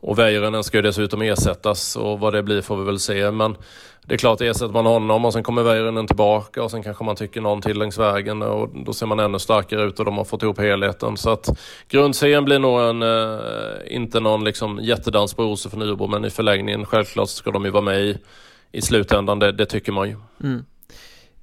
och 0.00 0.18
Väyrynen 0.18 0.64
ska 0.64 0.78
ju 0.78 0.82
dessutom 0.82 1.22
ersättas 1.22 1.96
och 1.96 2.20
vad 2.20 2.32
det 2.32 2.42
blir 2.42 2.62
får 2.62 2.76
vi 2.76 2.84
väl 2.84 2.98
se. 2.98 3.30
Men 3.30 3.56
det 4.06 4.14
är 4.14 4.18
klart, 4.18 4.40
ersätter 4.40 4.72
man 4.72 4.86
honom 4.86 5.24
och 5.24 5.32
sen 5.32 5.42
kommer 5.42 5.62
Väyrynen 5.62 6.06
tillbaka 6.06 6.62
och 6.62 6.70
sen 6.70 6.82
kanske 6.82 7.04
man 7.04 7.16
tycker 7.16 7.40
någon 7.40 7.62
till 7.62 7.78
längs 7.78 7.98
vägen 7.98 8.42
och 8.42 8.68
då 8.84 8.92
ser 8.92 9.06
man 9.06 9.20
ännu 9.20 9.38
starkare 9.38 9.82
ut 9.82 9.98
och 9.98 10.04
de 10.04 10.16
har 10.16 10.24
fått 10.24 10.42
ihop 10.42 10.58
helheten. 10.58 11.16
Så 11.16 11.30
att 11.30 11.48
grundserien 11.88 12.44
blir 12.44 12.58
nog 12.58 12.80
en, 12.80 13.02
eh, 13.02 13.96
inte 13.96 14.20
någon 14.20 14.44
liksom 14.44 14.78
jättedans 14.82 15.34
på 15.34 15.42
rosor 15.42 15.70
för 15.70 15.76
Nybro 15.76 16.06
men 16.06 16.24
i 16.24 16.30
förlängningen 16.30 16.86
självklart 16.86 17.28
ska 17.28 17.50
de 17.50 17.64
ju 17.64 17.70
vara 17.70 17.82
med 17.82 18.00
i, 18.00 18.18
i 18.72 18.82
slutändan, 18.82 19.38
det, 19.38 19.52
det 19.52 19.66
tycker 19.66 19.92
man 19.92 20.08
ju. 20.08 20.16
Mm. 20.44 20.64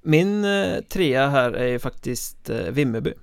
Min 0.02 0.46
eh, 0.46 0.82
trea 0.90 1.30
här 1.30 1.52
är 1.52 1.68
ju 1.68 1.80
faktiskt 1.80 2.50
eh, 2.50 2.58
Vimmerby. 2.58 3.14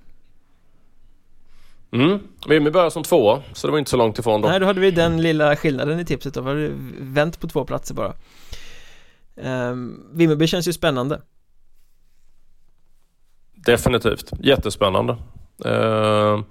Mm. 1.91 2.19
Vimmerby 2.47 2.71
börjar 2.71 2.89
som 2.89 3.03
tvåa, 3.03 3.41
så 3.53 3.67
det 3.67 3.71
var 3.71 3.79
inte 3.79 3.91
så 3.91 3.97
långt 3.97 4.19
ifrån 4.19 4.41
då. 4.41 4.47
Nej, 4.47 4.59
då 4.59 4.65
hade 4.65 4.79
vi 4.79 4.91
den 4.91 5.21
lilla 5.21 5.55
skillnaden 5.55 5.99
i 5.99 6.05
tipset 6.05 6.33
då, 6.33 6.41
var 6.41 6.55
det 6.55 6.71
vänt 6.99 7.39
på 7.39 7.47
två 7.47 7.65
platser 7.65 7.95
bara. 7.95 8.13
Um, 9.35 10.09
Vimmerby 10.13 10.47
känns 10.47 10.67
ju 10.67 10.73
spännande 10.73 11.21
Definitivt, 13.65 14.31
jättespännande 14.39 15.17
uh, 15.65 16.41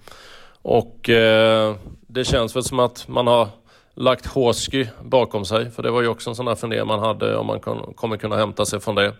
Och 0.62 1.08
uh, 1.08 1.76
det 2.06 2.24
känns 2.24 2.56
väl 2.56 2.64
som 2.64 2.78
att 2.78 3.08
man 3.08 3.26
har 3.26 3.48
lagt 3.94 4.26
Horsky 4.26 4.86
bakom 5.02 5.44
sig. 5.44 5.70
För 5.70 5.82
det 5.82 5.90
var 5.90 6.02
ju 6.02 6.08
också 6.08 6.30
en 6.30 6.36
sån 6.36 6.46
där 6.46 6.54
fundering 6.54 6.86
man 6.86 6.98
hade 6.98 7.36
om 7.36 7.46
man 7.46 7.60
kommer 7.94 8.16
kunna 8.16 8.36
hämta 8.36 8.64
sig 8.64 8.80
från 8.80 8.94
det. 8.94 9.12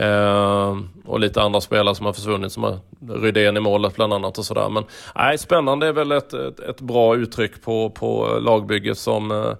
Uh, 0.00 0.78
och 1.04 1.20
lite 1.20 1.42
andra 1.42 1.60
spelare 1.60 1.94
som 1.94 2.06
har 2.06 2.12
försvunnit 2.12 2.52
som 2.52 2.62
har 2.62 2.78
Rydén 3.08 3.56
i 3.56 3.60
målet 3.60 3.94
bland 3.94 4.12
annat 4.12 4.38
och 4.38 4.44
sådär. 4.44 4.68
Men 4.68 4.84
nej, 5.14 5.38
spännande 5.38 5.86
är 5.86 5.92
väl 5.92 6.12
ett, 6.12 6.32
ett, 6.32 6.60
ett, 6.60 6.80
bra 6.80 7.16
uttryck 7.16 7.62
på, 7.62 7.90
på 7.90 8.38
lagbygget 8.40 8.98
som, 8.98 9.30
eh, 9.30 9.52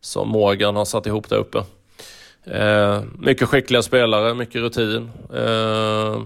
som 0.00 0.28
Morgan 0.28 0.76
har 0.76 0.84
satt 0.84 1.06
ihop 1.06 1.28
där 1.28 1.36
uppe. 1.36 1.62
Eh, 2.44 3.02
mycket 3.18 3.48
skickliga 3.48 3.82
spelare, 3.82 4.34
mycket 4.34 4.62
rutin. 4.62 5.10
Eh, 5.34 6.22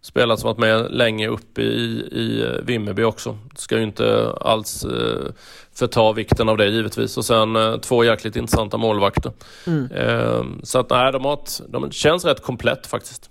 spelat 0.00 0.40
som 0.40 0.46
varit 0.48 0.58
med 0.58 0.90
länge 0.90 1.28
uppe 1.28 1.62
i, 1.62 2.08
i 2.12 2.44
Vimmerby 2.62 3.02
också. 3.02 3.38
Ska 3.56 3.76
ju 3.76 3.82
inte 3.82 4.32
alls 4.40 4.84
eh, 4.84 5.32
förta 5.72 6.12
vikten 6.12 6.48
av 6.48 6.56
det 6.56 6.66
givetvis. 6.66 7.16
Och 7.16 7.24
sen 7.24 7.56
eh, 7.56 7.76
två 7.76 8.04
jäkligt 8.04 8.36
intressanta 8.36 8.76
målvakter. 8.76 9.32
Mm. 9.66 9.92
Eh, 9.92 10.44
så 10.62 10.78
att 10.78 10.90
nej, 10.90 11.12
de, 11.12 11.24
har 11.24 11.34
ett, 11.34 11.60
de 11.68 11.90
känns 11.90 12.24
rätt 12.24 12.42
komplett 12.42 12.86
faktiskt. 12.86 13.30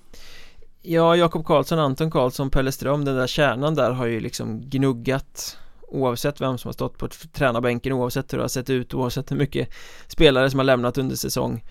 Ja, 0.82 1.16
Jakob 1.16 1.46
Karlsson, 1.46 1.80
Anton 1.80 2.12
Karlsson, 2.12 2.50
Pelle 2.50 2.72
Ström, 2.72 3.06
den 3.06 3.16
där 3.16 3.28
kärnan 3.28 3.76
där 3.76 3.92
har 3.92 4.06
ju 4.06 4.20
liksom 4.20 4.62
gnuggat 4.70 5.58
Oavsett 5.90 6.42
vem 6.42 6.58
som 6.58 6.70
har 6.70 6.74
stått 6.74 6.98
på 6.98 7.08
tränarbänken, 7.34 7.94
oavsett 7.94 8.34
hur 8.34 8.38
det 8.38 8.44
har 8.44 8.50
sett 8.50 8.70
ut, 8.70 8.94
oavsett 8.94 9.32
hur 9.32 9.38
mycket 9.38 9.70
spelare 10.08 10.50
som 10.50 10.60
har 10.60 10.66
lämnat 10.66 10.98
under 10.98 11.16
säsong 11.16 11.64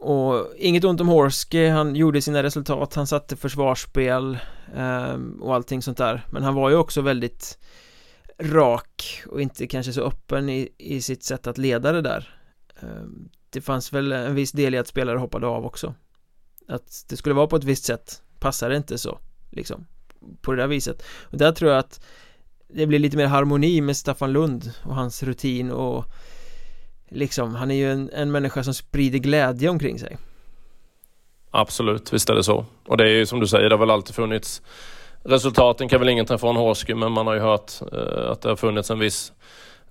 och 0.00 0.46
inget 0.56 0.84
ont 0.84 1.00
om 1.00 1.08
Horsky, 1.08 1.68
han 1.68 1.96
gjorde 1.96 2.22
sina 2.22 2.42
resultat, 2.42 2.94
han 2.94 3.06
satte 3.06 3.36
försvarsspel 3.36 4.38
eh, 4.76 5.14
och 5.40 5.54
allting 5.54 5.82
sånt 5.82 5.98
där. 5.98 6.26
Men 6.30 6.42
han 6.42 6.54
var 6.54 6.70
ju 6.70 6.76
också 6.76 7.00
väldigt 7.00 7.58
rak 8.38 9.22
och 9.26 9.40
inte 9.40 9.66
kanske 9.66 9.92
så 9.92 10.02
öppen 10.02 10.48
i, 10.48 10.68
i 10.78 11.02
sitt 11.02 11.24
sätt 11.24 11.46
att 11.46 11.58
leda 11.58 11.92
det 11.92 12.02
där. 12.02 12.38
Eh, 12.82 13.04
Det 13.50 13.60
fanns 13.60 13.92
väl 13.92 14.12
en 14.12 14.34
viss 14.34 14.52
del 14.52 14.74
i 14.74 14.78
att 14.78 14.86
spelare 14.88 15.18
hoppade 15.18 15.46
av 15.46 15.64
också. 15.66 15.94
Att 16.68 17.04
det 17.08 17.16
skulle 17.16 17.34
vara 17.34 17.46
på 17.46 17.56
ett 17.56 17.64
visst 17.64 17.84
sätt 17.84 18.22
passar 18.38 18.70
det 18.70 18.76
inte 18.76 18.98
så 18.98 19.18
liksom 19.50 19.86
På 20.40 20.52
det 20.52 20.62
där 20.62 20.68
viset. 20.68 21.02
Och 21.20 21.38
där 21.38 21.52
tror 21.52 21.70
jag 21.70 21.78
att 21.78 22.00
det 22.68 22.86
blir 22.86 22.98
lite 22.98 23.16
mer 23.16 23.26
harmoni 23.26 23.80
med 23.80 23.96
Staffan 23.96 24.32
Lund 24.32 24.72
och 24.82 24.94
hans 24.94 25.22
rutin 25.22 25.70
och 25.70 26.04
liksom, 27.10 27.54
han 27.54 27.70
är 27.70 27.74
ju 27.74 27.92
en, 27.92 28.10
en 28.12 28.30
människa 28.30 28.64
som 28.64 28.74
sprider 28.74 29.18
glädje 29.18 29.68
omkring 29.68 29.98
sig 29.98 30.16
Absolut, 31.50 32.12
visst 32.12 32.30
är 32.30 32.34
det 32.34 32.44
så. 32.44 32.64
Och 32.86 32.96
det 32.96 33.04
är 33.04 33.08
ju 33.08 33.26
som 33.26 33.40
du 33.40 33.46
säger, 33.46 33.68
det 33.68 33.74
har 33.74 33.80
väl 33.80 33.90
alltid 33.90 34.14
funnits 34.14 34.62
Resultaten 35.22 35.88
kan 35.88 36.00
väl 36.00 36.08
ingen 36.08 36.26
ta 36.26 36.38
från 36.38 36.56
Horsky 36.56 36.94
men 36.94 37.12
man 37.12 37.26
har 37.26 37.34
ju 37.34 37.40
hört 37.40 37.72
eh, 37.92 38.30
att 38.30 38.42
det 38.42 38.48
har 38.48 38.56
funnits 38.56 38.90
en 38.90 38.98
viss 38.98 39.32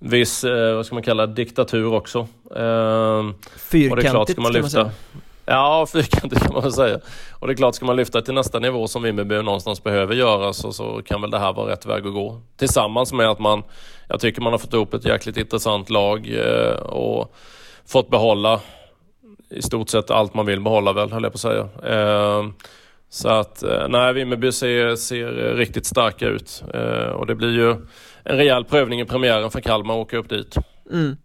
viss, 0.00 0.44
eh, 0.44 0.74
vad 0.74 0.86
ska 0.86 0.94
man 0.94 1.02
kalla 1.02 1.26
diktatur 1.26 1.94
också. 1.94 2.18
Eh, 2.56 3.30
Fyrkantigt 3.56 4.34
kan 4.34 4.42
man 4.42 4.52
lyfta. 4.52 4.90
Ja, 5.46 5.86
fyrkantigt 5.92 6.42
kan 6.42 6.52
man 6.52 6.62
väl 6.62 6.72
säga. 6.72 6.98
Och 7.32 7.46
det 7.46 7.52
är 7.52 7.56
klart, 7.56 7.74
ska 7.74 7.84
man 7.86 7.96
lyfta 7.96 8.22
till 8.22 8.34
nästa 8.34 8.58
nivå 8.58 8.88
som 8.88 9.02
Vimmerby 9.02 9.42
någonstans 9.42 9.82
behöver 9.82 10.14
göra 10.14 10.52
så, 10.52 10.72
så 10.72 11.02
kan 11.02 11.20
väl 11.20 11.30
det 11.30 11.38
här 11.38 11.52
vara 11.52 11.72
rätt 11.72 11.86
väg 11.86 12.06
att 12.06 12.12
gå. 12.12 12.40
Tillsammans 12.56 13.12
med 13.12 13.30
att 13.30 13.38
man, 13.38 13.62
jag 14.08 14.20
tycker 14.20 14.42
man 14.42 14.52
har 14.52 14.58
fått 14.58 14.72
ihop 14.72 14.94
ett 14.94 15.04
jäkligt 15.04 15.36
intressant 15.36 15.90
lag 15.90 16.28
eh, 16.34 16.74
och 16.74 17.34
fått 17.86 18.10
behålla 18.10 18.60
i 19.50 19.62
stort 19.62 19.88
sett 19.88 20.10
allt 20.10 20.34
man 20.34 20.46
vill 20.46 20.60
behålla 20.60 20.92
väl, 20.92 21.12
höll 21.12 21.22
jag 21.22 21.32
på 21.32 21.36
att 21.36 21.40
säga. 21.40 21.68
Eh, 21.84 22.44
så 23.08 23.28
att, 23.28 23.62
eh, 23.62 23.88
nej, 23.88 24.12
Vimmerby 24.12 24.52
ser, 24.52 24.96
ser 24.96 25.32
riktigt 25.54 25.86
starka 25.86 26.26
ut. 26.26 26.62
Eh, 26.74 27.10
och 27.10 27.26
det 27.26 27.34
blir 27.34 27.50
ju 27.50 27.70
en 28.24 28.36
rejäl 28.36 28.64
prövning 28.64 29.00
i 29.00 29.04
premiären 29.04 29.50
för 29.50 29.60
Kalmar 29.60 29.94
att 29.94 30.00
åka 30.00 30.16
upp 30.16 30.28
dit. 30.28 30.54
Mm. 30.92 31.16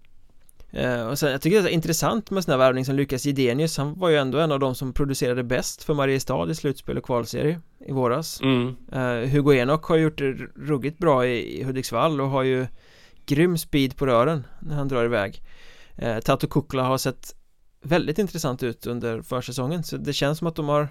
Eh, 0.76 1.08
och 1.08 1.20
sen, 1.20 1.32
jag 1.32 1.42
tycker 1.42 1.62
det 1.62 1.70
är 1.70 1.74
intressant 1.74 2.32
med 2.32 2.44
sån 2.44 2.52
här 2.52 2.58
värvning 2.58 2.86
som 2.86 2.96
Lukas 2.96 3.26
Gidenius. 3.26 3.78
Han 3.78 4.00
var 4.00 4.10
ju 4.10 4.18
ändå 4.18 4.40
en 4.40 4.52
av 4.52 4.60
de 4.60 4.76
som 4.76 4.94
producerade 4.94 5.44
bäst 5.44 5.84
för 5.84 5.94
Mariestad 5.94 6.52
i 6.52 6.56
slutspel 6.56 6.98
och 6.98 7.04
kvalserie 7.04 7.60
i 7.88 7.92
våras. 7.92 8.42
Mm. 8.42 8.76
eh, 8.92 9.30
Hugo 9.30 9.54
Enok 9.54 9.86
har 9.86 9.98
gjort 9.98 10.18
det 10.18 10.32
ruggigt 10.56 10.98
bra 10.98 11.26
i, 11.26 11.60
i 11.60 11.64
Hudiksvall 11.64 12.22
och 12.22 12.30
har 12.30 12.44
ju 12.44 12.68
grym 13.26 13.58
speed 13.58 13.98
på 13.98 14.06
rören 14.06 14.48
när 14.60 14.76
han 14.76 14.88
drar 14.88 15.06
iväg. 15.06 15.42
Eh, 15.96 16.20
Tato 16.20 16.48
Kukla 16.48 16.84
har 16.84 16.98
sett 16.98 17.36
väldigt 17.82 18.20
intressant 18.20 18.64
ut 18.64 18.88
under 18.88 19.22
försäsongen 19.22 19.84
så 19.84 19.98
det 19.98 20.14
känns 20.14 20.38
som 20.38 20.48
att 20.48 20.56
de 20.56 20.70
har 20.70 20.88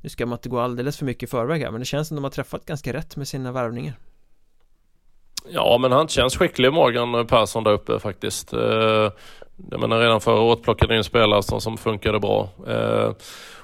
Nu 0.00 0.08
ska 0.08 0.26
man 0.26 0.36
inte 0.36 0.48
gå 0.48 0.60
alldeles 0.60 0.96
för 0.96 1.04
mycket 1.04 1.22
i 1.22 1.30
förväg 1.30 1.62
här 1.62 1.70
men 1.70 1.80
det 1.80 1.84
känns 1.84 2.08
som 2.08 2.16
att 2.16 2.18
de 2.18 2.24
har 2.24 2.30
träffat 2.30 2.64
ganska 2.64 2.92
rätt 2.92 3.16
med 3.16 3.28
sina 3.28 3.52
värvningar 3.52 3.98
Ja, 5.48 5.78
men 5.80 5.92
han 5.92 6.08
känns 6.08 6.36
skicklig 6.36 6.72
Morgan 6.72 7.26
Persson 7.26 7.64
där 7.64 7.72
uppe 7.72 7.98
faktiskt. 7.98 8.52
Eh, 8.52 9.10
jag 9.70 9.80
menar 9.80 10.00
redan 10.00 10.20
förra 10.20 10.40
året 10.40 10.62
plockade 10.62 10.96
in 10.96 11.04
spelare 11.04 11.42
som, 11.42 11.60
som 11.60 11.76
funkade 11.76 12.20
bra. 12.20 12.48
Eh, 12.68 13.12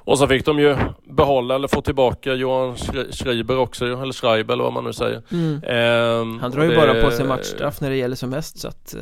och 0.06 0.18
så 0.18 0.26
fick 0.26 0.46
de 0.46 0.58
ju 0.58 0.76
behålla 1.04 1.54
eller 1.54 1.68
få 1.68 1.82
tillbaka 1.82 2.34
Johan 2.34 2.76
Schreiber 3.10 3.58
också, 3.58 3.86
eller 3.86 4.12
Schreiber 4.12 4.54
eller 4.54 4.64
vad 4.64 4.72
man 4.72 4.84
nu 4.84 4.92
säger. 4.92 5.22
Mm. 5.32 5.62
Eh, 5.64 6.40
han 6.40 6.50
drar 6.50 6.62
ju 6.62 6.70
det... 6.70 6.76
bara 6.76 7.02
på 7.02 7.10
sig 7.10 7.26
matchstraff 7.26 7.80
när 7.80 7.90
det 7.90 7.96
gäller 7.96 8.16
som 8.16 8.30
mest 8.30 8.58
så 8.58 8.68
att 8.68 8.94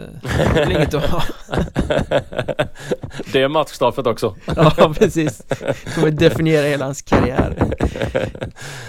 det 0.55 0.61
är 0.61 0.71
inget 0.71 0.95
att 0.95 1.11
ha. 1.11 1.23
det 3.33 3.43
är 3.43 3.49
matchstraffet 3.49 4.07
också. 4.07 4.37
ja, 4.57 4.95
precis. 4.99 5.43
Kommer 5.95 6.11
definiera 6.11 6.67
hela 6.67 6.85
hans 6.85 7.03
karriär. 7.03 7.57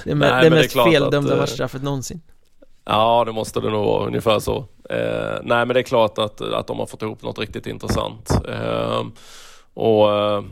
Det, 0.03 0.15
med, 0.15 0.31
Nej, 0.31 0.43
det 0.43 0.49
mest 0.49 0.73
feldömda 0.73 1.33
att, 1.33 1.39
matchstraffet 1.39 1.83
någonsin. 1.83 2.21
Ja, 2.85 3.23
det 3.25 3.31
måste 3.31 3.59
det 3.59 3.69
nog 3.69 3.85
vara 3.85 4.05
ungefär 4.07 4.39
så. 4.39 4.57
Eh, 4.89 5.39
nej, 5.43 5.65
men 5.65 5.67
det 5.67 5.79
är 5.79 5.83
klart 5.83 6.17
att, 6.17 6.41
att 6.41 6.67
de 6.67 6.79
har 6.79 6.85
fått 6.85 7.01
ihop 7.01 7.21
något 7.21 7.39
riktigt 7.39 7.67
intressant. 7.67 8.31
Eh, 8.49 9.03
och 9.73 10.11
eh, 10.11 10.43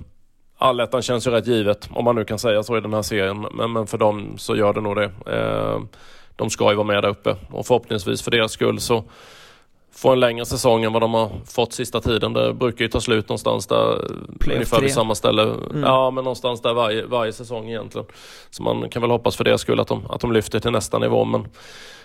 Allettan 0.58 1.02
känns 1.02 1.28
ju 1.28 1.32
rätt 1.32 1.48
givet, 1.48 1.90
om 1.94 2.06
man 2.06 2.16
nu 2.16 2.26
kan 2.26 2.40
säga 2.40 2.64
så 2.64 2.78
i 2.78 2.82
den 2.82 2.94
här 2.94 3.02
serien. 3.02 3.46
Men, 3.54 3.74
men 3.74 3.88
för 3.88 3.98
dem 3.98 4.34
så 4.38 4.56
gör 4.56 4.74
det 4.74 4.82
nog 4.82 4.96
det. 4.96 5.12
Eh, 5.26 5.80
de 6.36 6.50
ska 6.50 6.70
ju 6.70 6.76
vara 6.76 6.88
med 6.88 7.04
där 7.04 7.10
uppe 7.10 7.36
och 7.52 7.68
förhoppningsvis 7.68 8.22
för 8.22 8.32
deras 8.32 8.52
skull 8.52 8.80
så 8.80 9.04
få 10.02 10.12
en 10.12 10.20
längre 10.20 10.46
säsong 10.46 10.84
än 10.84 10.94
vad 10.94 11.02
de 11.02 11.14
har 11.14 11.32
fått 11.46 11.74
sista 11.74 12.02
tiden. 12.02 12.34
Det 12.34 12.54
brukar 12.54 12.86
ju 12.86 12.90
ta 12.90 13.02
slut 13.02 13.30
någonstans 13.30 13.68
där, 13.68 14.08
Play 14.40 14.56
ungefär 14.56 14.82
vid 14.82 14.94
samma 14.94 15.16
ställe. 15.16 15.42
Mm. 15.42 15.84
Ja, 15.84 16.12
men 16.12 16.24
någonstans 16.24 16.62
där 16.62 16.74
varje, 16.74 17.06
varje 17.06 17.34
säsong 17.34 17.70
egentligen. 17.70 18.08
Så 18.50 18.64
man 18.64 18.90
kan 18.90 19.02
väl 19.02 19.12
hoppas 19.12 19.36
för 19.36 19.44
deras 19.44 19.62
skull 19.62 19.80
att 19.80 19.88
de, 19.88 20.06
att 20.10 20.22
de 20.22 20.32
lyfter 20.32 20.60
till 20.60 20.72
nästa 20.72 21.00
nivå. 21.00 21.26
Men 21.26 21.48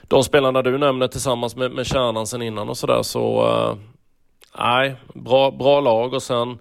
de 0.02 0.24
spelarna 0.24 0.62
du 0.62 0.78
nämner 0.78 1.08
tillsammans 1.08 1.56
med, 1.56 1.70
med 1.70 1.86
kärnan 1.86 2.26
sen 2.26 2.42
innan 2.42 2.68
och 2.68 2.76
sådär 2.76 3.02
så... 3.02 3.46
Uh, 3.46 3.74
nej, 4.58 4.96
bra, 5.14 5.50
bra 5.50 5.80
lag 5.80 6.14
och 6.14 6.22
sen 6.22 6.58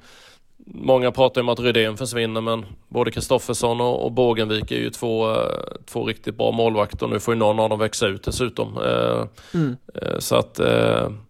Många 0.68 1.11
pratar 1.11 1.41
om 1.41 1.49
att 1.49 1.59
Rydén 1.59 1.97
försvinner 1.97 2.41
men 2.41 2.66
både 2.88 3.11
Kristoffersson 3.11 3.82
och, 3.82 4.05
och 4.05 4.11
Bågenvik 4.11 4.72
är 4.72 4.76
ju 4.76 4.89
två, 4.89 5.30
uh, 5.30 5.38
två 5.86 6.05
riktigt 6.05 6.38
bra 6.38 6.51
målvakter. 6.51 7.07
Nu 7.07 7.20
får 7.20 7.34
ju 7.34 7.39
någon 7.39 7.59
av 7.59 7.70
dem 7.70 7.80
växa 7.80 8.07
ut 8.07 8.24
dessutom. 8.24 8.78
Uh, 8.78 9.26
mm. 9.53 9.76
Så 10.20 10.36
att 10.36 10.55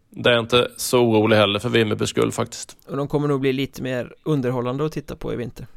det 0.10 0.32
är 0.32 0.40
inte 0.40 0.68
så 0.78 1.00
orolig 1.00 1.38
heller 1.38 1.60
för 1.60 1.70
Vimmerbys 1.70 2.10
skull 2.10 2.32
faktiskt. 2.32 2.78
Och 2.88 2.98
de 2.98 3.08
kommer 3.08 3.28
nog 3.28 3.42
bli 3.42 3.54
lite 3.54 3.82
mer 3.82 4.14
underhållande 4.24 4.86
att 4.86 4.92
titta 4.92 5.16
på 5.16 5.34
i 5.34 5.36
vinter. 5.36 5.68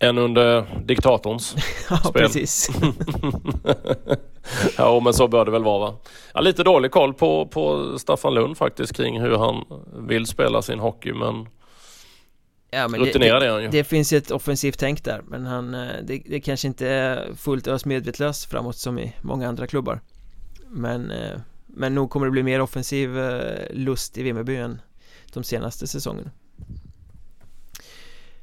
Än 0.00 0.18
under 0.18 0.66
diktatorns 0.84 1.56
ja, 1.90 1.96
spel. 1.96 2.12
precis. 2.12 2.68
ja, 4.78 5.00
men 5.00 5.14
så 5.14 5.28
bör 5.28 5.44
det 5.44 5.50
väl 5.50 5.64
vara 5.64 5.78
va? 5.78 5.96
Ja, 6.34 6.40
lite 6.40 6.62
dålig 6.62 6.90
koll 6.90 7.14
på, 7.14 7.46
på 7.46 7.94
Staffan 7.98 8.34
Lund 8.34 8.56
faktiskt 8.56 8.96
kring 8.96 9.20
hur 9.20 9.36
han 9.36 9.64
vill 10.08 10.26
spela 10.26 10.62
sin 10.62 10.78
hockey 10.78 11.12
men 11.12 11.46
Ja, 12.70 12.88
men 12.88 13.00
Rutinerad 13.00 13.42
det, 13.42 13.46
är 13.46 13.52
han 13.52 13.62
ju. 13.62 13.68
Det 13.68 13.84
finns 13.84 14.12
ett 14.12 14.30
offensivt 14.30 14.78
tänk 14.78 15.04
där 15.04 15.22
men 15.26 15.46
han, 15.46 15.74
eh, 15.74 15.88
det, 16.02 16.22
det 16.26 16.40
kanske 16.40 16.68
inte 16.68 16.88
är 16.88 17.34
fullt 17.34 17.66
ös 17.66 17.84
medvetlös 17.84 18.46
framåt 18.46 18.76
som 18.76 18.98
i 18.98 19.12
många 19.20 19.48
andra 19.48 19.66
klubbar 19.66 20.00
Men, 20.68 21.10
eh, 21.10 21.38
men 21.66 21.94
nog 21.94 22.10
kommer 22.10 22.26
det 22.26 22.30
bli 22.32 22.42
mer 22.42 22.60
offensiv 22.60 23.18
eh, 23.18 23.66
lust 23.70 24.18
i 24.18 24.22
Vimmerby 24.22 24.56
än 24.56 24.80
de 25.32 25.44
senaste 25.44 25.86
säsongerna 25.86 26.30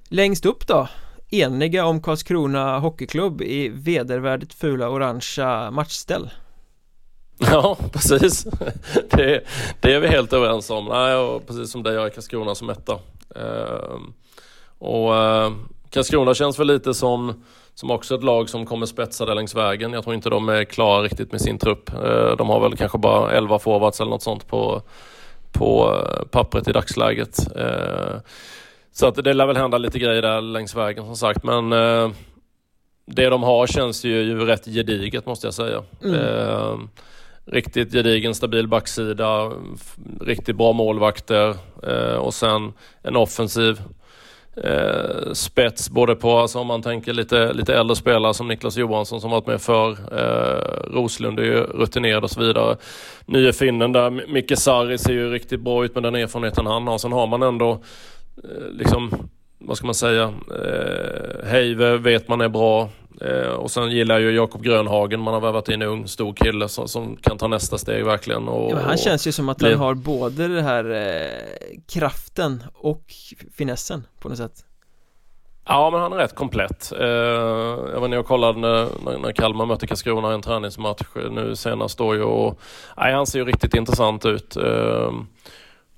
Längst 0.09 0.45
upp 0.45 0.67
då 0.67 0.87
eniga 1.29 1.85
om 1.85 2.01
Karlskrona 2.01 2.79
Hockeyklubb 2.79 3.41
i 3.41 3.69
vedervärdigt 3.69 4.53
fula 4.53 4.89
orangea 4.89 5.71
matchställ 5.71 6.29
Ja, 7.39 7.77
precis. 7.93 8.43
Det, 9.09 9.43
det, 9.79 9.93
är 9.93 9.99
vi 9.99 10.07
helt 10.07 10.33
överens 10.33 10.69
om. 10.69 10.85
Nej, 10.85 11.15
och 11.15 11.47
precis 11.47 11.71
som 11.71 11.83
det 11.83 11.93
gör 11.93 12.09
Karlskrona 12.09 12.55
som 12.55 12.69
etta. 12.69 12.99
Uh, 13.37 13.99
och 14.79 15.11
uh, 15.11 15.51
Karlskrona 15.89 16.33
känns 16.33 16.59
väl 16.59 16.67
lite 16.67 16.93
som, 16.93 17.43
som 17.73 17.91
också 17.91 18.15
ett 18.15 18.23
lag 18.23 18.49
som 18.49 18.65
kommer 18.65 18.85
spetsa 18.85 19.25
det 19.25 19.33
längs 19.33 19.55
vägen. 19.55 19.93
Jag 19.93 20.03
tror 20.03 20.15
inte 20.15 20.29
de 20.29 20.49
är 20.49 20.63
klara 20.63 21.03
riktigt 21.03 21.31
med 21.31 21.41
sin 21.41 21.57
trupp. 21.57 21.91
Uh, 21.93 22.35
de 22.37 22.49
har 22.49 22.59
väl 22.59 22.77
kanske 22.77 22.97
bara 22.97 23.31
11 23.31 23.59
forwards 23.59 24.01
eller 24.01 24.11
något 24.11 24.23
sånt 24.23 24.47
på, 24.47 24.81
på 25.51 25.97
pappret 26.31 26.67
i 26.67 26.71
dagsläget. 26.71 27.37
Så 28.95 29.07
att 29.07 29.15
det 29.15 29.33
lär 29.33 29.45
väl 29.45 29.57
hända 29.57 29.77
lite 29.77 29.99
grejer 29.99 30.21
där 30.21 30.41
längs 30.41 30.75
vägen 30.75 31.05
som 31.05 31.15
sagt. 31.15 31.43
Men 31.43 31.73
eh, 31.73 32.09
det 33.05 33.29
de 33.29 33.43
har 33.43 33.67
känns 33.67 34.05
ju, 34.05 34.21
ju 34.21 34.45
rätt 34.45 34.65
gediget 34.65 35.25
måste 35.25 35.47
jag 35.47 35.53
säga. 35.53 35.83
Mm. 36.03 36.89
Riktigt 37.51 37.91
gedigen 37.91 38.35
stabil 38.35 38.67
backsida, 38.67 39.51
riktigt 40.21 40.55
bra 40.55 40.73
målvakter 40.73 41.55
eh, 41.83 42.15
och 42.15 42.33
sen 42.33 42.73
en 43.03 43.15
offensiv 43.15 43.81
eh, 44.63 45.33
spets 45.33 45.89
både 45.89 46.15
på, 46.15 46.37
alltså 46.37 46.59
om 46.59 46.67
man 46.67 46.81
tänker 46.81 47.13
lite, 47.13 47.53
lite 47.53 47.75
äldre 47.75 47.95
spelare 47.95 48.33
som 48.33 48.47
Niklas 48.47 48.77
Johansson 48.77 49.21
som 49.21 49.31
varit 49.31 49.47
med 49.47 49.61
för 49.61 49.91
eh, 49.91 50.93
Roslund 50.93 51.39
är 51.39 51.43
ju 51.43 51.59
rutinerad 51.59 52.23
och 52.23 52.31
så 52.31 52.39
vidare. 52.39 52.77
Nye 53.25 53.53
finnen 53.53 53.91
där, 53.91 54.09
Micke 54.09 54.57
Sarri 54.57 54.97
ser 54.97 55.13
ju 55.13 55.31
riktigt 55.31 55.61
bra 55.61 55.85
ut 55.85 55.95
med 55.95 56.03
den 56.03 56.15
erfarenheten 56.15 56.65
han 56.65 56.87
har. 56.87 56.97
Sen 56.97 57.11
har 57.11 57.27
man 57.27 57.43
ändå 57.43 57.71
eh, 58.43 58.69
liksom, 58.71 59.29
vad 59.59 59.77
ska 59.77 59.85
man 59.85 59.95
säga, 59.95 60.33
eh, 60.63 61.47
Heive 61.47 61.97
vet 61.97 62.27
man 62.27 62.41
är 62.41 62.49
bra. 62.49 62.89
Eh, 63.21 63.49
och 63.49 63.71
sen 63.71 63.91
gillar 63.91 64.15
jag 64.15 64.31
ju 64.31 64.35
Jakob 64.35 64.63
Grönhagen, 64.63 65.19
man 65.19 65.33
har 65.33 65.41
värvat 65.41 65.69
in 65.69 65.81
en 65.81 65.87
ung 65.87 66.07
stor 66.07 66.33
kille 66.33 66.69
som, 66.69 66.87
som 66.87 67.15
kan 67.15 67.37
ta 67.37 67.47
nästa 67.47 67.77
steg 67.77 68.05
verkligen 68.05 68.47
och, 68.47 68.71
ja, 68.71 68.79
Han 68.79 68.97
känns 68.97 69.27
ju 69.27 69.31
som 69.31 69.49
att 69.49 69.57
bli... 69.57 69.69
han 69.69 69.79
har 69.79 69.93
både 69.93 70.47
det 70.47 70.61
här 70.61 70.91
eh, 70.91 71.79
kraften 71.93 72.63
och 72.73 73.03
finessen 73.57 74.03
på 74.19 74.29
något 74.29 74.37
sätt 74.37 74.65
Ja 75.67 75.89
men 75.89 76.01
han 76.01 76.13
är 76.13 76.17
rätt 76.17 76.35
komplett. 76.35 76.91
Eh, 76.99 77.07
jag 77.93 77.99
var 77.99 78.07
nere 78.07 78.19
och 78.19 78.25
kollade 78.25 78.59
när, 78.59 79.17
när 79.17 79.31
Kalmar 79.31 79.65
mötte 79.65 79.87
Karlskrona 79.87 80.31
i 80.31 80.33
en 80.33 80.41
träningsmatch 80.41 81.01
nu 81.31 81.55
senast 81.55 81.97
då 81.97 82.07
och 82.07 82.59
nej, 82.97 83.13
han 83.13 83.27
ser 83.27 83.39
ju 83.39 83.45
riktigt 83.45 83.73
intressant 83.73 84.25
ut. 84.25 84.55
Eh, 84.55 85.11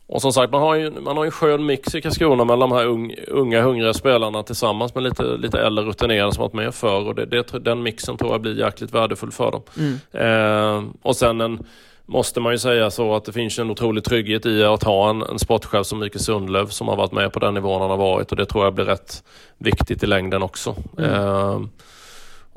och 0.07 0.21
som 0.21 0.33
sagt, 0.33 0.51
man 0.51 0.61
har 0.61 0.75
ju, 0.75 0.91
man 0.91 1.17
har 1.17 1.25
en 1.25 1.31
skön 1.31 1.65
mix 1.65 1.95
i 1.95 2.01
Karlskrona 2.01 2.45
mellan 2.45 2.69
de 2.69 2.75
här 2.75 2.85
un, 2.85 3.11
unga 3.27 3.61
hungriga 3.61 3.93
spelarna 3.93 4.43
tillsammans 4.43 4.95
med 4.95 5.03
lite, 5.03 5.23
lite 5.23 5.59
äldre 5.59 5.85
rutinerade 5.85 6.33
som 6.33 6.41
varit 6.41 6.53
med 6.53 6.75
förr 6.75 7.07
och 7.07 7.15
det, 7.15 7.25
det, 7.25 7.59
den 7.59 7.83
mixen 7.83 8.17
tror 8.17 8.31
jag 8.31 8.41
blir 8.41 8.59
jäkligt 8.59 8.93
värdefull 8.93 9.31
för 9.31 9.51
dem. 9.51 9.61
Mm. 9.77 9.99
Eh, 10.11 10.83
och 11.01 11.15
sen 11.15 11.41
en, 11.41 11.65
måste 12.05 12.39
man 12.39 12.51
ju 12.51 12.57
säga 12.57 12.91
så 12.91 13.15
att 13.15 13.25
det 13.25 13.33
finns 13.33 13.59
en 13.59 13.71
otrolig 13.71 14.03
trygghet 14.03 14.45
i 14.45 14.63
att 14.63 14.83
ha 14.83 15.09
en, 15.09 15.21
en 15.21 15.39
sportchef 15.39 15.87
som 15.87 15.99
Mikael 15.99 16.23
Sundlöv 16.23 16.67
som 16.67 16.87
har 16.87 16.95
varit 16.95 17.11
med 17.11 17.33
på 17.33 17.39
den 17.39 17.53
nivån 17.53 17.81
han 17.81 17.89
har 17.89 17.97
varit 17.97 18.31
och 18.31 18.37
det 18.37 18.45
tror 18.45 18.63
jag 18.63 18.73
blir 18.73 18.85
rätt 18.85 19.23
viktigt 19.57 20.03
i 20.03 20.07
längden 20.07 20.43
också. 20.43 20.75
Mm. 20.97 21.11
Eh, 21.11 21.59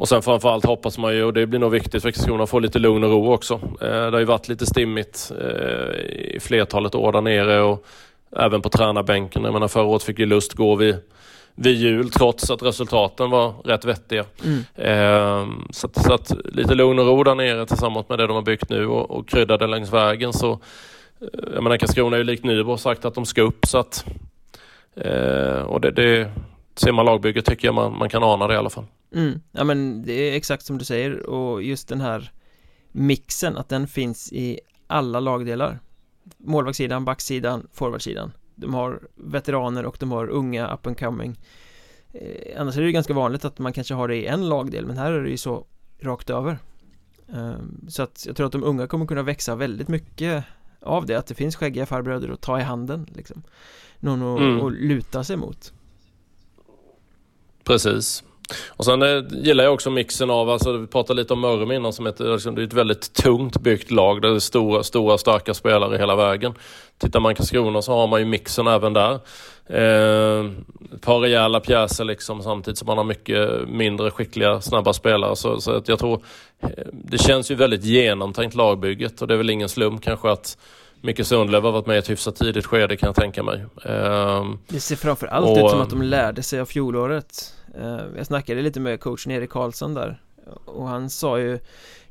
och 0.00 0.08
sen 0.08 0.22
framförallt 0.22 0.64
hoppas 0.64 0.98
man 0.98 1.14
ju, 1.14 1.24
och 1.24 1.32
det 1.32 1.46
blir 1.46 1.60
nog 1.60 1.70
viktigt 1.70 2.02
för 2.02 2.10
Karlskrona, 2.10 2.42
att 2.42 2.50
få 2.50 2.58
lite 2.58 2.78
lugn 2.78 3.04
och 3.04 3.10
ro 3.10 3.32
också. 3.32 3.54
Eh, 3.54 3.88
det 3.88 4.10
har 4.10 4.18
ju 4.18 4.24
varit 4.24 4.48
lite 4.48 4.66
stimmigt 4.66 5.32
eh, 5.40 6.00
i 6.34 6.38
flertalet 6.40 6.94
år 6.94 7.12
där 7.12 7.20
nere 7.20 7.60
och 7.60 7.86
även 8.36 8.62
på 8.62 8.68
tränarbänken. 8.68 9.44
Jag 9.44 9.52
menar 9.52 9.68
förra 9.68 9.84
året 9.84 10.02
fick 10.02 10.18
ju 10.18 10.26
Lust 10.26 10.54
gå 10.54 10.74
vid, 10.74 10.96
vid 11.54 11.76
jul 11.76 12.10
trots 12.10 12.50
att 12.50 12.62
resultaten 12.62 13.30
var 13.30 13.54
rätt 13.64 13.84
vettiga. 13.84 14.24
Mm. 14.44 14.64
Eh, 14.74 15.48
så, 15.70 15.86
att, 15.86 16.04
så, 16.04 16.14
att, 16.14 16.32
lite 16.44 16.74
lugn 16.74 16.98
och 16.98 17.06
ro 17.06 17.24
där 17.24 17.34
nere 17.34 17.66
tillsammans 17.66 18.08
med 18.08 18.18
det 18.18 18.26
de 18.26 18.34
har 18.34 18.42
byggt 18.42 18.70
nu 18.70 18.86
och, 18.86 19.10
och 19.10 19.28
krydda 19.28 19.56
det 19.56 19.66
längs 19.66 19.92
vägen. 19.92 20.32
Så, 20.32 20.58
jag 21.54 21.62
menar 21.62 21.76
Karlskrona 21.76 22.16
är 22.16 22.18
ju 22.18 22.24
likt 22.24 22.44
Nybro 22.44 22.76
sagt 22.76 23.04
att 23.04 23.14
de 23.14 23.26
ska 23.26 23.42
upp 23.42 23.66
så 23.66 23.78
att, 23.78 24.04
och 25.64 25.80
det, 25.80 25.90
det 25.90 26.30
ser 26.76 26.92
man 26.92 27.06
lagbygget 27.06 27.44
tycker 27.44 27.68
jag 27.68 27.74
man, 27.74 27.98
man 27.98 28.08
kan 28.08 28.22
ana 28.22 28.46
det 28.46 28.54
i 28.54 28.56
alla 28.56 28.70
fall. 28.70 28.84
Mm. 29.12 29.40
Ja 29.52 29.64
men 29.64 30.02
det 30.02 30.12
är 30.12 30.36
exakt 30.36 30.66
som 30.66 30.78
du 30.78 30.84
säger 30.84 31.26
och 31.26 31.62
just 31.62 31.88
den 31.88 32.00
här 32.00 32.32
mixen, 32.92 33.56
att 33.56 33.68
den 33.68 33.86
finns 33.88 34.32
i 34.32 34.60
alla 34.86 35.20
lagdelar. 35.20 35.78
Målvaktssidan, 36.38 37.04
backsidan, 37.04 37.66
forwardsidan. 37.72 38.32
De 38.54 38.74
har 38.74 39.00
veteraner 39.14 39.84
och 39.86 39.96
de 40.00 40.12
har 40.12 40.28
unga 40.28 40.74
up 40.74 40.86
and 40.86 40.98
coming. 40.98 41.40
Eh, 42.12 42.60
Annars 42.60 42.76
är 42.76 42.80
det 42.80 42.86
ju 42.86 42.92
ganska 42.92 43.14
vanligt 43.14 43.44
att 43.44 43.58
man 43.58 43.72
kanske 43.72 43.94
har 43.94 44.08
det 44.08 44.16
i 44.16 44.26
en 44.26 44.48
lagdel 44.48 44.86
men 44.86 44.98
här 44.98 45.12
är 45.12 45.22
det 45.22 45.30
ju 45.30 45.36
så 45.36 45.66
rakt 46.00 46.30
över. 46.30 46.58
Eh, 47.28 47.54
Så 47.88 48.02
att 48.02 48.24
jag 48.26 48.36
tror 48.36 48.46
att 48.46 48.52
de 48.52 48.64
unga 48.64 48.86
kommer 48.86 49.06
kunna 49.06 49.22
växa 49.22 49.54
väldigt 49.54 49.88
mycket 49.88 50.44
av 50.80 51.06
det, 51.06 51.14
att 51.14 51.26
det 51.26 51.34
finns 51.34 51.56
skäggiga 51.56 51.86
farbröder 51.86 52.28
att 52.28 52.40
ta 52.40 52.60
i 52.60 52.62
handen 52.62 53.06
liksom. 53.14 53.42
Någon 54.00 54.22
att, 54.22 54.40
mm. 54.40 54.66
att 54.66 54.72
luta 54.72 55.24
sig 55.24 55.36
mot. 55.36 55.72
Precis 57.64 58.24
och 58.68 58.84
sen 58.84 59.02
eh, 59.02 59.22
gillar 59.30 59.64
jag 59.64 59.74
också 59.74 59.90
mixen 59.90 60.30
av, 60.30 60.50
alltså 60.50 60.72
vi 60.72 60.86
pratade 60.86 61.20
lite 61.20 61.32
om 61.32 61.40
Mörrum 61.40 61.72
innan 61.72 61.92
som 61.92 62.06
ett, 62.06 62.20
liksom, 62.20 62.54
det 62.54 62.62
är 62.62 62.66
ett 62.66 62.72
väldigt 62.72 63.12
tungt 63.12 63.60
byggt 63.60 63.90
lag 63.90 64.22
där 64.22 64.28
det 64.28 64.34
är 64.34 64.38
stora, 64.38 64.82
stora 64.82 65.18
starka 65.18 65.54
spelare 65.54 65.98
hela 65.98 66.16
vägen. 66.16 66.54
Tittar 66.98 67.20
man 67.20 67.34
Karlskrona 67.34 67.82
så 67.82 67.92
har 67.92 68.06
man 68.06 68.20
ju 68.20 68.26
mixen 68.26 68.66
även 68.66 68.92
där. 68.92 69.20
Eh, 69.66 70.44
ett 70.94 71.00
par 71.00 71.20
rejäla 71.20 71.60
pjäser 71.60 72.04
liksom 72.04 72.42
samtidigt 72.42 72.78
som 72.78 72.86
man 72.86 72.96
har 72.96 73.04
mycket 73.04 73.68
mindre 73.68 74.10
skickliga, 74.10 74.60
snabba 74.60 74.92
spelare. 74.92 75.36
Så, 75.36 75.60
så 75.60 75.72
att 75.72 75.88
jag 75.88 75.98
tror, 75.98 76.22
eh, 76.60 76.68
det 76.92 77.18
känns 77.18 77.50
ju 77.50 77.54
väldigt 77.54 77.84
genomtänkt 77.84 78.54
lagbygget 78.54 79.22
och 79.22 79.28
det 79.28 79.34
är 79.34 79.38
väl 79.38 79.50
ingen 79.50 79.68
slump 79.68 80.02
kanske 80.02 80.30
att 80.30 80.58
Micke 81.00 81.26
Sundlöv 81.26 81.62
har 81.62 81.72
varit 81.72 81.86
med 81.86 81.96
i 81.96 81.98
ett 81.98 82.10
hyfsat 82.10 82.36
tidigt 82.36 82.66
skede 82.66 82.96
kan 82.96 83.06
jag 83.06 83.16
tänka 83.16 83.42
mig. 83.42 83.64
Eh, 83.84 84.44
det 84.68 84.80
ser 84.80 84.96
framförallt 84.96 85.46
och, 85.46 85.64
ut 85.64 85.70
som 85.70 85.80
att 85.80 85.90
de 85.90 86.02
lärde 86.02 86.42
sig 86.42 86.60
av 86.60 86.66
fjolåret. 86.66 87.54
Eh, 87.74 88.00
jag 88.16 88.26
snackade 88.26 88.62
lite 88.62 88.80
med 88.80 89.00
coachen 89.00 89.32
Erik 89.32 89.50
Karlsson 89.50 89.94
där 89.94 90.22
och 90.64 90.88
han 90.88 91.10
sa 91.10 91.38
ju 91.38 91.58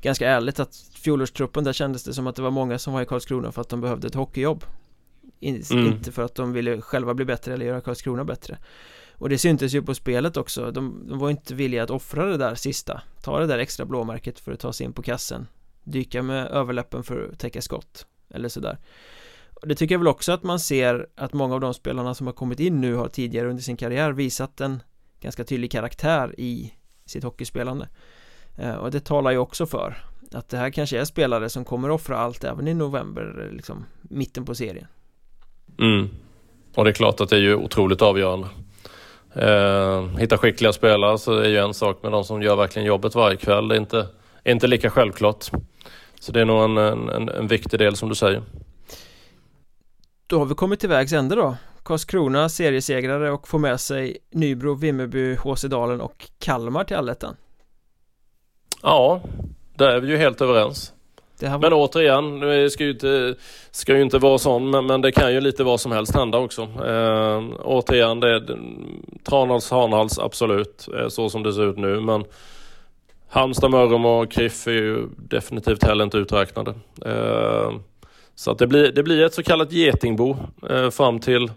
ganska 0.02 0.30
ärligt 0.30 0.60
att 0.60 0.76
fjolårstruppen 0.76 1.64
där 1.64 1.74
kändes 1.74 2.04
det 2.04 2.14
som 2.14 2.28
att 2.28 2.36
det 2.36 2.42
var 2.42 2.52
många 2.52 2.80
som 2.80 2.94
var 2.94 3.02
i 3.02 3.06
Karlskrona 3.06 3.52
för 3.52 3.62
att 3.62 3.70
de 3.70 3.82
behövde 3.82 4.08
ett 4.08 4.16
hockeyjobb. 4.16 4.64
In, 5.40 5.64
mm. 5.72 5.88
Inte 5.88 6.12
för 6.12 6.24
att 6.24 6.36
de 6.36 6.54
ville 6.54 6.82
själva 6.82 7.14
bli 7.14 7.26
bättre 7.26 7.54
eller 7.54 7.66
göra 7.66 7.82
Karlskrona 7.82 8.24
bättre. 8.24 8.58
Och 9.12 9.30
det 9.30 9.38
syntes 9.38 9.74
ju 9.74 9.82
på 9.82 9.96
spelet 9.96 10.38
också. 10.38 10.72
De, 10.72 11.08
de 11.10 11.20
var 11.20 11.30
inte 11.30 11.56
villiga 11.56 11.84
att 11.84 11.90
offra 11.90 12.26
det 12.26 12.38
där 12.38 12.56
sista 12.56 13.02
Ta 13.24 13.40
det 13.40 13.48
där 13.48 13.60
extra 13.60 13.86
blåmärket 13.86 14.40
för 14.40 14.52
att 14.52 14.60
ta 14.60 14.74
sig 14.74 14.86
in 14.86 14.94
på 14.94 15.02
kassen 15.02 15.48
Dyka 15.84 16.22
med 16.22 16.48
överläppen 16.48 17.04
för 17.04 17.30
att 17.32 17.40
täcka 17.40 17.62
skott 17.62 18.06
Eller 18.30 18.50
sådär. 18.50 18.78
Och 19.62 19.68
Det 19.68 19.76
tycker 19.76 19.96
jag 19.96 20.00
väl 20.00 20.08
också 20.08 20.32
att 20.32 20.44
man 20.44 20.60
ser 20.60 21.08
att 21.16 21.34
många 21.34 21.54
av 21.56 21.62
de 21.62 21.74
spelarna 21.74 22.14
som 22.14 22.28
har 22.28 22.34
kommit 22.34 22.60
in 22.60 22.82
nu 22.82 22.96
har 22.96 23.08
tidigare 23.08 23.50
under 23.50 23.64
sin 23.64 23.78
karriär 23.78 24.12
visat 24.12 24.62
en 24.62 24.84
ganska 25.22 25.44
tydlig 25.44 25.72
karaktär 25.72 26.36
i 26.38 26.74
sitt 27.06 27.24
hockeyspelande 27.24 27.88
eh, 28.58 28.76
och 28.76 28.92
det 28.92 29.00
talar 29.00 29.32
ju 29.32 29.38
också 29.38 29.66
för 29.66 30.04
att 30.34 30.50
det 30.50 30.58
här 30.58 30.70
kanske 30.70 31.00
är 31.00 31.06
spelare 31.06 31.50
som 31.50 31.66
kommer 31.66 31.90
offra 31.90 32.18
allt 32.18 32.44
även 32.44 32.68
i 32.68 32.74
november, 32.74 33.50
liksom 33.54 33.86
mitten 34.02 34.46
på 34.46 34.56
serien. 34.56 34.88
Mm. 35.80 36.10
Och 36.76 36.84
det 36.84 36.90
är 36.90 36.94
klart 36.94 37.22
att 37.22 37.30
det 37.30 37.36
är 37.36 37.40
ju 37.40 37.56
otroligt 37.56 38.02
avgörande. 38.02 38.48
Eh, 39.34 40.18
hitta 40.18 40.38
skickliga 40.38 40.74
spelare 40.74 41.18
så 41.18 41.38
är 41.38 41.50
ju 41.50 41.58
en 41.58 41.74
sak, 41.74 42.00
men 42.04 42.12
de 42.12 42.24
som 42.24 42.42
gör 42.42 42.56
verkligen 42.56 42.88
jobbet 42.88 43.16
varje 43.16 43.38
kväll 43.38 43.68
det 43.68 43.76
är 43.76 43.80
inte, 43.80 44.08
är 44.44 44.52
inte 44.52 44.68
lika 44.68 44.90
självklart. 44.90 45.52
Så 46.20 46.32
det 46.32 46.42
är 46.42 46.46
nog 46.46 46.64
en, 46.64 46.78
en, 46.78 47.30
en 47.30 47.48
viktig 47.48 47.80
del 47.80 47.96
som 47.96 48.10
du 48.10 48.16
säger. 48.16 48.44
Då 50.28 50.40
har 50.40 50.46
vi 50.46 50.56
kommit 50.56 50.80
till 50.80 50.90
vägs 50.90 51.14
ände 51.14 51.36
då 51.36 51.56
Karlskrona 51.90 52.50
seriesegrare 52.50 53.32
och 53.32 53.48
får 53.48 53.60
med 53.60 53.80
sig 53.80 54.18
Nybro, 54.32 54.74
Vimmerby, 54.74 55.36
HC 55.36 55.64
Dalen 55.64 56.02
och 56.02 56.30
Kalmar 56.40 56.84
till 56.84 56.96
allettan 56.96 57.36
Ja, 58.82 59.22
där 59.76 59.90
är 59.90 60.00
vi 60.00 60.08
ju 60.08 60.18
helt 60.18 60.42
överens 60.42 60.94
var... 61.42 61.60
Men 61.60 61.74
återigen, 61.74 62.40
det 62.40 62.70
ska 62.70 62.84
ju 62.84 62.92
inte, 62.92 63.36
ska 63.72 63.96
ju 63.96 64.02
inte 64.02 64.18
vara 64.18 64.38
sån, 64.38 64.70
men, 64.70 64.86
men 64.86 65.02
det 65.02 65.12
kan 65.12 65.34
ju 65.34 65.42
lite 65.42 65.64
vad 65.64 65.80
som 65.80 65.92
helst 65.92 66.16
hända 66.16 66.38
också. 66.38 66.62
Eh, 66.62 67.44
återigen, 67.60 68.20
det 68.20 68.36
är 68.36 68.60
Tranhals, 69.24 69.72
Hanhals, 69.72 70.20
absolut, 70.20 70.88
eh, 71.00 71.08
så 71.08 71.30
som 71.30 71.44
det 71.44 71.54
ser 71.54 71.70
ut 71.70 71.78
nu. 71.78 72.00
Men 72.00 72.24
Halmstad, 73.30 73.72
Mörrum 73.72 74.06
och 74.06 74.32
Kriff 74.32 74.68
är 74.68 74.72
ju 74.72 75.08
definitivt 75.18 75.84
heller 75.84 76.04
inte 76.04 76.18
uträknade. 76.18 76.74
Eh, 77.06 77.72
så 78.36 78.52
att 78.52 78.58
det, 78.58 78.68
blir, 78.68 78.92
det 78.92 79.04
blir 79.04 79.24
ett 79.24 79.34
så 79.34 79.44
kallat 79.44 79.72
getingbo 79.72 80.38
eh, 80.70 80.90
fram 80.90 81.20
till 81.20 81.52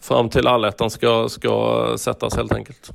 fram 0.00 0.28
till 0.28 0.46
allettan 0.46 0.90
ska, 0.90 1.28
ska 1.28 1.94
sättas 1.98 2.36
helt 2.36 2.52
enkelt. 2.52 2.92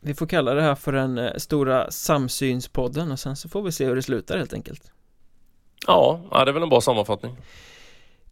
Vi 0.00 0.14
får 0.14 0.26
kalla 0.26 0.54
det 0.54 0.62
här 0.62 0.74
för 0.74 0.92
den 0.92 1.18
eh, 1.18 1.34
stora 1.36 1.90
samsynspodden 1.90 3.12
och 3.12 3.18
sen 3.18 3.36
så 3.36 3.48
får 3.48 3.62
vi 3.62 3.72
se 3.72 3.84
hur 3.84 3.96
det 3.96 4.02
slutar 4.02 4.38
helt 4.38 4.52
enkelt. 4.52 4.92
Ja, 5.86 6.20
det 6.30 6.50
är 6.50 6.52
väl 6.52 6.62
en 6.62 6.68
bra 6.68 6.80
sammanfattning. 6.80 7.36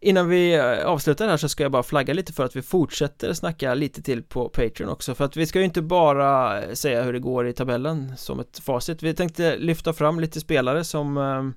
Innan 0.01 0.29
vi 0.29 0.55
eh, 0.55 0.87
avslutar 0.87 1.29
här 1.29 1.37
så 1.37 1.49
ska 1.49 1.63
jag 1.63 1.73
bara 1.73 1.83
flagga 1.83 2.15
lite 2.15 2.33
för 2.33 2.45
att 2.45 2.57
vi 2.57 2.63
fortsätter 2.63 3.33
snacka 3.33 3.75
lite 3.75 4.03
till 4.03 4.23
på 4.23 4.49
Patreon 4.49 4.91
också 4.91 5.15
för 5.15 5.25
att 5.25 5.37
vi 5.37 5.47
ska 5.47 5.59
ju 5.59 5.65
inte 5.65 5.83
bara 5.83 6.63
eh, 6.63 6.73
säga 6.73 7.03
hur 7.03 7.13
det 7.13 7.19
går 7.19 7.49
i 7.49 7.53
tabellen 7.53 8.17
som 8.17 8.41
ett 8.41 8.59
facit 8.59 9.03
Vi 9.03 9.15
tänkte 9.15 9.57
lyfta 9.57 9.93
fram 9.93 10.21
lite 10.21 10.41
spelare 10.41 10.85
som 10.85 11.55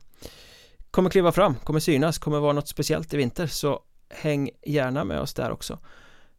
kommer 0.91 1.09
kliva 1.09 1.31
fram, 1.31 1.55
kommer 1.55 1.79
synas, 1.79 2.17
kommer 2.17 2.39
vara 2.39 2.53
något 2.53 2.67
speciellt 2.67 3.13
i 3.13 3.17
vinter 3.17 3.47
så 3.47 3.79
häng 4.09 4.49
gärna 4.65 5.03
med 5.03 5.19
oss 5.19 5.33
där 5.33 5.51
också 5.51 5.79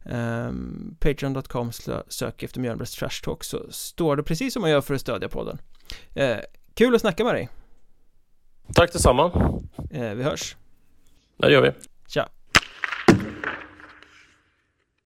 um, 0.05 0.97
Patreon.com 0.99 1.71
sök 2.07 2.43
efter 2.43 2.59
Mjölnbergs 2.59 2.95
Trash 2.95 3.23
Talk 3.23 3.43
så 3.43 3.71
står 3.71 4.15
det 4.15 4.23
precis 4.23 4.53
som 4.53 4.61
man 4.61 4.71
gör 4.71 4.81
för 4.81 4.93
att 4.93 5.01
stödja 5.01 5.29
podden. 5.29 5.57
Uh, 6.19 6.35
Kul 6.73 6.95
att 6.95 7.01
snacka 7.01 7.23
med 7.23 7.33
dig. 7.35 7.49
Tack 8.73 8.93
detsamma. 8.93 9.25
Uh, 9.93 10.13
Vi 10.13 10.23
hörs. 10.23 10.55
Det 11.37 11.51
gör 11.51 11.61
vi. 11.61 11.71
Tja 12.07 12.29